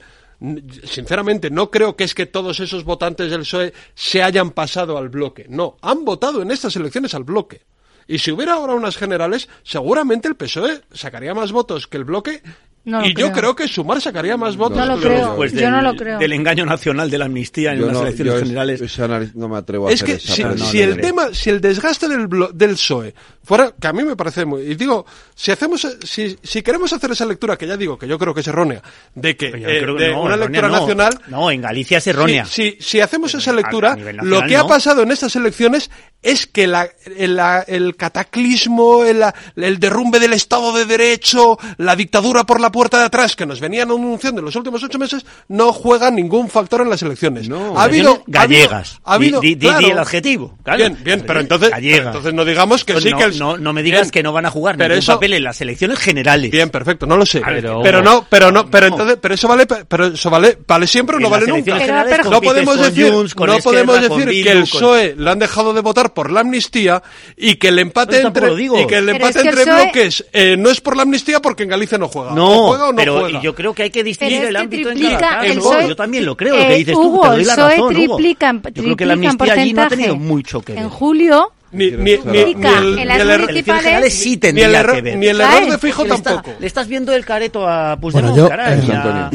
[0.85, 5.09] Sinceramente, no creo que es que todos esos votantes del PSOE se hayan pasado al
[5.09, 5.47] bloque.
[5.49, 7.63] No, han votado en estas elecciones al bloque.
[8.09, 12.43] Y si hubiera ahora unas generales, seguramente el PSOE sacaría más votos que el bloque
[12.87, 14.79] y yo creo que Sumar sacaría más votos.
[14.79, 15.45] No lo creo.
[15.47, 16.19] yo no lo creo.
[16.19, 19.35] Del engaño nacional de la amnistía en las elecciones generales.
[19.35, 22.71] no me atrevo a es que si, si el tema, si el desgaste del, del
[22.73, 26.93] PSOE fuera, que a mí me parece muy, y digo, si hacemos, si, si queremos
[26.93, 28.83] hacer esa lectura, que ya digo que yo creo que es errónea,
[29.15, 31.21] de que, eh, de una lectura nacional.
[31.29, 32.45] No, en Galicia es errónea.
[32.45, 35.91] Si, si, hacemos esa lectura, lo que ha pasado en estas elecciones
[36.23, 39.23] es que la, el, el cataclismo, el,
[39.57, 43.59] el derrumbe del Estado de Derecho, la dictadura por la puerta de atrás que nos
[43.59, 47.49] venían anunciando en los últimos ocho meses, no juega ningún factor en las elecciones.
[47.49, 49.01] No, ha habido gallegas.
[49.03, 50.59] Ha habido, di, el adjetivo.
[50.77, 53.83] Bien, bien, pero entonces, entonces no digamos que pues sí que el, no, no me
[53.83, 56.51] digas que no van a jugar pero ningún eso, papel en las elecciones generales.
[56.51, 57.41] Bien, perfecto, no lo sé.
[57.43, 61.19] Pero, no, pero no, pero entonces, pero eso vale, pero eso vale, vale siempre o
[61.21, 61.79] no vale nunca.
[62.25, 66.31] No podemos decir, no podemos decir que el PSOE lo han dejado de votar por
[66.31, 67.03] la amnistía
[67.39, 70.95] y que el empate entre y que el empate entre bloques eh, no es por
[70.95, 72.33] la amnistía porque en Galicia no juega.
[72.33, 73.41] No, juega o no pero juega.
[73.41, 75.89] yo creo que hay que distinguir el ámbito en cada caso.
[75.89, 78.97] Yo también lo creo, lo que dices tú, te doy la razón, triplica, Yo creo
[78.97, 80.83] que la amnistía allí no ha tenido mucho que ver.
[80.83, 85.19] En julio ni, ni, ni, ni, el, sí ni el error, que ver.
[85.19, 86.53] Ni el error de fijo tampoco.
[86.59, 89.31] le estás viendo el careto a Puigdemont, bueno, yo, caray, eh, ya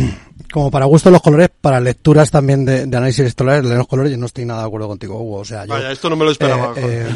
[0.52, 4.12] como para gusto los colores, para lecturas también de, de análisis escolares, de los colores,
[4.12, 5.38] yo no estoy nada de acuerdo contigo, Hugo.
[5.38, 6.74] O sea, yo, Vaya, esto no me lo esperaba.
[6.78, 7.14] Eh, eh,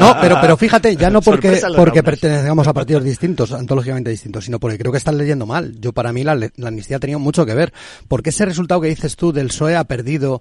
[0.00, 4.58] no, pero, pero fíjate, ya no porque, porque pertenecemos a partidos distintos, antológicamente distintos, sino
[4.58, 5.74] porque creo que están leyendo mal.
[5.80, 7.72] Yo, para mí, la, la amnistía ha tenido mucho que ver.
[8.06, 10.40] Porque ese resultado que dices tú del PSOE ha perdido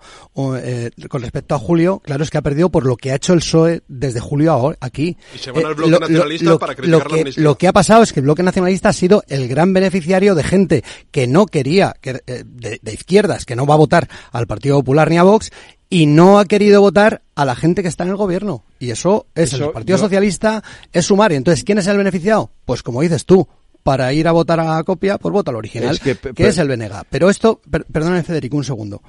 [0.58, 3.34] eh, con respecto a Julio, claro, es que ha perdido por lo que ha hecho
[3.34, 5.18] el PSOE desde julio a aquí.
[5.36, 7.44] Y se van al bloque nacionalista lo, para criticar lo la amnistía.
[7.44, 10.44] Lo que ha pasado es que el bloque nacionalista ha sido el gran beneficiario de
[10.44, 14.78] gente que no quería, que, de, de izquierdas que no va a votar al Partido
[14.78, 15.52] Popular ni a Vox
[15.90, 18.64] y no ha querido votar a la gente que está en el gobierno.
[18.80, 21.32] Y eso es el Partido Socialista, es sumar.
[21.32, 22.52] Entonces, ¿quién es el beneficiado?
[22.66, 23.48] Pues como dices tú,
[23.84, 27.04] para ir a votar a copia, pues vota al original, que, es el BNG.
[27.10, 29.02] Pero esto, per, perdóname Federico, un segundo.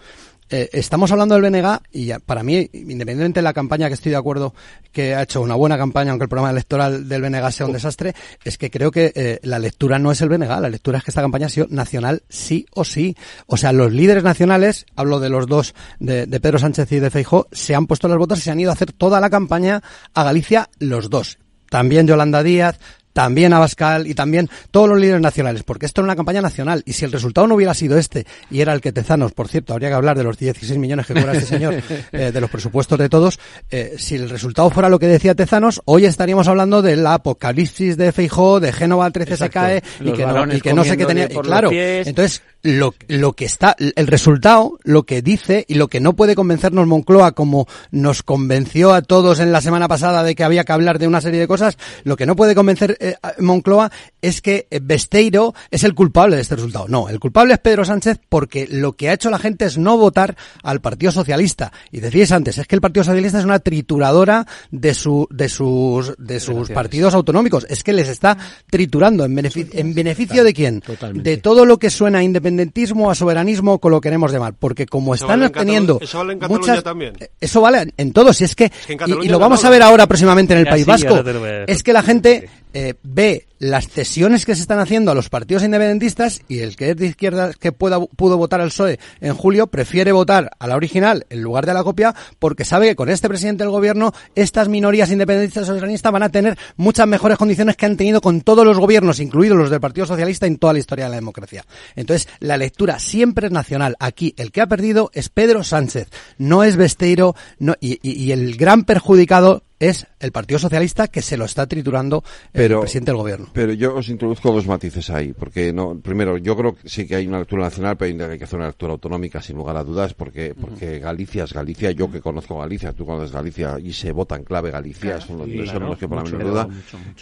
[0.50, 4.10] Eh, estamos hablando del BNG y ya, para mí, independientemente de la campaña, que estoy
[4.10, 4.54] de acuerdo
[4.92, 8.14] que ha hecho una buena campaña, aunque el programa electoral del BNG sea un desastre,
[8.44, 11.10] es que creo que eh, la lectura no es el BNG, la lectura es que
[11.10, 13.16] esta campaña ha sido nacional sí o sí.
[13.46, 17.10] O sea, los líderes nacionales, hablo de los dos, de, de Pedro Sánchez y de
[17.10, 19.82] Feijó, se han puesto las botas y se han ido a hacer toda la campaña
[20.14, 21.38] a Galicia los dos
[21.68, 22.78] también Yolanda Díaz,
[23.18, 26.92] también Abascal y también todos los líderes nacionales, porque esto era una campaña nacional y
[26.92, 29.88] si el resultado no hubiera sido este y era el que Tezanos, por cierto, habría
[29.88, 31.82] que hablar de los 16 millones que cobra este señor,
[32.12, 33.40] eh, de los presupuestos de todos,
[33.72, 38.12] eh, si el resultado fuera lo que decía Tezanos, hoy estaríamos hablando del apocalipsis de
[38.12, 41.26] Feijó, de Génova 13 se cae y que, no, y que no sé qué tenía.
[41.26, 46.14] claro, entonces lo, lo que está, el resultado, lo que dice y lo que no
[46.14, 50.64] puede convencernos Moncloa como nos convenció a todos en la semana pasada de que había
[50.64, 53.90] que hablar de una serie de cosas, lo que no puede convencer eh, Moncloa
[54.22, 56.86] es que Besteiro es el culpable de este resultado.
[56.88, 59.96] No, el culpable es Pedro Sánchez porque lo que ha hecho la gente es no
[59.96, 61.72] votar al Partido Socialista.
[61.92, 66.14] Y decíais antes, es que el Partido Socialista es una trituradora de su, de sus,
[66.18, 67.66] de sus partidos autonómicos.
[67.68, 68.36] Es que les está
[68.70, 70.82] triturando en beneficio, en beneficio de quién?
[71.14, 74.54] De todo lo que suena a independentismo, a soberanismo, con lo queremos de mal.
[74.58, 77.14] Porque como están teniendo eso vale en muchas, también.
[77.40, 78.40] Eso vale en todos.
[78.40, 78.70] Y es que,
[79.06, 81.22] y, lo vamos a ver ahora próximamente en el País Vasco.
[81.66, 85.64] Es que la gente eh, ve las cesiones que se están haciendo a los partidos
[85.64, 89.66] independentistas y el que es de izquierda que pueda, pudo votar al PSOE en julio
[89.66, 93.08] prefiere votar a la original en lugar de a la copia porque sabe que con
[93.08, 97.86] este presidente del gobierno estas minorías independentistas soberanistas van a tener muchas mejores condiciones que
[97.86, 101.06] han tenido con todos los gobiernos, incluidos los del Partido Socialista en toda la historia
[101.06, 101.64] de la democracia.
[101.96, 103.96] Entonces, la lectura siempre es nacional.
[103.98, 106.08] Aquí el que ha perdido es Pedro Sánchez,
[106.38, 111.36] no es Besteiro no, y, y el gran perjudicado es el Partido Socialista que se
[111.36, 113.48] lo está triturando el presidente del gobierno.
[113.52, 117.16] Pero yo os introduzco dos matices ahí, porque no, primero, yo creo que sí que
[117.16, 120.14] hay una lectura nacional, pero hay que hacer una lectura autonómica sin lugar a dudas,
[120.14, 124.36] porque, porque Galicia es Galicia, yo que conozco Galicia, tú conoces Galicia y se vota
[124.36, 126.68] en clave Galicia, son los, que por la menor duda.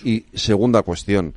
[0.04, 1.34] Y segunda cuestión,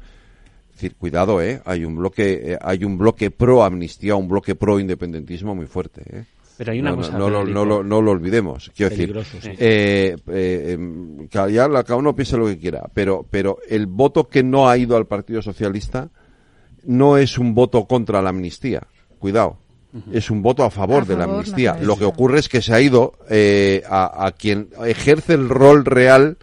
[0.72, 4.80] decir, cuidado, eh, hay un bloque, eh, hay un bloque pro amnistía, un bloque pro
[4.80, 6.26] independentismo muy fuerte, eh.
[6.60, 7.18] Pero hay una no, cosa.
[7.18, 8.70] No, no, no, no, lo olvidemos.
[8.76, 9.18] Quiero decir,
[9.58, 14.68] eh, eh, em, cada uno piensa lo que quiera, pero, pero el voto que no
[14.68, 16.10] ha ido al Partido Socialista
[16.84, 18.84] no es un voto contra la amnistía.
[19.20, 19.58] Cuidado.
[20.12, 21.78] Es un voto a favor, de la amnistía.
[21.82, 25.86] Lo que ocurre es que se ha ido eh, a, a quien ejerce el rol
[25.86, 26.40] real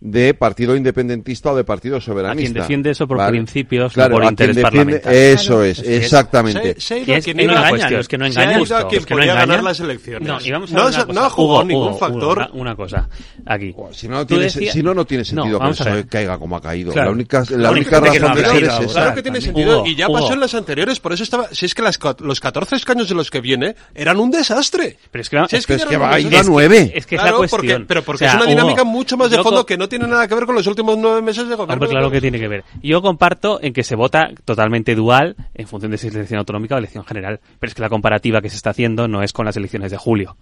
[0.00, 2.50] de partido independentista o de partido soberanista.
[2.50, 5.18] A quien defiende eso por principios, claro, por interés parlamentario.
[5.18, 6.78] Eso es, exactamente.
[6.78, 8.66] Se, se, se no engañan, los que no engañan.
[8.66, 10.28] Se ha ido a quien podía ganar las elecciones.
[10.28, 12.50] No, y vamos a no, no ha jugado ningún factor.
[12.52, 13.08] Una, cosa,
[13.46, 13.74] aquí.
[13.92, 16.94] si, no, no tiene, si no, no tiene sentido que el caiga como ha caído.
[16.94, 18.92] La única, la única razón de ser es esa.
[18.92, 21.48] Claro que tiene sentido, y ya pasó en las anteriores, por eso estaba...
[21.52, 24.98] Si es que los 14 escaños de los que viene eran un desastre.
[25.10, 26.92] Pero es que, es que va a ir a 9.
[26.94, 27.86] Es que es la cuestión.
[27.86, 30.46] Pero porque es una dinámica mucho más de fondo que no tiene nada que ver
[30.46, 31.86] con los últimos nueve meses de gobierno.
[31.88, 32.64] claro que tiene que ver.
[32.82, 36.74] Yo comparto en que se vota totalmente dual en función de si es elección autonómica
[36.74, 37.40] o elección general.
[37.58, 39.96] Pero es que la comparativa que se está haciendo no es con las elecciones de
[39.96, 40.36] julio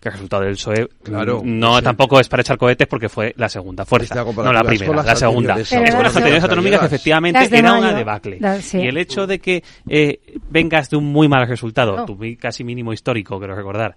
[0.00, 3.50] que el resultado del PSOE claro, no tampoco es para echar cohetes porque fue la
[3.50, 5.58] segunda fuerza, no la primera, la segunda.
[5.58, 8.38] Es con las anteriores autonómicas efectivamente era una debacle.
[8.72, 12.92] Y el hecho de que eh, vengas de un muy mal resultado, tu casi mínimo
[12.94, 13.94] histórico, quiero recordar,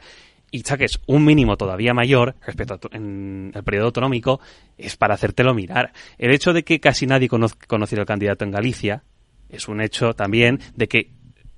[0.53, 4.39] y saques un mínimo todavía mayor respecto al periodo autonómico,
[4.77, 5.93] es para hacértelo mirar.
[6.19, 9.03] El hecho de que casi nadie conociera al candidato en Galicia
[9.49, 11.09] es un hecho también de que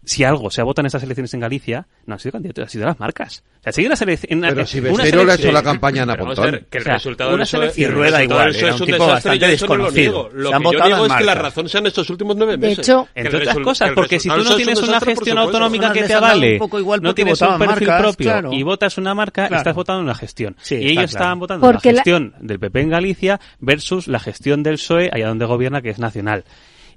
[0.06, 2.70] si algo se ha votado en esas elecciones en Galicia, no han sido candidatos, han
[2.70, 3.44] sido las marcas.
[3.60, 4.54] O sea, sido las elecciones.
[4.54, 6.66] Pero si Besteiro le ha hecho la campaña en Apontón.
[6.70, 8.56] Que el resultado del y rueda igual.
[8.56, 10.30] Era un tipo bastante desconocido.
[10.34, 12.78] Lo, que yo digo es que la razón sean estos últimos nueve meses.
[12.78, 16.14] De hecho, entre otras cosas, porque si tú no tienes una gestión autonómica que te
[16.14, 16.60] avale,
[17.02, 20.56] no tienes un perfil propio y votas una marca, estás votando una gestión.
[20.70, 25.10] Y ellos estaban votando la gestión del PP en Galicia versus la gestión del PSOE
[25.12, 26.44] allá donde gobierna, que es nacional.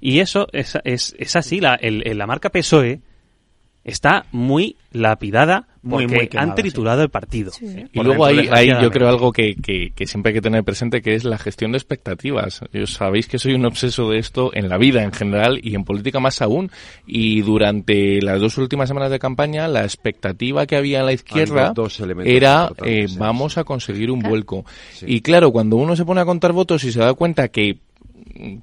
[0.01, 3.01] Y eso es, es, es así, la, el, la marca PSOE
[3.83, 7.51] está muy lapidada porque muy, han triturado el partido.
[7.61, 11.15] Y luego hay, hay, yo creo algo que, que, siempre hay que tener presente que
[11.15, 12.61] es la gestión de expectativas.
[12.85, 16.19] sabéis que soy un obseso de esto en la vida en general y en política
[16.19, 16.69] más aún.
[17.07, 21.73] Y durante las dos últimas semanas de campaña la expectativa que había en la izquierda
[22.25, 24.65] era eh, vamos a conseguir un vuelco.
[25.01, 27.77] Y claro, cuando uno se pone a contar votos y se da cuenta que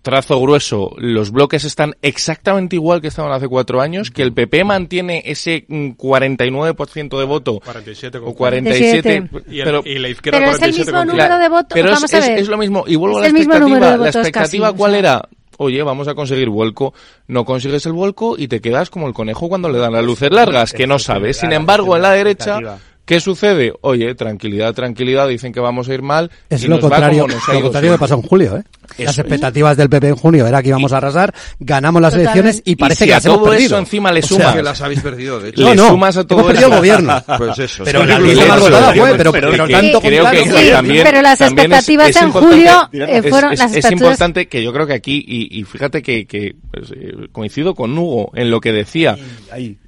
[0.02, 4.64] trazo grueso, los bloques están exactamente igual que estaban hace cuatro años, que el PP
[4.64, 7.60] mantiene ese 49% mm, de voto.
[7.64, 9.30] 47 o 47.
[9.64, 11.70] pero, y, la izquierda pero es el mismo número de votos.
[11.72, 12.84] Pero es, es, lo mismo.
[12.86, 13.96] Y vuelvo a la expectativa.
[13.96, 15.28] La expectativa, ¿cuál era?
[15.58, 16.94] Oye, vamos a conseguir vuelco.
[17.28, 20.30] No consigues el vuelco y te quedas como el conejo cuando le dan las luces
[20.30, 21.38] largas, que no sabes.
[21.38, 23.72] Sin embargo, en la derecha ¿Qué sucede?
[23.82, 26.28] Oye, tranquilidad, tranquilidad, dicen que vamos a ir mal.
[26.50, 28.64] Es lo contrario, lo contrario que pasó en julio, ¿eh?
[28.98, 32.76] Las expectativas del PP en junio era que íbamos a arrasar, ganamos las elecciones y
[32.76, 33.66] parece que las hemos perdido.
[33.66, 34.54] eso encima le sumas.
[34.54, 35.62] que las habéis perdido, de hecho.
[35.62, 37.22] No, no, sumas a todo hemos perdido el gobierno.
[37.36, 37.84] Pues eso.
[37.84, 41.40] Pero la lista más votada fue, pero, pero, tanto creo que, sí, también, pero las
[41.40, 43.84] expectativas en julio eh, fueron las expectativas.
[43.84, 47.96] Es importante que yo creo que aquí, y, fíjate que, que pues, eh, coincido con
[47.96, 49.18] Hugo en lo que decía,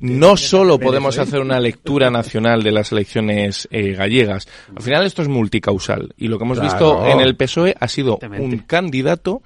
[0.01, 4.49] no solo podemos hacer una lectura nacional de las elecciones eh, gallegas.
[4.75, 8.19] Al final esto es multicausal y lo que hemos visto en el PSOE ha sido
[8.39, 8.59] un
[8.89, 9.43] candidato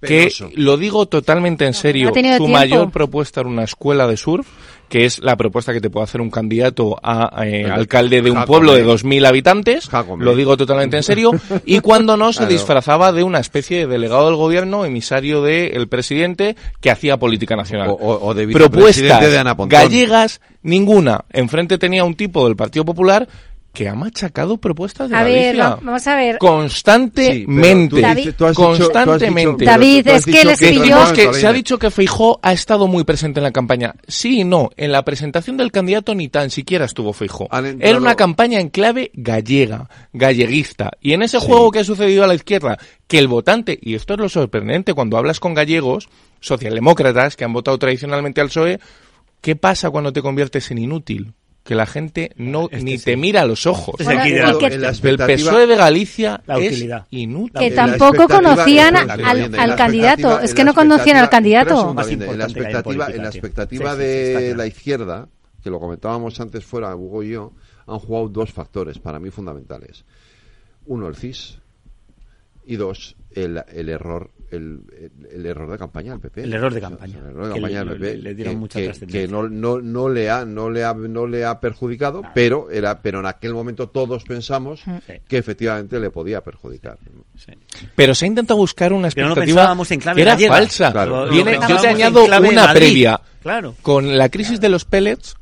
[0.00, 4.46] que, lo digo totalmente en serio, su mayor propuesta era una escuela de surf,
[4.88, 8.44] que es la propuesta que te puede hacer un candidato a eh, alcalde de un
[8.46, 11.32] pueblo de 2.000 habitantes, lo digo totalmente en serio,
[11.66, 16.56] y cuando no se disfrazaba de una especie de delegado del gobierno, emisario del presidente,
[16.80, 17.94] que hacía política nacional.
[18.00, 21.26] O, de Propuestas de gallegas, ninguna.
[21.30, 23.28] Enfrente tenía un tipo del Partido Popular
[23.72, 26.38] que ha machacado propuestas de a Ver, vamos a ver.
[26.38, 28.34] Constantemente.
[28.54, 29.64] constantemente.
[29.64, 31.12] David, es que les pilló...
[31.14, 33.94] que se ha dicho que Feijó ha estado muy presente en la campaña.
[34.08, 34.70] Sí y no.
[34.76, 37.48] En la presentación del candidato ni tan siquiera estuvo Feijó.
[37.78, 40.90] Era una campaña en clave gallega, galleguista.
[41.00, 44.14] Y en ese juego que ha sucedido a la izquierda, que el votante, y esto
[44.14, 46.08] es lo sorprendente cuando hablas con gallegos,
[46.40, 48.80] socialdemócratas, que han votado tradicionalmente al PSOE,
[49.40, 51.34] ¿qué pasa cuando te conviertes en inútil?
[51.62, 53.96] Que la gente no este ni te mira a los ojos.
[54.00, 57.58] el PSOE de Galicia la es inútil.
[57.58, 60.40] Que tampoco conocían al, candidato.
[60.40, 61.94] Es que no conocían al candidato.
[62.08, 65.28] En la expectativa, en la expectativa de la izquierda,
[65.62, 67.52] que lo comentábamos antes fuera, Hugo y yo,
[67.86, 70.04] han jugado dos factores para mí fundamentales.
[70.86, 71.58] Uno, el CIS.
[72.66, 74.80] Y dos, el, el error el,
[75.32, 76.42] el, error de campaña del PP.
[76.42, 77.18] El error de campaña.
[77.18, 78.16] el error de campaña del PP.
[78.18, 81.44] Le, dieron mucha que, que no, no, no, le ha, no, le ha, no le
[81.44, 84.82] ha perjudicado, pero, era, pero en aquel momento todos pensamos
[85.28, 86.98] que efectivamente le podía perjudicar.
[87.94, 89.76] Pero se ha intentado buscar una expectativa
[90.14, 90.92] que era falsa.
[91.30, 93.20] Viene, yo te añado una previa.
[93.42, 93.74] Claro.
[93.80, 95.36] Con la crisis de los pellets,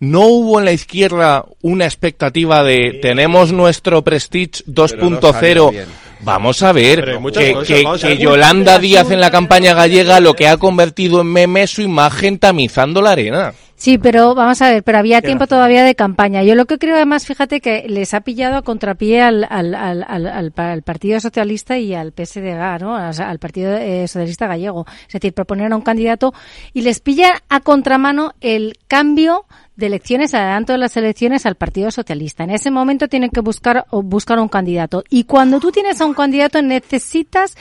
[0.00, 5.86] no hubo en la izquierda una expectativa de tenemos nuestro Prestige 2.0
[6.20, 11.28] Vamos a ver, que, Yolanda Díaz en la campaña gallega lo que ha convertido en
[11.28, 13.52] meme su imagen tamizando la arena.
[13.78, 16.42] Sí, pero vamos a ver, pero había tiempo todavía de campaña.
[16.42, 20.32] Yo lo que creo además, fíjate que les ha pillado a contrapié al, al, al,
[20.56, 22.96] al, Partido Socialista y al PSDG, ¿no?
[22.96, 24.86] Al Partido eh, Socialista Gallego.
[25.06, 26.32] Es decir, proponer a un candidato
[26.72, 29.44] y les pilla a contramano el cambio
[29.76, 32.44] de elecciones, adelanto de las elecciones al Partido Socialista.
[32.44, 35.04] En ese momento tienen que buscar buscar un candidato.
[35.10, 37.56] Y cuando tú tienes a un candidato necesitas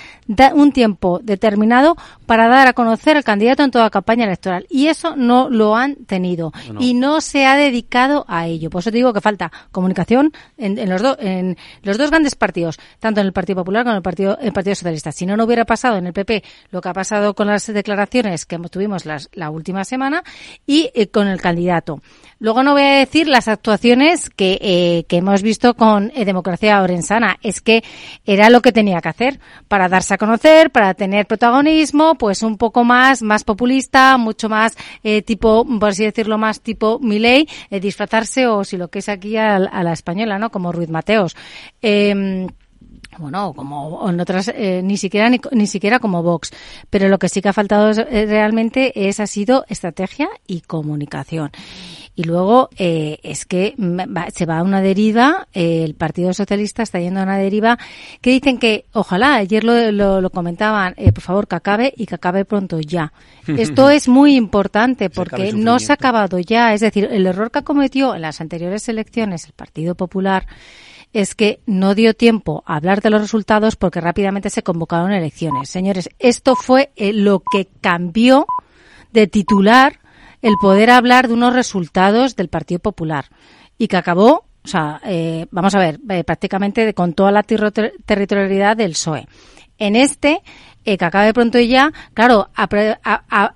[0.53, 4.65] un tiempo determinado para dar a conocer al candidato en toda campaña electoral.
[4.69, 6.51] Y eso no lo han tenido.
[6.79, 8.69] Y no se ha dedicado a ello.
[8.69, 12.79] Por eso te digo que falta comunicación en, los, dos en los dos grandes partidos,
[12.99, 15.11] tanto en el Partido Popular como en el Partido, el Partido Socialista.
[15.11, 18.45] Si no, no hubiera pasado en el PP lo que ha pasado con las declaraciones
[18.45, 20.23] que tuvimos las, la última semana
[20.65, 22.01] y eh, con el candidato.
[22.39, 26.81] Luego no voy a decir las actuaciones que, eh, que hemos visto con eh, Democracia
[26.81, 27.37] Orensana.
[27.41, 27.83] Es que
[28.25, 32.57] era lo que tenía que hacer para darse a conocer, para tener protagonismo, pues un
[32.57, 37.79] poco más, más populista, mucho más eh, tipo, por así decirlo, más tipo Miley, eh,
[37.79, 40.49] disfrazarse o si lo que es aquí a, a, la española, ¿no?
[40.49, 41.35] Como Ruiz Mateos.
[41.81, 42.47] Eh,
[43.17, 46.51] bueno, como en otras, eh, ni siquiera ni, ni, siquiera como Vox.
[46.89, 51.51] Pero lo que sí que ha faltado eh, realmente es ha sido estrategia y comunicación.
[52.15, 53.75] Y luego eh, es que
[54.33, 57.77] se va a una deriva, eh, el Partido Socialista está yendo a una deriva
[58.21, 62.05] que dicen que, ojalá, ayer lo, lo, lo comentaban, eh, por favor, que acabe y
[62.05, 63.11] que acabe pronto ya.
[63.47, 66.73] Esto es muy importante porque no se ha acabado ya.
[66.73, 70.47] Es decir, el error que cometió en las anteriores elecciones el Partido Popular
[71.15, 75.69] es que no dio tiempo a hablar de los resultados porque rápidamente se convocaron elecciones.
[75.69, 78.45] Señores, esto fue eh, lo que cambió
[79.13, 79.99] de titular
[80.45, 83.25] el poder hablar de unos resultados del Partido Popular
[83.79, 88.77] y que acabó, o sea, eh, vamos a ver, eh, prácticamente con toda la territorialidad
[88.77, 89.25] del PSOE.
[89.79, 90.43] En este,
[90.85, 92.51] eh, que acabe pronto y ya, claro,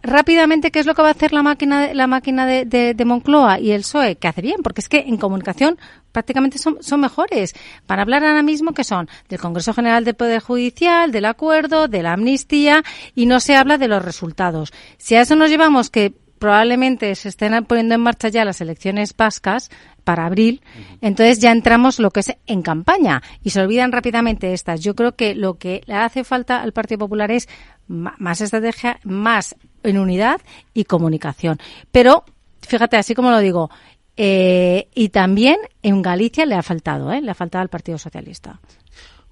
[0.02, 3.60] rápidamente, ¿qué es lo que va a hacer la máquina, la máquina de, de, Moncloa
[3.60, 4.16] y el PSOE?
[4.16, 5.78] Que hace bien, porque es que en comunicación
[6.12, 7.54] prácticamente son, son mejores.
[7.86, 12.02] Para hablar ahora mismo que son del Congreso General del Poder Judicial, del acuerdo, de
[12.02, 12.84] la amnistía
[13.14, 14.74] y no se habla de los resultados.
[14.98, 19.16] Si a eso nos llevamos que probablemente se estén poniendo en marcha ya las elecciones
[19.16, 19.70] vascas
[20.04, 20.62] para abril,
[21.02, 24.82] entonces ya entramos lo que es en campaña y se olvidan rápidamente estas.
[24.82, 27.48] Yo creo que lo que le hace falta al Partido Popular es
[27.88, 30.42] más estrategia, más en unidad
[30.74, 31.60] y comunicación.
[31.92, 32.24] Pero,
[32.62, 33.70] fíjate, así como lo digo,
[34.18, 37.22] eh, y también en Galicia le ha faltado, ¿eh?
[37.22, 38.60] le ha faltado al Partido Socialista.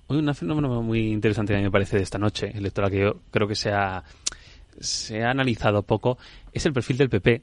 [0.07, 3.19] Hoy un fenómeno muy interesante a mí me parece de esta noche electoral que yo
[3.29, 4.01] creo que se ha,
[4.79, 6.17] se ha analizado poco
[6.53, 7.41] es el perfil del PP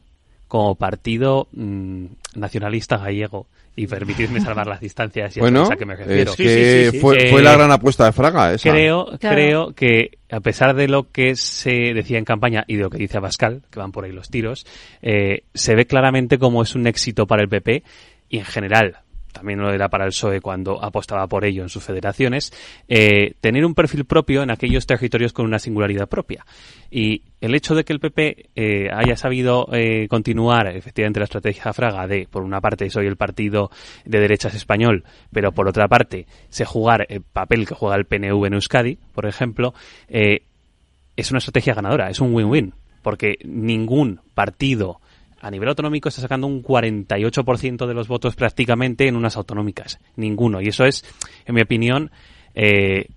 [0.49, 2.07] como partido mm,
[2.37, 3.47] nacionalista gallego
[3.77, 6.31] y permitirme salvar las distancias y bueno, a que me refiero.
[6.31, 8.71] Es que fue, fue, la gran apuesta de Fraga esa.
[8.71, 12.91] Creo, creo que a pesar de lo que se decía en campaña y de lo
[12.91, 14.65] que dice Abascal, que van por ahí los tiros,
[15.03, 17.83] eh, se ve claramente como es un éxito para el PP
[18.29, 18.99] y en general
[19.35, 22.53] también lo era para el PSOE cuando apostaba por ello en sus federaciones,
[22.89, 26.47] eh, tener un perfil propio en aquellos territorios con una singularidad propia.
[26.91, 31.73] Y el hecho de que el PP eh, haya sabido eh, continuar efectivamente la estrategia
[31.73, 33.71] Fraga de, por una parte, soy el partido
[34.05, 38.47] de derechas español, pero por otra parte, sé jugar el papel que juega el PNV
[38.47, 39.75] en Euskadi, por ejemplo,
[40.09, 45.01] es una estrategia ganadora, es un win-win, porque ningún partido
[45.45, 50.01] a nivel autonómico está sacando un 48% de los votos prácticamente en unas autonómicas.
[50.17, 50.63] Ninguno.
[50.63, 51.05] Y eso es,
[51.45, 52.11] en mi opinión,
[52.55, 53.09] eh,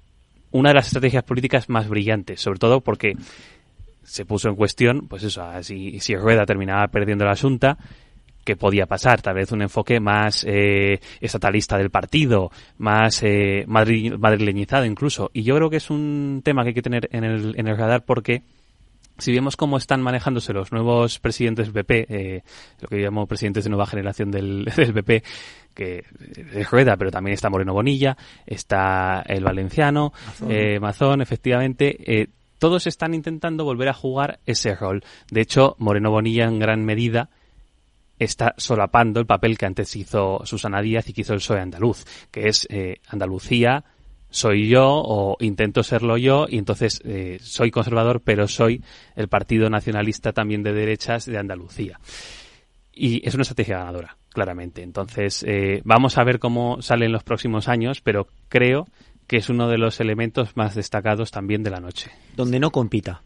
[0.52, 3.14] una de las estrategias políticas más brillantes, sobre todo porque
[4.04, 7.78] se puso en cuestión, pues eso, si, si Rueda terminaba perdiendo la asunta,
[8.44, 14.84] que podía pasar, tal vez un enfoque más eh, estatalista del partido, más eh, madrileñizado
[14.84, 15.32] incluso.
[15.34, 17.78] Y yo creo que es un tema que hay que tener en el, en el
[17.78, 18.44] radar porque
[19.18, 22.44] si vemos cómo están manejándose los nuevos presidentes del PP, eh,
[22.82, 25.24] lo que yo llamo presidentes de nueva generación del, del PP,
[25.74, 26.04] que
[26.54, 32.28] es Rueda, pero también está Moreno Bonilla, está el valenciano, Mazón, eh, Mazón efectivamente, eh,
[32.60, 35.04] todos están intentando volver a jugar ese rol.
[35.30, 37.30] De hecho, Moreno Bonilla en gran medida
[38.20, 42.06] está solapando el papel que antes hizo Susana Díaz y que hizo el PSOE andaluz,
[42.32, 43.84] que es eh, Andalucía,
[44.30, 48.84] soy yo o intento serlo yo y entonces eh, soy conservador pero soy
[49.16, 52.00] el partido nacionalista también de derechas de Andalucía.
[52.92, 54.82] Y es una estrategia ganadora, claramente.
[54.82, 58.88] Entonces eh, vamos a ver cómo sale en los próximos años, pero creo
[59.28, 62.12] que es uno de los elementos más destacados también de la noche.
[62.36, 63.22] Donde no compita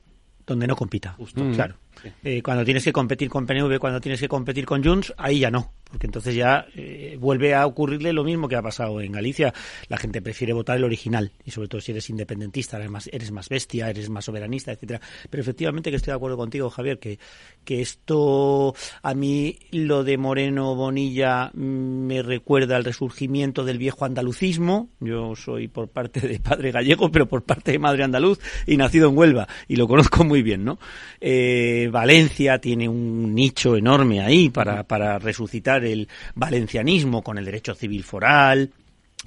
[0.52, 1.14] donde no compita.
[1.14, 1.44] Justo.
[1.54, 1.76] Claro.
[2.24, 5.52] Eh, cuando tienes que competir con PNV, cuando tienes que competir con Junts, ahí ya
[5.52, 9.54] no, porque entonces ya eh, vuelve a ocurrirle lo mismo que ha pasado en Galicia.
[9.88, 13.32] La gente prefiere votar el original, y sobre todo si eres independentista, eres más, eres
[13.32, 15.02] más bestia, eres más soberanista, etcétera.
[15.30, 17.20] Pero efectivamente que estoy de acuerdo contigo, Javier, que,
[17.64, 24.90] que esto, a mí lo de Moreno Bonilla me recuerda al resurgimiento del viejo andalucismo.
[25.00, 29.10] Yo soy por parte de padre gallego, pero por parte de madre andaluz y nacido
[29.10, 30.80] en Huelva, y lo conozco muy bien, ¿no?
[31.20, 37.74] Eh, Valencia tiene un nicho enorme ahí para, para resucitar el valencianismo con el derecho
[37.74, 38.72] civil foral,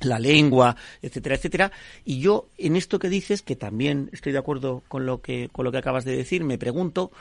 [0.03, 1.73] la lengua, etcétera, etcétera.
[2.05, 5.65] Y yo, en esto que dices, que también estoy de acuerdo con lo que, con
[5.65, 7.13] lo que acabas de decir, me pregunto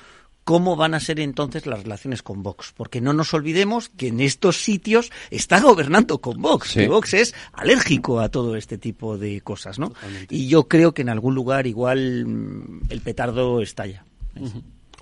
[0.43, 2.73] cómo van a ser entonces las relaciones con Vox.
[2.75, 6.75] Porque no nos olvidemos que en estos sitios está gobernando con Vox.
[6.87, 9.93] Vox es alérgico a todo este tipo de cosas, ¿no?
[10.29, 14.05] Y yo creo que en algún lugar igual mm, el petardo estalla.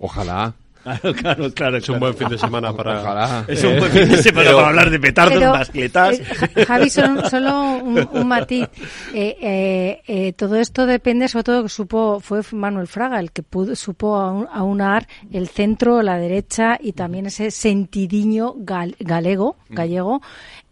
[0.01, 0.53] Ojalá.
[0.83, 1.77] Claro, claro, claro.
[1.77, 3.45] Es un buen fin de semana para.
[3.47, 6.19] Es un buen fin de semana para hablar de petardos, mascletas.
[6.19, 8.67] eh, Javi, solo, solo un, un matiz.
[9.13, 13.43] Eh, eh, eh, todo esto depende, sobre todo, que supo, fue Manuel Fraga el que
[13.43, 20.23] pudo, supo aun- aunar el centro, la derecha y también ese sentidiño gal- galego, gallego,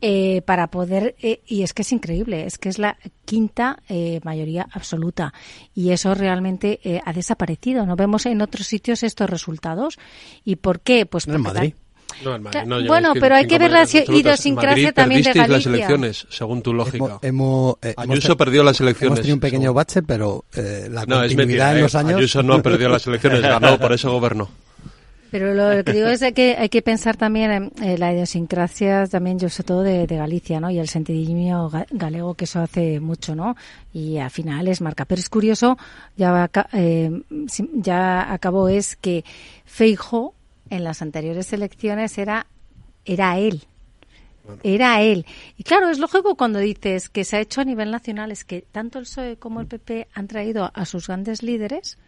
[0.02, 4.20] eh, para poder, eh, y es que es increíble, es que es la quinta eh,
[4.24, 5.34] mayoría absoluta
[5.76, 7.86] y eso realmente eh, ha desaparecido.
[7.86, 9.98] No vemos en otros sitios estos resultados.
[10.46, 11.06] ¿Y por qué?
[11.06, 11.74] Pues No en porque Madrid.
[12.24, 15.48] No, en Madrid, no, bueno, pero hay que ver la idiosincrasia también de Galicia.
[15.58, 17.20] las elecciones, según tu lógica.
[17.22, 19.10] Hemos, hemos, eh, Ayuso hemos- perdió las elecciones.
[19.12, 21.72] Hemos tenido un pequeño bache, pero eh, la No, es continuidad mentira.
[21.72, 21.82] en eh.
[21.82, 22.18] los años...
[22.18, 24.50] Ayuso no perdió las elecciones, ganó, por eso gobernó.
[25.32, 29.38] Pero lo que digo es que hay que pensar también en eh, la idiosincrasia también,
[29.38, 30.72] yo sobre todo de, de Galicia, ¿no?
[30.72, 33.56] Y el sentidillo ga- galego que eso hace mucho, ¿no?
[33.94, 35.06] Y al final es marca.
[35.06, 35.78] Pero es curioso,
[36.18, 37.22] ya, eh,
[37.74, 39.24] ya acabó, es que
[39.66, 40.34] Feijo
[40.70, 42.48] en las anteriores elecciones era,
[43.06, 43.64] era él.
[44.64, 45.28] Era él.
[45.58, 48.64] Y claro, es lógico cuando dices que se ha hecho a nivel nacional, es que
[48.72, 52.00] tanto el PSOE como el PP han traído a sus grandes líderes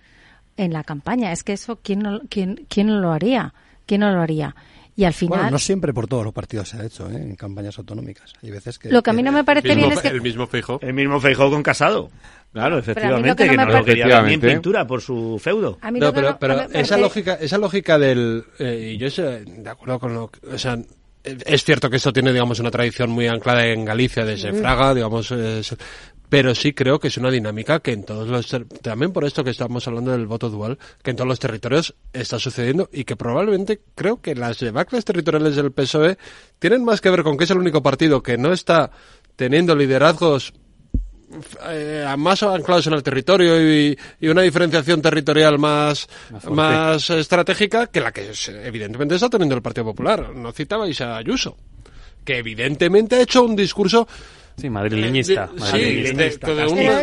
[0.57, 1.31] en la campaña.
[1.31, 3.53] Es que eso, ¿quién no, quién, quién lo haría?
[3.85, 4.55] ¿Quién no lo haría?
[4.95, 7.15] Y al final, Bueno, no siempre por todos los partidos se ha hecho, ¿eh?
[7.15, 8.33] en campañas autonómicas.
[8.43, 8.89] Hay veces que...
[8.91, 10.79] Lo que a mí no me parece El mismo bien es que- El mismo Feijó.
[10.81, 12.09] El mismo Feijó con Casado.
[12.51, 14.19] Claro, Pero a mí lo efectivamente, que no que no lo quería ver ni en
[14.27, 14.47] Efectivamente.
[14.51, 15.77] pintura por su feudo.
[15.81, 18.97] a mí No, pero, no- pero no esa parece- lógica, esa lógica del, eh, y
[18.97, 20.73] yo estoy de acuerdo con lo, que- o sea,
[21.23, 24.93] eh, es cierto que esto tiene, digamos, una tradición muy anclada en Galicia desde Fraga,
[24.93, 25.77] digamos, es-
[26.31, 28.47] pero sí creo que es una dinámica que en todos los,
[28.81, 32.39] también por esto que estamos hablando del voto dual, que en todos los territorios está
[32.39, 36.17] sucediendo y que probablemente creo que las debacles territoriales del PSOE
[36.57, 38.91] tienen más que ver con que es el único partido que no está
[39.35, 40.53] teniendo liderazgos
[41.67, 46.07] eh, más anclados en el territorio y, y una diferenciación territorial más,
[46.49, 48.31] más estratégica que la que
[48.63, 50.33] evidentemente está teniendo el Partido Popular.
[50.33, 51.57] No citabais a Ayuso,
[52.23, 54.07] que evidentemente ha hecho un discurso
[54.57, 55.47] Sí, madrileñista.
[55.47, 56.47] de- madrileñista.
[56.47, 56.53] sí,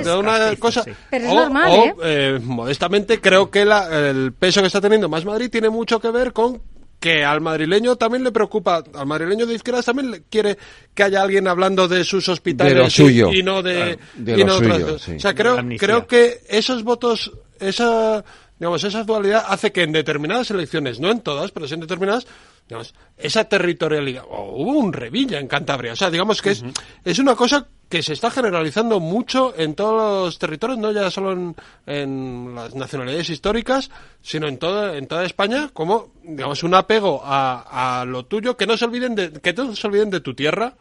[0.04, 0.84] de, una cosa.
[1.10, 1.94] Pero es o- normal, o, ¿eh?
[2.02, 6.10] eh, modestamente, creo que la- el peso que está teniendo más Madrid tiene mucho que
[6.10, 6.60] ver con
[7.00, 10.58] que al madrileño también le preocupa, al madrileño de izquierdas también le quiere
[10.94, 13.32] que haya alguien hablando de sus hospitales De lo y- suyo.
[13.32, 15.02] y, no de, Claro, de y lo no otras suyo, cosas.
[15.02, 15.12] sí.
[15.12, 17.30] O sea, creo, creo que esos votos,
[17.60, 18.24] esa,
[18.58, 22.26] digamos, esa dualidad hace que en determinadas elecciones, no en todas, pero sí en determinadas,
[22.68, 26.62] digamos, esa territorialidad, o hubo un Revilla en Cantabria, o sea, digamos que es,
[27.04, 31.32] es una cosa que se está generalizando mucho en todos los territorios, no ya solo
[31.32, 33.90] en, en las nacionalidades históricas,
[34.20, 38.66] sino en toda, en toda España, como, digamos, un apego a, a lo tuyo, que
[38.66, 40.74] no se olviden de, que no se olviden de tu tierra,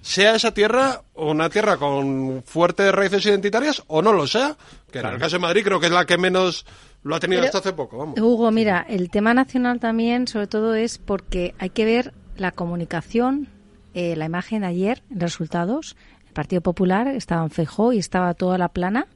[0.00, 4.56] sea esa tierra una tierra con fuertes raíces identitarias o no lo sea,
[4.90, 6.64] que en el caso de Madrid creo que es la que menos
[7.02, 8.18] lo ha tenido Pero- hasta hace poco, vamos.
[8.20, 13.48] Hugo, mira, el tema nacional también, sobre todo, es porque hay que ver la comunicación,
[13.94, 15.96] eh, la imagen de ayer, resultados.
[16.26, 19.06] El Partido Popular estaba en Feijó y estaba toda la plana.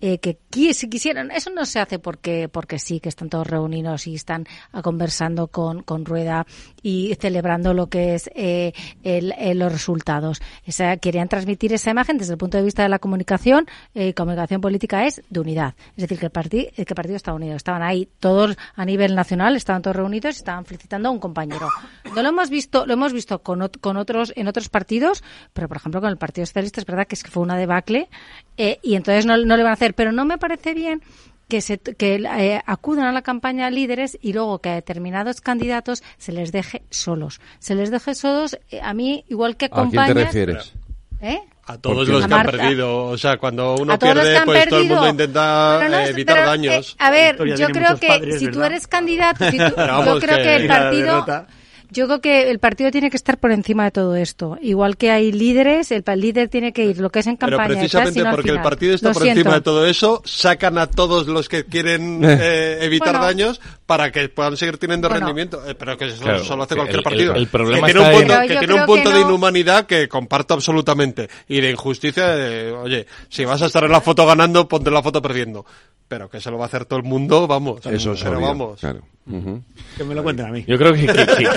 [0.00, 0.38] Eh, que
[0.74, 4.46] si quisieran, eso no se hace porque porque sí, que están todos reunidos y están
[4.72, 6.46] ah, conversando con, con Rueda
[6.82, 10.40] y celebrando lo que es eh, el- eh, los resultados.
[10.64, 13.66] Esa, querían transmitir esa imagen desde el punto de vista de la comunicación.
[13.94, 15.74] eh, comunicación política es de unidad.
[15.96, 17.56] Es decir, que el, partido que el partido está unido.
[17.56, 21.68] Estaban ahí todos a nivel nacional, estaban todos reunidos y estaban felicitando a un compañero.
[22.14, 25.76] No lo hemos visto, lo hemos visto con, con otros en otros partidos, pero por
[25.78, 28.08] ejemplo con el Partido Socialista es verdad que es que fue una debacle
[28.56, 29.85] eh, y entonces no, no le van a hacer.
[29.94, 31.02] Pero no me parece bien
[31.48, 36.02] que se que eh, acudan a la campaña líderes y luego que a determinados candidatos
[36.18, 37.40] se les deje solos.
[37.60, 40.26] Se les deje solos, eh, a mí, igual que ¿A quién te acompañas...
[40.26, 40.72] refieres?
[41.20, 41.38] ¿Eh?
[41.68, 43.04] A todos los que han perdido.
[43.06, 44.94] O sea, cuando uno pierde, pues todo el perdido.
[44.96, 46.90] mundo intenta no eh, evitar pero, daños.
[46.92, 48.66] eh, a ver, yo creo que padres, si tú ¿verdad?
[48.72, 51.46] eres candidato, si tú- yo creo que- que el partido, derrota.
[51.90, 54.58] Yo creo que el partido tiene que estar por encima de todo esto.
[54.60, 57.68] Igual que hay líderes, el líder tiene que ir lo que es en campaña.
[57.68, 61.48] Pero precisamente porque el partido está por encima de todo eso, sacan a todos los
[61.48, 65.62] que quieren eh, evitar daños para que puedan seguir teniendo rendimiento.
[65.66, 67.34] Eh, pero que eso solo hace cualquier partido.
[67.34, 71.28] El, problema que tiene un punto, que tiene un punto de inhumanidad que comparto absolutamente.
[71.48, 75.02] Y de injusticia de, oye, si vas a estar en la foto ganando, ponte la
[75.02, 75.64] foto perdiendo
[76.08, 77.84] pero que se lo va a hacer todo el mundo, vamos.
[77.86, 78.80] Eso es pero vamos.
[78.80, 80.64] Que me lo cuenten a mí.
[80.68, 81.10] Yo creo que,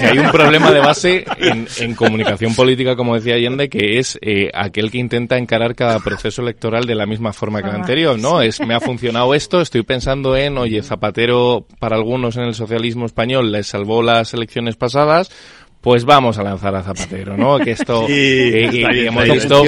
[0.08, 4.90] hay un problema de base en, comunicación política, como decía Allende, que es eh, aquel
[4.90, 8.42] que intenta encarar cada proceso electoral de la misma forma que el anterior, ¿no?
[8.42, 13.06] Es, me ha funcionado esto, estoy pensando en, oye, Zapatero para algunos en el socialismo
[13.06, 15.32] español les salvó las elecciones pasadas,
[15.82, 17.58] pues vamos a lanzar a Zapatero, ¿no?
[17.60, 19.64] Que esto eh, hemos visto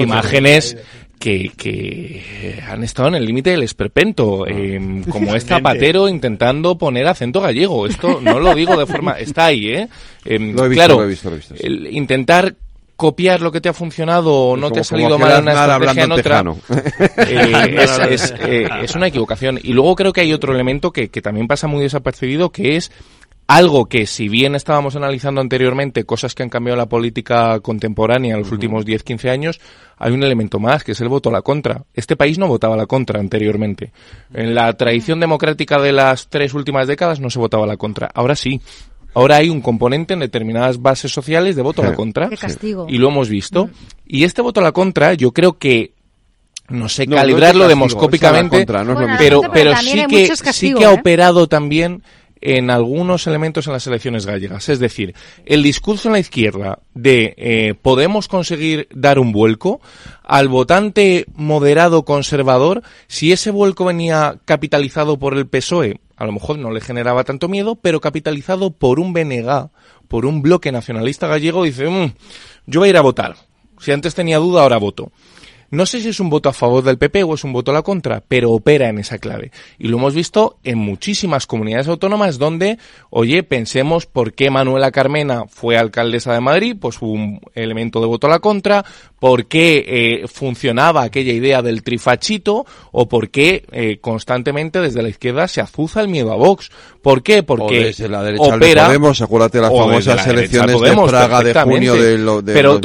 [0.00, 0.76] imágenes
[1.18, 7.06] que, que han estado en el límite del esperpento, eh, como es Zapatero intentando poner
[7.06, 7.86] acento gallego.
[7.86, 9.12] Esto no lo digo de forma...
[9.18, 9.88] Está ahí, ¿eh?
[10.24, 11.54] Em, lo he visto, claro, lo he visto, lo he visto.
[11.58, 12.54] El intentar
[12.96, 16.04] copiar lo que te ha funcionado o no te ha salido mal en una estrategia
[16.04, 16.44] en otra
[17.28, 21.08] eh, es, es, eh, es, una equivocación y luego creo que hay otro elemento que,
[21.08, 22.92] que también pasa muy desapercibido que es
[23.46, 28.40] algo que si bien estábamos analizando anteriormente cosas que han cambiado la política contemporánea en
[28.40, 29.60] los últimos 10-15 años,
[29.98, 31.84] hay un elemento más, que es el voto a la contra.
[31.92, 33.92] Este país no votaba a la contra anteriormente.
[34.32, 38.08] En la tradición democrática de las tres últimas décadas no se votaba a la contra.
[38.14, 38.60] Ahora sí.
[39.14, 42.28] Ahora hay un componente en determinadas bases sociales de voto a la contra.
[42.88, 43.70] Y lo hemos visto.
[44.06, 45.92] Y este voto a la contra, yo creo que
[46.68, 48.66] no sé calibrarlo demoscópicamente,
[49.18, 50.98] pero, pero sí que, sí que ha ¿eh?
[50.98, 52.02] operado también
[52.44, 54.68] en algunos elementos en las elecciones gallegas.
[54.68, 55.14] Es decir,
[55.46, 59.80] el discurso en la izquierda de eh, podemos conseguir dar un vuelco
[60.22, 66.58] al votante moderado conservador, si ese vuelco venía capitalizado por el PSOE, a lo mejor
[66.58, 69.70] no le generaba tanto miedo, pero capitalizado por un BNG,
[70.08, 72.14] por un bloque nacionalista gallego, dice, mm,
[72.66, 73.36] yo voy a ir a votar.
[73.78, 75.10] Si antes tenía duda, ahora voto.
[75.70, 77.74] No sé si es un voto a favor del PP o es un voto a
[77.74, 79.50] la contra, pero opera en esa clave.
[79.78, 82.78] Y lo hemos visto en muchísimas comunidades autónomas donde,
[83.10, 88.26] oye, pensemos por qué Manuela Carmena fue alcaldesa de Madrid, pues un elemento de voto
[88.26, 88.84] a la contra,
[89.18, 95.08] por qué eh, funcionaba aquella idea del trifachito o por qué eh, constantemente desde la
[95.08, 96.70] izquierda se azuza el miedo a Vox.
[97.04, 97.42] ¿Por qué?
[97.42, 101.94] Porque o desde la derecha opera, Podemos, acuérdate las famosas elecciones de Fraga de junio
[101.96, 102.80] de, de Pero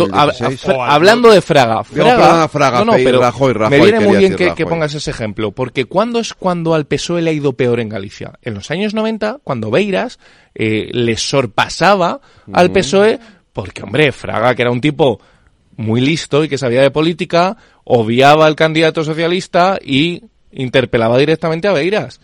[0.82, 3.22] hablando de Fraga, Fraga no, no, pero
[3.70, 7.30] me viene muy bien que, pongas ese ejemplo, porque ¿cuándo es cuando al PSOE le
[7.30, 8.34] ha ido peor en Galicia?
[8.42, 10.20] En los años 90, cuando Beiras
[10.54, 12.20] eh, le sorpasaba
[12.52, 13.20] al PSOE,
[13.54, 15.22] porque, hombre, Fraga, que era un tipo
[15.78, 17.56] muy listo y que sabía de política,
[17.86, 22.20] obviaba al candidato socialista y interpelaba directamente a Beiras.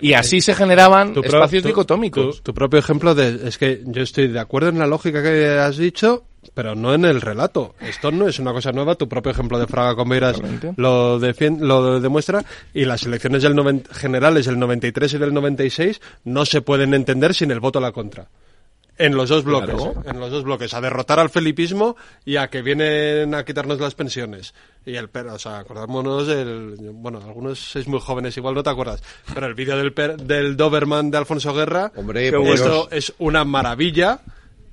[0.00, 2.42] Y así se generaban espacios dicotómicos.
[2.42, 5.76] Tu, propio ejemplo de, es que yo estoy de acuerdo en la lógica que has
[5.76, 6.24] dicho,
[6.54, 7.74] pero no en el relato.
[7.80, 8.94] Esto no es una cosa nueva.
[8.94, 10.40] Tu propio ejemplo de Fraga con Beiras
[10.76, 12.44] lo, lo demuestra.
[12.74, 17.50] Y las elecciones del generales del 93 y del 96 no se pueden entender sin
[17.50, 18.28] el voto a la contra.
[18.98, 19.74] En los dos bloques,
[20.04, 23.94] en los dos bloques, a derrotar al felipismo y a que vienen a quitarnos las
[23.94, 24.54] pensiones.
[24.84, 28.70] Y el perro, o sea, acordémonos del, bueno, algunos sois muy jóvenes, igual no te
[28.70, 29.02] acuerdas,
[29.32, 29.94] pero el vídeo del,
[30.26, 34.20] del Doberman de Alfonso Guerra, Hombre, que esto es una maravilla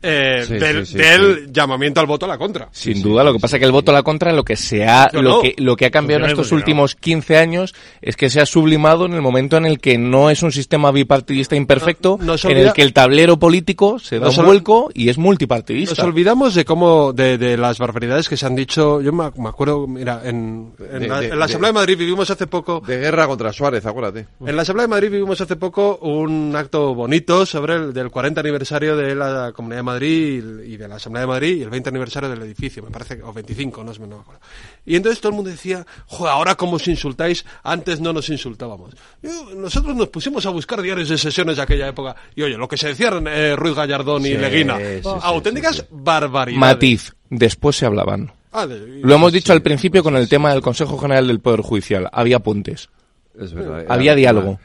[0.02, 2.70] eh, del, llamamiento al voto a la contra.
[2.72, 4.86] Sin duda, lo que pasa es que el voto a la contra lo que se
[4.86, 8.40] ha, lo que, lo que ha cambiado en estos últimos 15 años es que se
[8.42, 12.58] ha sublimado en el momento en el que no es un sistema bipartidista imperfecto, en
[12.58, 15.96] el que el tablero político se da un vuelco y es multipartidista.
[15.96, 20.22] Nos olvidamos de cómo, de, las barbaridades que se han dicho, yo me, acuerdo, mira,
[20.24, 22.82] en, la, Asamblea de Madrid vivimos hace poco...
[22.86, 24.28] De guerra contra Suárez, acuérdate.
[24.46, 28.40] En la Asamblea de Madrid vivimos hace poco un acto bonito sobre el del 40
[28.40, 31.90] aniversario de la Comunidad de Madrid y de la Asamblea de Madrid y el 20
[31.90, 34.26] aniversario del edificio, me parece, o 25, no, es, no
[34.86, 38.96] Y entonces todo el mundo decía, joder, ahora como os insultáis, antes no nos insultábamos.
[39.56, 42.78] nosotros nos pusimos a buscar diarios de sesiones de aquella época y oye, lo que
[42.78, 44.78] se decían eh, Ruiz Gallardón y Leguina,
[45.22, 46.60] auténticas barbaridades.
[46.60, 48.32] Matiz, después se hablaban.
[48.52, 52.10] Ah, lo hemos dicho al principio con el tema del Consejo General del Poder Judicial.
[52.12, 52.40] Había
[53.40, 53.86] puntes.
[53.90, 54.60] Había diálogo.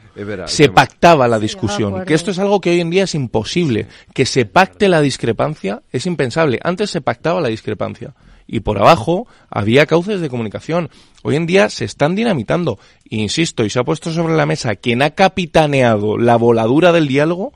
[0.45, 2.05] se pactaba la discusión.
[2.05, 3.87] Que esto es algo que hoy en día es imposible.
[4.13, 6.59] Que se pacte la discrepancia es impensable.
[6.63, 8.13] Antes se pactaba la discrepancia.
[8.47, 10.89] Y por abajo había cauces de comunicación.
[11.23, 12.77] Hoy en día se están dinamitando.
[13.09, 17.53] Insisto, y se ha puesto sobre la mesa quien ha capitaneado la voladura del diálogo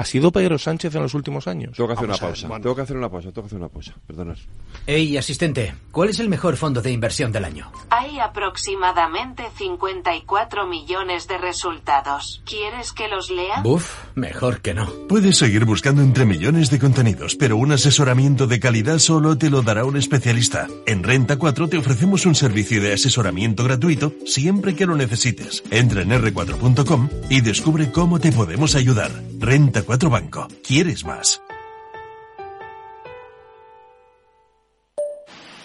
[0.00, 1.76] ¿Ha sido Pedro Sánchez en los últimos años?
[1.76, 2.48] Tengo que hacer una pausa.
[2.48, 3.32] Tengo que hacer una pausa.
[3.32, 3.94] Tengo que hacer una pausa.
[4.06, 4.38] Perdonad.
[4.86, 7.70] Ey, asistente, ¿cuál es el mejor fondo de inversión del año?
[7.90, 12.42] Hay aproximadamente 54 millones de resultados.
[12.46, 13.60] ¿Quieres que los lea?
[13.62, 14.90] Buf, mejor que no.
[15.06, 19.60] Puedes seguir buscando entre millones de contenidos, pero un asesoramiento de calidad solo te lo
[19.60, 20.66] dará un especialista.
[20.86, 25.62] En Renta 4 te ofrecemos un servicio de asesoramiento gratuito siempre que lo necesites.
[25.70, 29.10] Entra en r4.com y descubre cómo te podemos ayudar.
[29.38, 30.46] Renta 4 Banco.
[30.64, 31.40] ¿Quieres más?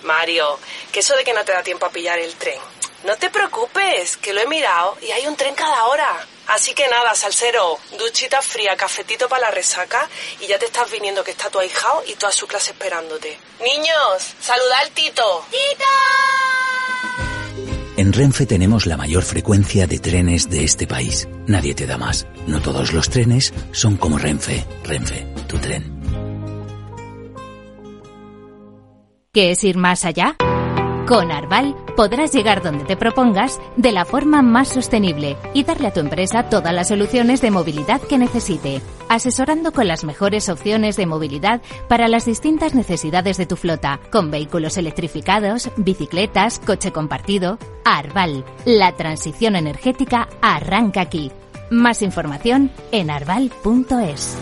[0.03, 0.59] Mario,
[0.91, 2.59] que eso de que no te da tiempo a pillar el tren.
[3.05, 6.27] No te preocupes, que lo he mirado y hay un tren cada hora.
[6.47, 10.07] Así que nada, salsero, duchita fría, cafetito para la resaca
[10.39, 13.37] y ya te estás viniendo que está tu ahijao y toda su clase esperándote.
[13.63, 15.45] Niños, saluda al Tito.
[15.49, 15.85] ¡Tito!
[17.97, 21.27] En Renfe tenemos la mayor frecuencia de trenes de este país.
[21.47, 22.27] Nadie te da más.
[22.47, 24.65] No todos los trenes son como Renfe.
[24.83, 25.95] Renfe, tu tren.
[29.33, 30.37] ¿Qué es ir más allá?
[31.07, 35.93] Con Arval podrás llegar donde te propongas de la forma más sostenible y darle a
[35.93, 41.05] tu empresa todas las soluciones de movilidad que necesite, asesorando con las mejores opciones de
[41.05, 47.59] movilidad para las distintas necesidades de tu flota, con vehículos electrificados, bicicletas, coche compartido.
[47.83, 51.31] Arval, la transición energética arranca aquí.
[51.69, 54.37] Más información en arval.es.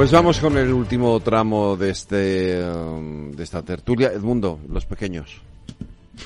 [0.00, 4.08] Pues vamos con el último tramo de este um, de esta tertulia.
[4.08, 5.42] Edmundo, los pequeños.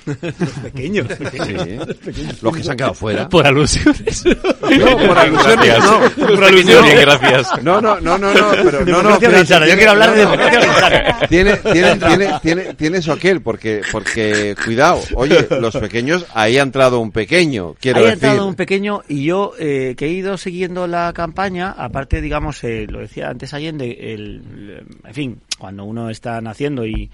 [0.07, 1.07] Los pequeños.
[1.09, 1.79] Sí.
[2.43, 3.29] Los que se han quedado fuera.
[3.29, 4.25] Por alusiones.
[4.25, 6.27] No, por alusiones no.
[6.27, 7.01] Por alusiones.
[7.01, 7.63] gracias.
[7.63, 9.21] No, no, no, no, no, pero no, no.
[9.21, 9.31] Yo
[9.77, 11.19] quiero hablar de democracia Orensana.
[11.29, 16.63] Tiene, tiene, tiene, tiene, tiene eso aquel, porque, porque, cuidado, oye, los pequeñños, ahí ha
[16.63, 18.25] entrado un pequeño, quiero Ahí ha decir.
[18.29, 22.87] entrado un pequeño y yo eh, que he ido siguiendo la campaña, aparte, digamos, eh,
[22.89, 27.11] lo decía antes Allende, el, en fin, cuando uno está naciendo y,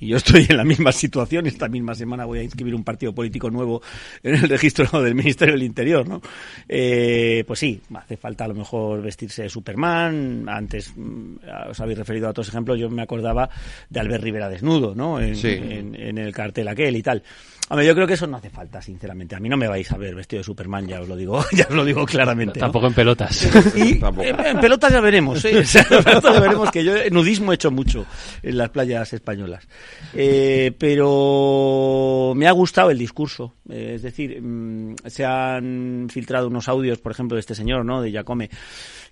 [0.00, 3.14] y yo estoy en la misma situación, esta misma semana voy a inscribir un partido
[3.14, 3.82] político nuevo
[4.22, 6.20] en el registro del Ministerio del Interior, ¿no?
[6.68, 11.34] Eh, pues sí, hace falta a lo mejor vestirse de Superman, antes mm,
[11.70, 13.48] os habéis referido a otros ejemplos, yo me acordaba
[13.90, 15.20] de Albert Rivera desnudo, ¿no?
[15.20, 15.48] En, Sí.
[15.48, 17.22] en- en el cartel aquel y tal.
[17.68, 19.34] Hombre, yo creo que eso no hace falta, sinceramente.
[19.34, 21.66] A mí no me vais a ver vestido de Superman, ya os lo digo, ya
[21.68, 22.58] os lo digo claramente.
[22.58, 22.66] ¿no?
[22.66, 23.48] Tampoco en pelotas.
[23.76, 25.58] Y en, en pelotas ya veremos, ¿eh?
[25.58, 28.04] O sea, en pelotas ya veremos que yo nudismo he hecho mucho
[28.42, 29.66] en las playas españolas.
[30.12, 33.54] Eh, pero me ha gustado el discurso.
[33.70, 38.02] Eh, es decir, mm, se han filtrado unos audios, por ejemplo, de este señor, ¿no?
[38.02, 38.50] De Giacome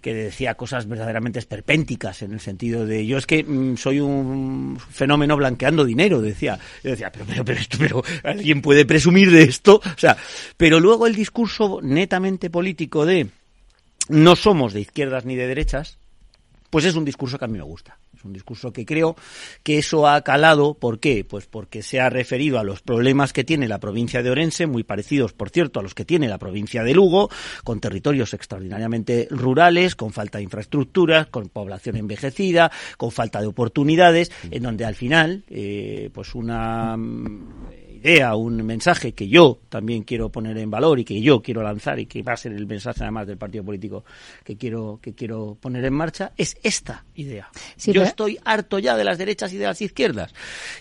[0.01, 4.78] que decía cosas verdaderamente esperpénticas en el sentido de yo es que mm, soy un
[4.90, 9.77] fenómeno blanqueando dinero decía yo decía pero pero pero pero alguien puede presumir de esto
[9.85, 10.16] o sea
[10.56, 13.28] pero luego el discurso netamente político de
[14.10, 15.98] no somos de izquierdas ni de derechas,
[16.68, 17.98] pues es un discurso que a mí me gusta.
[18.21, 19.17] Es un discurso que creo
[19.63, 20.75] que eso ha calado.
[20.75, 21.25] ¿Por qué?
[21.25, 24.85] Pues porque se ha referido a los problemas que tiene la provincia de Orense, muy
[24.85, 27.31] parecidos, por cierto, a los que tiene la provincia de Lugo,
[27.65, 34.31] con territorios extraordinariamente rurales, con falta de infraestructuras, con población envejecida, con falta de oportunidades,
[34.51, 40.31] en donde al final, eh, pues una mm, idea, un mensaje que yo también quiero
[40.31, 43.02] poner en valor y que yo quiero lanzar y que va a ser el mensaje
[43.02, 44.05] además del partido político
[44.43, 47.48] que quiero que quiero poner en marcha es esta idea.
[47.77, 50.32] Sí, yo pero- estoy harto ya de las derechas y de las izquierdas.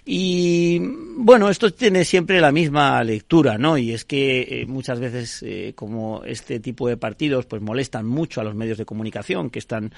[0.05, 0.79] Y
[1.17, 3.77] bueno, esto tiene siempre la misma lectura, ¿no?
[3.77, 8.41] Y es que eh, muchas veces eh, como este tipo de partidos pues molestan mucho
[8.41, 9.91] a los medios de comunicación que están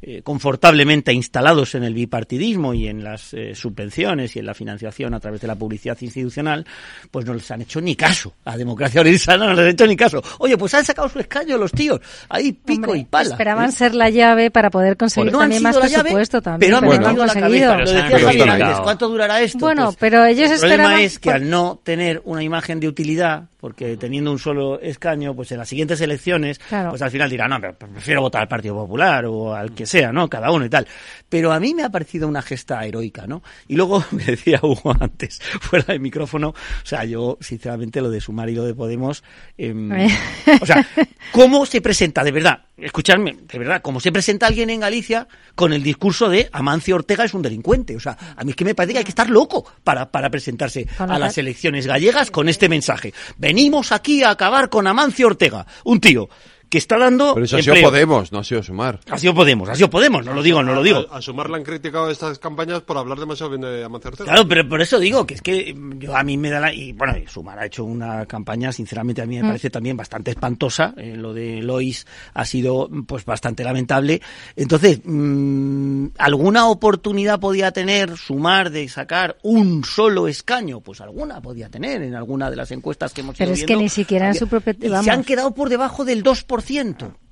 [0.00, 5.20] eh, confortablemente instalados en el bipartidismo y en las subvenciones y en la financiación a
[5.20, 6.66] través de la publicidad institucional,
[7.10, 8.34] pues no les han hecho ni caso.
[8.44, 10.22] A Democracia Orensana no les han hecho ni caso.
[10.38, 12.00] Oye, pues han sacado su escaño los tíos.
[12.28, 13.30] Ahí pico Hombre, y pala.
[13.30, 13.72] Esperaban ¿eh?
[13.72, 16.70] ser la llave para poder conseguir No han también más la presupuesto también.
[16.72, 17.70] pero han no lo metido la conseguido.
[17.72, 17.78] cabeza.
[17.92, 19.58] Lo decía Pero Javier antes, ¿cuánto durará esto?
[19.58, 21.00] Bueno, Pues, pero ellos el problema esperaban...
[21.02, 25.50] es que al no tener una imagen de utilidad, porque teniendo un solo escaño, pues
[25.52, 26.90] en las siguientes elecciones, Claro.
[26.90, 30.12] pues al final dirán, no, pero prefiero votar al Partido Popular o al que sea,
[30.12, 30.28] ¿no?
[30.28, 30.86] Cada uno y tal.
[31.28, 33.42] Pero a mí me ha parecido una gesta heroica, ¿no?
[33.66, 38.20] Y luego me decía Hugo antes, fuera de micrófono, o sea, yo sinceramente lo de
[38.20, 39.22] Sumar y lo de Podemos,
[39.56, 39.90] em,
[40.62, 40.86] o sea,
[41.32, 42.62] ¿cómo se presenta de verdad?
[42.76, 47.24] Escuchadme, de verdad, ¿cómo se presenta alguien en Galicia con el discurso de Amancio Ortega
[47.24, 47.96] es un delincuente?
[47.96, 50.30] O sea, a mí es que me parece que hay que estar loco para, para
[50.30, 53.12] presentarse a la- las elecciones gallegas con este mensaje.
[53.36, 56.28] Venimos aquí a acabar con Amancio Ortega, un tío
[56.68, 57.34] que está dando.
[57.34, 59.00] Pero eso ha sido Podemos, no ha sido Sumar.
[59.10, 61.06] Ha sido Podemos, ha sido Podemos, no lo digo, no lo digo.
[61.10, 64.68] A, Sumar le han criticado estas campañas por hablar demasiado bien de Amancio Claro, pero
[64.68, 66.72] por eso digo que es que yo a mí me da la.
[66.72, 69.46] Y bueno, Sumar ha hecho una campaña, sinceramente, a mí me mm.
[69.46, 70.94] parece también bastante espantosa.
[70.96, 74.20] Eh, lo de Lois ha sido pues bastante lamentable.
[74.54, 80.80] Entonces, mm, ¿alguna oportunidad podía tener Sumar de sacar un solo escaño?
[80.80, 83.88] Pues alguna podía tener en alguna de las encuestas que hemos Pero es que ni
[83.88, 84.74] siquiera en su propio...
[85.02, 86.57] Se han quedado por debajo del 2%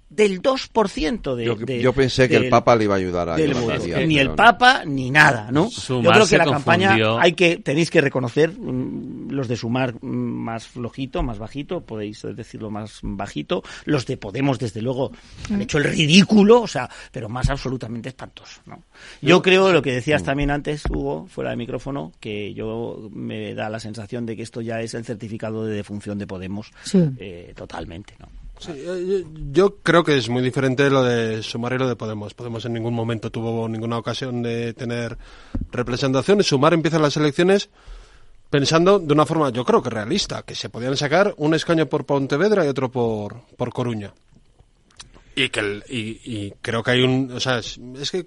[0.08, 4.18] del 2% de, yo, yo pensé que el Papa le iba a ayudar a Ni
[4.18, 5.68] el Papa ni nada, ¿no?
[5.68, 10.06] yo creo que la campaña hay que tenéis que reconocer mm, los de Sumar mm,
[10.06, 15.10] más flojito, más bajito, podéis decirlo más bajito, los de Podemos desde luego
[15.50, 15.62] han mm.
[15.62, 18.84] hecho el ridículo, o sea, pero más absolutamente espantoso, ¿no?
[19.20, 23.68] Yo creo lo que decías también antes, Hugo, fuera de micrófono, que yo me da
[23.68, 28.14] la sensación de que esto ya es el certificado de defunción de Podemos eh, totalmente,
[28.20, 28.28] ¿no?
[28.58, 32.34] Sí, eh, yo, creo que es muy diferente lo de Sumar y lo de Podemos.
[32.34, 35.18] Podemos en ningún momento tuvo ninguna ocasión de tener
[35.70, 36.42] representación.
[36.42, 37.68] Sumar empieza las elecciones
[38.48, 42.06] pensando de una forma, yo creo que realista, que se podían sacar un escaño por
[42.06, 44.14] Pontevedra y otro por, por Coruña.
[45.34, 48.26] Y que el, y, creo que hay un, o sea, es, que,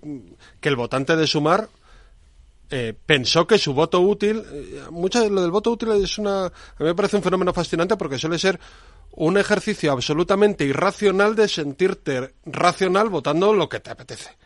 [0.59, 1.69] que el votante de Sumar
[2.69, 6.45] eh, pensó que su voto útil, eh, mucho de lo del voto útil es una,
[6.45, 6.49] a
[6.79, 8.59] mí me parece un fenómeno fascinante porque suele ser
[9.11, 14.37] un ejercicio absolutamente irracional de sentirte racional votando lo que te apetece.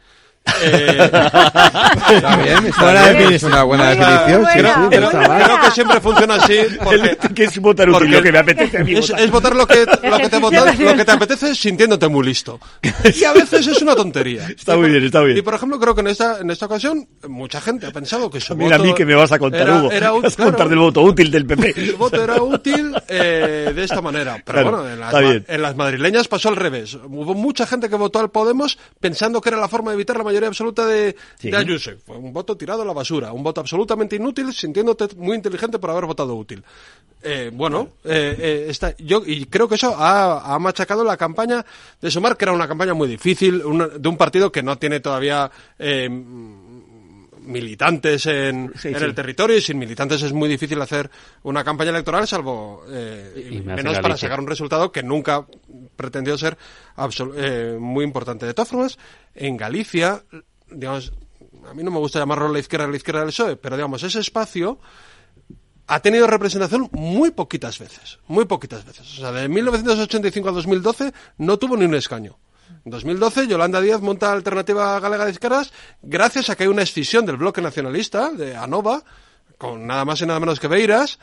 [0.46, 1.10] Eh,
[2.12, 4.46] está bien, está bien, es una buena definición.
[4.54, 6.58] creo, que siempre funciona así.
[6.84, 9.66] Porque, que es votar útil, lo que me apetece a mí es, es, votar lo
[9.66, 12.60] que, lo que, te votas, lo que te apetece sintiéndote muy listo.
[13.14, 14.48] Y a veces es una tontería.
[14.48, 15.38] Está muy bien, está bien.
[15.38, 18.42] Y por ejemplo, creo que en esta, en esta ocasión mucha gente ha pensado que
[18.42, 18.84] su Mira voto...
[18.84, 19.92] a mí que me vas a contar, Hugo.
[19.92, 21.74] Era, vas a contar del voto útil del PP.
[21.78, 24.42] El voto era útil eh, de esta manera.
[24.44, 25.14] Pero bueno, en las,
[25.48, 26.96] en las madrileñas pasó al revés.
[26.96, 30.24] Hubo mucha gente que votó al Podemos pensando que era la forma de evitar la
[30.24, 31.16] mayoría absoluta de,
[31.54, 31.92] Ayuso.
[32.06, 35.90] Fue un voto tirado a la basura, un voto absolutamente inútil, sintiéndote muy inteligente por
[35.90, 36.64] haber votado útil.
[37.26, 41.66] Eh, bueno, eh, eh, está, yo y creo que eso ha, machacado la campaña
[42.02, 43.62] de Sumar, que era una campaña muy difícil,
[43.98, 45.50] de un partido que no tiene todavía
[47.46, 51.10] militantes en, el territorio y sin militantes es muy difícil hacer
[51.44, 52.84] una campaña electoral, salvo
[53.66, 55.46] menos para sacar un resultado que nunca
[55.96, 56.58] pretendió ser
[57.80, 58.46] muy importante.
[58.46, 58.98] De todas formas,
[59.36, 60.24] en Galicia
[60.76, 61.14] digamos,
[61.70, 64.20] a mí no me gusta llamarlo la izquierda, la izquierda del PSOE, pero digamos, ese
[64.20, 64.80] espacio
[65.88, 69.02] ha tenido representación muy poquitas veces, muy poquitas veces.
[69.18, 72.38] O sea, de 1985 a 2012 no tuvo ni un escaño.
[72.86, 75.72] En 2012 Yolanda Díaz monta Alternativa Galega de Izquierdas
[76.02, 79.04] gracias a que hay una escisión del bloque nacionalista de ANOVA,
[79.58, 81.20] con nada más y nada menos que Beiras,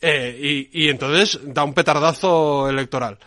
[0.00, 3.18] eh, y entonces da un petardazo electoral.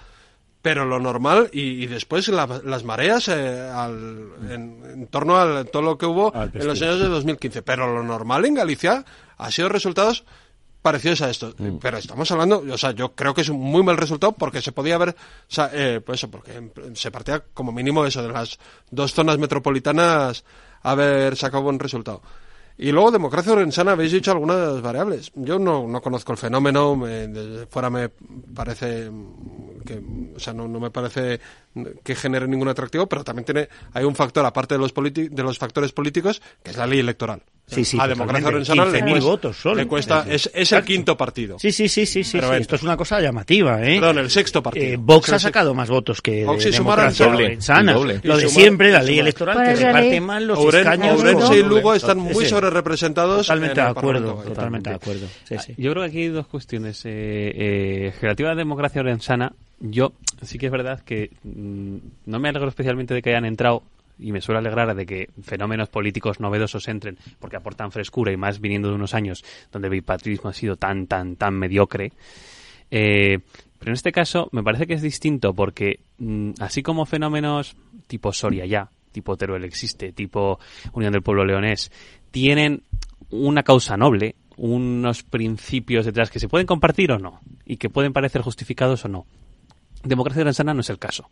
[0.62, 3.72] Pero lo normal y, después las mareas eh,
[4.50, 8.44] en, torno a todo lo que hubo en los años de 2015 pero lo normal
[8.44, 9.06] en Galicia
[9.38, 10.26] ha sido resultados
[10.82, 11.78] parecidos a esto mm.
[11.82, 14.72] pero estamos hablando o sea yo creo que es un muy mal resultado porque se
[14.72, 15.16] podía haber o
[15.48, 18.60] sea, eh, pues eso porque se partía como mínimo eso de las
[18.92, 20.44] dos zonas metropolitanas
[20.82, 22.22] haber sacado buen resultado
[22.82, 25.34] y luego, democracia orensana, habéis dicho algunas variables.
[25.36, 29.12] Yo no, no conozco el fenómeno, desde fuera me parece
[29.86, 30.02] que,
[30.34, 31.42] o sea, no, no me parece
[32.02, 35.58] que genere ningún atractivo, pero también tiene, hay un factor, aparte de los, de los
[35.58, 37.44] factores políticos, que es la ley electoral.
[37.70, 39.76] Sí, sí, a Democracia Orensana le cuesta, votos solo.
[39.76, 41.60] le cuesta es, es, el quinto partido.
[41.60, 44.00] Sí, sí, sí, sí, sí, esto es una cosa llamativa, ¿eh?
[44.00, 44.86] Perdón, el sexto partido.
[44.86, 47.94] Eh, Vox ha sacado más votos que Vox y Democracia Orensana.
[48.24, 51.20] Lo de siempre, la ley electoral que reparte mal los escaños.
[51.20, 53.48] Ourense y Lugo están muy sobre representados.
[53.48, 55.28] Totalmente de acuerdo, totalmente de acuerdo.
[55.78, 57.06] Yo creo que aquí hay dos cuestiones.
[57.06, 62.50] Eh, eh, relativa a Democracia Orensana, yo sí que es verdad que mm, no me
[62.50, 63.84] alegro especialmente de que hayan entrado
[64.20, 68.60] y me suele alegrar de que fenómenos políticos novedosos entren porque aportan frescura y más
[68.60, 72.12] viniendo de unos años donde el bipartidismo ha sido tan, tan, tan mediocre.
[72.92, 73.40] Eh,
[73.78, 77.76] pero en este caso me parece que es distinto porque mm, así como fenómenos
[78.08, 80.60] tipo Soria ya, tipo Teruel existe, tipo
[80.94, 81.92] Unión del Pueblo Leonés,
[82.32, 82.84] tienen
[83.30, 88.14] una causa noble, unos principios detrás que se pueden compartir o no, y que pueden
[88.14, 89.26] parecer justificados o no.
[90.04, 91.30] Democracia Orensana no es el caso.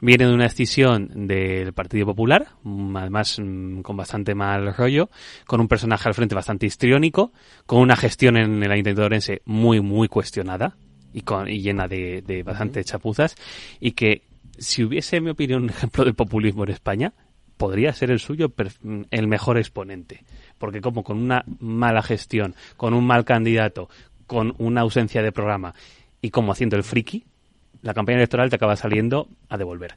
[0.00, 2.48] Viene de una decisión del Partido Popular,
[2.94, 5.10] además mm, con bastante mal rollo,
[5.46, 7.32] con un personaje al frente bastante histriónico,
[7.66, 10.76] con una gestión en el Ayuntamiento de Orense muy, muy cuestionada
[11.12, 13.34] y, con, y llena de, de bastante chapuzas,
[13.78, 14.22] y que
[14.58, 17.12] si hubiese, en mi opinión, un ejemplo de populismo en España,
[17.60, 18.52] podría ser el suyo
[19.10, 20.24] el mejor exponente.
[20.56, 23.90] Porque como con una mala gestión, con un mal candidato,
[24.26, 25.74] con una ausencia de programa
[26.22, 27.26] y como haciendo el friki,
[27.82, 29.96] la campaña electoral te acaba saliendo a devolver.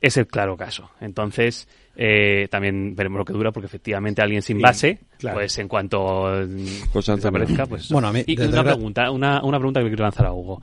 [0.00, 0.90] Es el claro caso.
[1.00, 6.46] Entonces, eh, también veremos lo que dura, porque efectivamente alguien sin base, pues en cuanto
[6.92, 7.90] pues desaparezca, pues...
[7.90, 10.62] Bueno, a mí, y una pregunta, una, una pregunta que quiero lanzar a Hugo.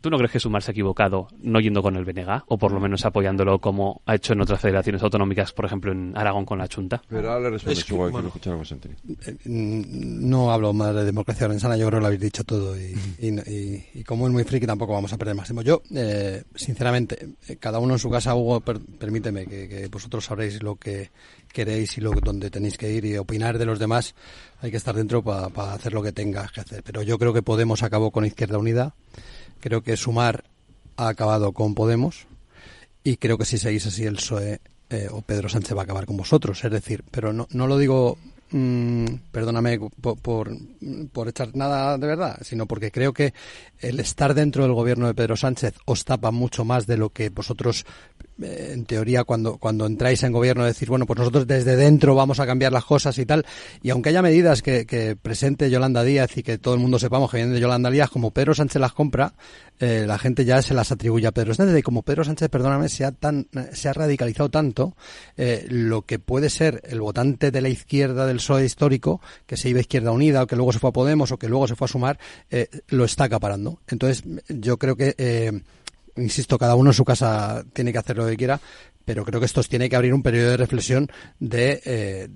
[0.00, 2.72] ¿Tú no crees que Sumar se ha equivocado no yendo con el BNG o por
[2.72, 6.58] lo menos apoyándolo como ha hecho en otras federaciones autonómicas, por ejemplo en Aragón con
[6.58, 7.02] la Chunta?
[7.08, 8.62] Pero ahora le respondes, que, bueno, que no
[9.44, 13.84] No hablo más de democracia orensana, yo creo que lo habéis dicho todo y, y,
[13.94, 15.62] y, como es muy friki tampoco vamos a perder más tiempo.
[15.62, 20.24] Yo, eh, sinceramente, eh, cada uno en su casa, Hugo, per, permíteme que, que, vosotros
[20.24, 21.10] sabréis lo que
[21.52, 24.14] queréis y lo donde tenéis que ir y opinar de los demás.
[24.60, 26.82] Hay que estar dentro para pa hacer lo que tengas que hacer.
[26.82, 28.94] Pero yo creo que Podemos acabó con Izquierda Unida.
[29.60, 30.44] Creo que Sumar
[30.96, 32.26] ha acabado con Podemos
[33.04, 34.60] y creo que si seguís así el PSOE
[34.90, 36.64] eh, o Pedro Sánchez va a acabar con vosotros.
[36.64, 38.18] Es decir, pero no, no lo digo,
[38.50, 40.50] mmm, perdóname por, por,
[41.12, 43.34] por, echar nada de verdad, sino porque creo que
[43.80, 47.28] el estar dentro del gobierno de Pedro Sánchez os tapa mucho más de lo que
[47.30, 47.84] vosotros
[48.40, 52.46] en teoría cuando, cuando entráis en gobierno decir, bueno, pues nosotros desde dentro vamos a
[52.46, 53.44] cambiar las cosas y tal,
[53.82, 57.38] y aunque haya medidas que, presente Yolanda Díaz y que todo el mundo sepamos que
[57.38, 59.34] vienen de Yolanda Díaz, como Pedro Sánchez las compra,
[59.80, 62.88] eh, la gente ya se las atribuye a Pedro Sánchez y como Pedro Sánchez, perdóname,
[62.88, 64.96] se ha, tan, se ha radicalizado tanto,
[65.36, 69.68] eh, lo que puede ser el votante de la izquierda del PSOE histórico, que se
[69.68, 71.76] iba a Izquierda Unida o que luego se fue a Podemos o que luego se
[71.76, 72.18] fue a Sumar,
[72.50, 73.80] eh, lo está acaparando.
[73.88, 75.62] Entonces, yo creo que eh,
[76.18, 78.60] insisto, cada uno en su casa tiene que hacer lo que quiera,
[79.04, 82.28] pero creo que esto tiene que abrir un periodo de reflexión de, eh,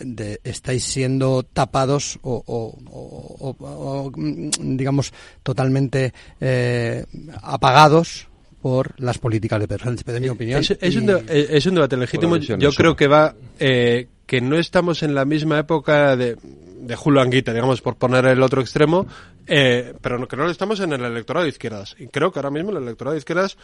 [0.00, 4.12] de estáis siendo tapados o, o, o, o
[4.60, 7.04] digamos, totalmente eh,
[7.42, 8.28] apagados
[8.66, 10.58] por las políticas de Pedro Sánchez, en mi opinión.
[10.58, 10.98] Es, es, y...
[10.98, 12.36] un, de, es un, debate legítimo.
[12.36, 16.36] Yo creo que va, eh, que no estamos en la misma época de,
[16.80, 19.06] de Julio Anguita, digamos, por poner el otro extremo,
[19.46, 21.94] eh, pero no, que no estamos en el electorado de izquierdas.
[21.96, 23.56] Y creo que ahora mismo el electorado de izquierdas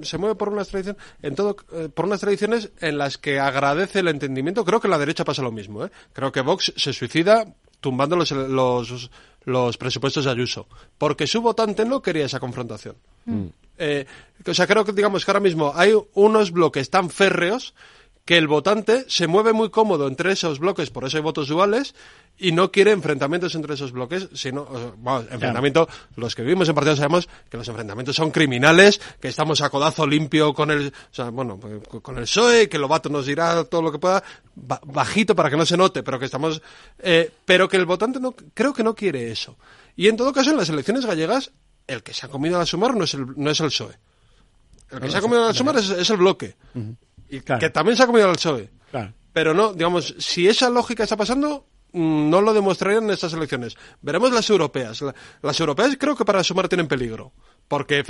[0.00, 3.98] se mueve por unas tradiciones, en todo, eh, por unas tradiciones en las que agradece
[3.98, 4.64] el entendimiento.
[4.64, 5.90] Creo que en la derecha pasa lo mismo, ¿eh?
[6.14, 7.44] Creo que Vox se suicida
[7.80, 9.10] tumbando los, los,
[9.46, 10.66] los presupuestos de Ayuso,
[10.98, 12.96] porque su votante no quería esa confrontación.
[13.24, 13.46] Mm.
[13.78, 14.04] Eh,
[14.44, 17.72] o sea, creo que digamos que ahora mismo hay unos bloques tan férreos
[18.26, 21.94] que el votante se mueve muy cómodo entre esos bloques, por eso hay votos duales,
[22.36, 24.64] y no quiere enfrentamientos entre esos bloques, sino,
[24.98, 26.02] bueno, enfrentamiento, claro.
[26.16, 30.08] los que vivimos en partidos sabemos que los enfrentamientos son criminales, que estamos a codazo
[30.08, 31.58] limpio con el, o sea, bueno,
[32.02, 34.24] con el PSOE, que Lobato nos dirá todo lo que pueda,
[34.56, 36.60] bajito para que no se note, pero que estamos,
[36.98, 39.56] eh, pero que el votante no, creo que no quiere eso.
[39.94, 41.52] Y en todo caso, en las elecciones gallegas,
[41.86, 43.96] el que se ha comido a sumar no es el, no es el PSOE.
[44.90, 46.56] El que no, se ha comido a sumar es, es el bloque.
[46.74, 46.96] Uh -huh.
[47.28, 47.60] Y claro.
[47.60, 48.70] que también se ha comido al PSOE.
[48.90, 49.12] Claro.
[49.32, 53.76] Pero no, digamos, si esa lógica está pasando, no lo demostrarían en estas elecciones.
[54.02, 55.02] Veremos las europeas.
[55.42, 57.32] Las europeas creo que para sumar tienen peligro.
[57.68, 58.04] Porque,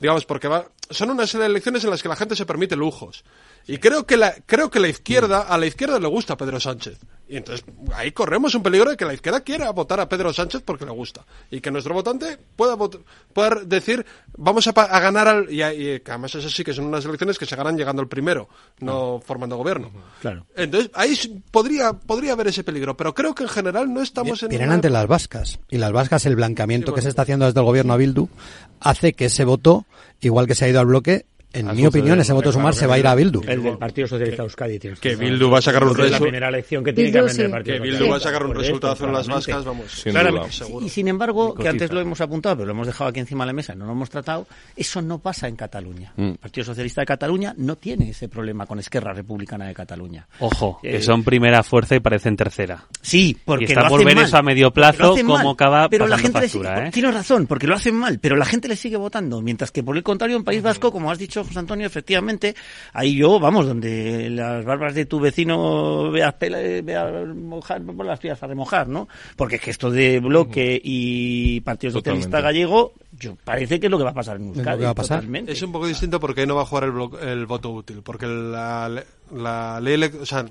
[0.00, 3.24] digamos, porque va, son unas elecciones en las que la gente se permite lujos.
[3.68, 6.98] Y creo que la, creo que la izquierda, a la izquierda le gusta Pedro Sánchez.
[7.28, 10.62] Y entonces ahí corremos un peligro de que la izquierda quiera votar a Pedro Sánchez
[10.64, 11.24] porque le gusta.
[11.50, 14.06] Y que nuestro votante pueda, pueda decir,
[14.36, 15.52] vamos a, a ganar al.
[15.52, 18.06] Y, y, que además es así, que son unas elecciones que se ganan llegando al
[18.06, 18.48] primero,
[18.78, 19.90] no formando gobierno.
[20.20, 20.46] Claro.
[20.54, 22.96] Entonces ahí podría, podría haber ese peligro.
[22.96, 24.50] Pero creo que en general no estamos en.
[24.50, 25.58] Vienen ante las vascas.
[25.68, 26.96] Y las vascas, el blanqueamiento sí, bueno.
[26.96, 28.28] que se está haciendo desde el gobierno a Bildu,
[28.78, 29.84] hace que ese voto,
[30.20, 32.94] igual que se ha ido al bloque, en mi opinión, ese voto sumar se va
[32.94, 33.42] a ir a Bildu.
[33.46, 34.78] El del Partido Socialista Euskadi.
[34.78, 36.10] Tienes que Bildu va a sacar un resultado.
[36.12, 37.42] la primera elección que tiene Bildu, que sí.
[37.42, 39.90] el Partido Que Bildu va a sacar un resultado en las vascas, vamos.
[39.90, 40.52] Sin Claramente.
[40.52, 40.84] Seguro.
[40.84, 43.46] Y, sin embargo, que antes lo hemos apuntado, pero lo hemos dejado aquí encima de
[43.48, 44.46] la mesa, no lo hemos tratado,
[44.76, 46.12] eso no pasa en Cataluña.
[46.16, 46.30] Mm.
[46.30, 50.26] El Partido Socialista de Cataluña no tiene ese problema con Esquerra Republicana de Cataluña.
[50.40, 52.84] Ojo, eh, que son primera fuerza y parecen tercera.
[53.00, 54.24] Sí, porque y está lo por ver mal.
[54.24, 56.90] eso a medio plazo cómo acaba pero la gente factura, ¿eh?
[56.90, 59.96] Tienes razón, porque lo hacen mal, pero la gente le sigue votando, mientras que por
[59.96, 62.54] el contrario en País Vasco, como has dicho José Antonio, efectivamente
[62.92, 68.20] ahí yo, vamos, donde las barbas de tu vecino veas, pela, veas mojar, pues las
[68.20, 69.08] tías a remojar, ¿no?
[69.36, 73.98] Porque es que esto de bloque y Partido Socialista Gallego, yo parece que es lo
[73.98, 74.80] que va a pasar en Euskadi.
[74.80, 75.18] Es, va a pasar.
[75.18, 75.52] Totalmente.
[75.52, 78.26] es un poco distinto porque ahí no va a jugar el, el voto útil, porque
[78.26, 79.02] la,
[79.32, 80.46] la ley, o sea,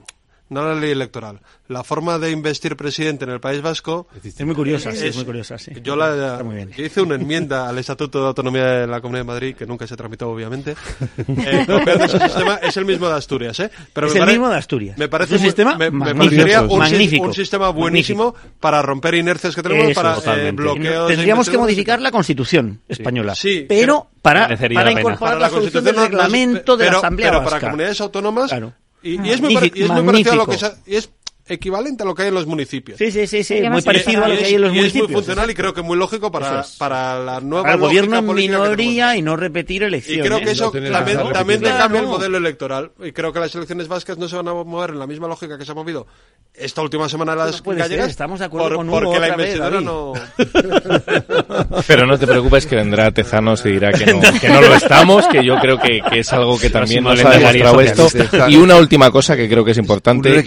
[0.50, 1.42] no la ley electoral.
[1.68, 5.16] La forma de investir presidente en el País Vasco es muy curiosa, es, sí, es
[5.16, 5.72] muy curiosa, sí.
[5.82, 6.44] Yo, la,
[6.76, 9.88] yo hice una enmienda al Estatuto de Autonomía de la Comunidad de Madrid que nunca
[9.88, 10.72] se tramitó, obviamente.
[11.18, 11.66] eh,
[12.04, 13.72] ese sistema es el mismo de Asturias, ¿eh?
[13.94, 14.98] Pero es el mismo de Asturias.
[14.98, 18.56] Me parece un muy, sistema me, me magnífico, parecería un, magnífico, un sistema buenísimo magnífico.
[18.60, 21.08] para romper inercias que tenemos Eso, para eh, bloqueos.
[21.08, 25.84] Tendríamos que modificar la Constitución española, sí, pero para, para incorporar para la, la solución
[25.84, 27.50] del reglamento pero, de la Asamblea pero Vasca.
[27.52, 28.74] para comunidades autónomas claro.
[29.06, 31.10] Y, y, es muy, y, es muy parecido a lo que se, y es
[31.48, 32.98] equivalente a lo que hay en los municipios.
[32.98, 35.04] Sí, sí, sí, sí muy parecido a lo que hay en los municipios.
[35.04, 38.18] es muy funcional y creo que muy lógico para, para la nueva para el gobierno
[38.18, 40.26] en minoría y no repetir elecciones.
[40.26, 42.92] Y creo que eso también, te cambia el modelo electoral.
[43.04, 45.58] Y creo que las elecciones vascas no se van a mover en la misma lógica
[45.58, 46.08] que se ha movido
[46.54, 48.10] esta última semana de las gallegas.
[48.10, 50.14] Estamos de acuerdo con Porque la investidura no...
[51.88, 55.28] Pero no te preocupes que vendrá Tezanos y dirá que no, que no lo estamos,
[55.28, 58.08] que yo creo que, que es algo que también no le ha demostrado esto.
[58.50, 60.44] Y una última cosa que creo que es importante.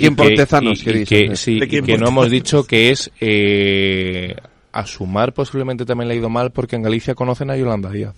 [0.96, 4.34] Y que, no hemos dicho que es eh,
[4.72, 8.14] a sumar posiblemente también le ha ido mal porque en Galicia conocen a Yolanda Díaz.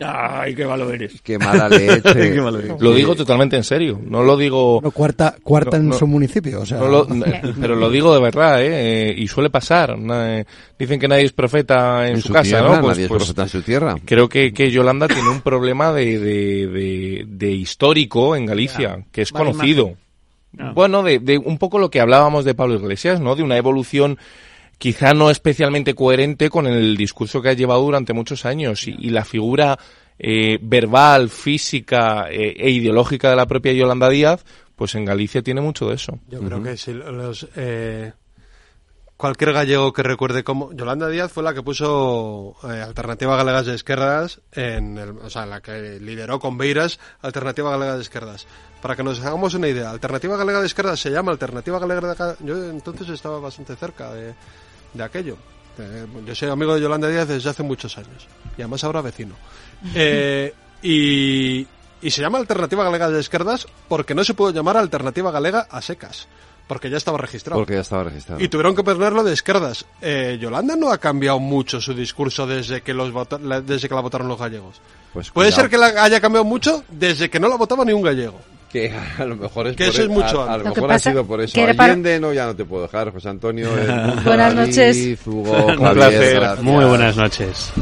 [0.00, 1.20] Ay, qué malo eres.
[1.22, 2.34] Qué mala leche.
[2.78, 4.00] Lo digo totalmente en serio.
[4.04, 4.80] No lo digo.
[4.92, 6.60] cuarta cuarta en su municipio.
[6.60, 6.78] O sea.
[7.60, 9.14] pero lo digo de verdad, ¿eh?
[9.16, 9.96] Y suele pasar.
[10.78, 12.80] Dicen que nadie es profeta en, su, casa, ¿no?
[12.80, 13.96] Pues, nadie es pues profeta en su tierra.
[14.04, 19.32] Creo que, que Yolanda tiene un problema de, de, de, histórico en Galicia, que es
[19.32, 19.94] conocido.
[20.74, 23.34] Bueno, de, de un poco lo que hablábamos de Pablo Iglesias, ¿no?
[23.34, 24.18] De una evolución
[24.82, 29.24] quizá no especialmente coherente con el discurso que ha llevado durante muchos años y, la
[29.24, 29.78] figura
[30.18, 35.60] eh, verbal, física eh, e ideológica de la propia Yolanda Díaz, pues en Galicia tiene
[35.60, 36.18] mucho de eso.
[36.26, 38.12] Yo creo que si los, eh,
[39.16, 44.40] cualquier gallego que recuerde cómo Yolanda Díaz fue la que puso Alternativa Galegas de Izquierdas
[44.50, 48.48] en el, o sea, la que lideró con Beiras Alternativa Galega de Izquierdas.
[48.82, 52.36] Para que nos hagamos una idea, Alternativa Galega de Izquierdas se llama Alternativa Galega de
[52.44, 54.34] Yo entonces estaba bastante cerca de
[54.94, 55.36] de aquello.
[55.78, 58.26] Eh, yo soy amigo de Yolanda Díaz desde hace muchos años
[58.56, 59.34] y además ahora vecino.
[59.96, 61.66] Eh, y,
[62.00, 65.82] y se llama Alternativa Galega de Izquierdas porque no se pudo llamar Alternativa Galega a
[65.82, 66.28] secas.
[66.68, 67.60] Porque ya estaba registrado.
[67.60, 68.40] Porque ya estaba registrado.
[68.40, 69.84] Y tuvieron que ponerlo de izquierdas.
[70.00, 73.12] Eh, Yolanda no ha cambiado mucho su discurso desde que, los
[73.66, 74.80] desde que la votaron los gallegos.
[75.12, 78.02] Pues Puede ser que la haya cambiado mucho desde que no la votaba ni un
[78.02, 78.40] gallego
[78.72, 81.40] que a lo mejor es que eso es mucho a, lo, mejor ha sido por
[81.40, 81.60] eso.
[81.60, 83.68] Allende no ya no te puedo dejar José Antonio
[84.24, 85.18] buenas noches.
[85.26, 86.62] Hugo, un placer.
[86.62, 87.72] muy buenas noches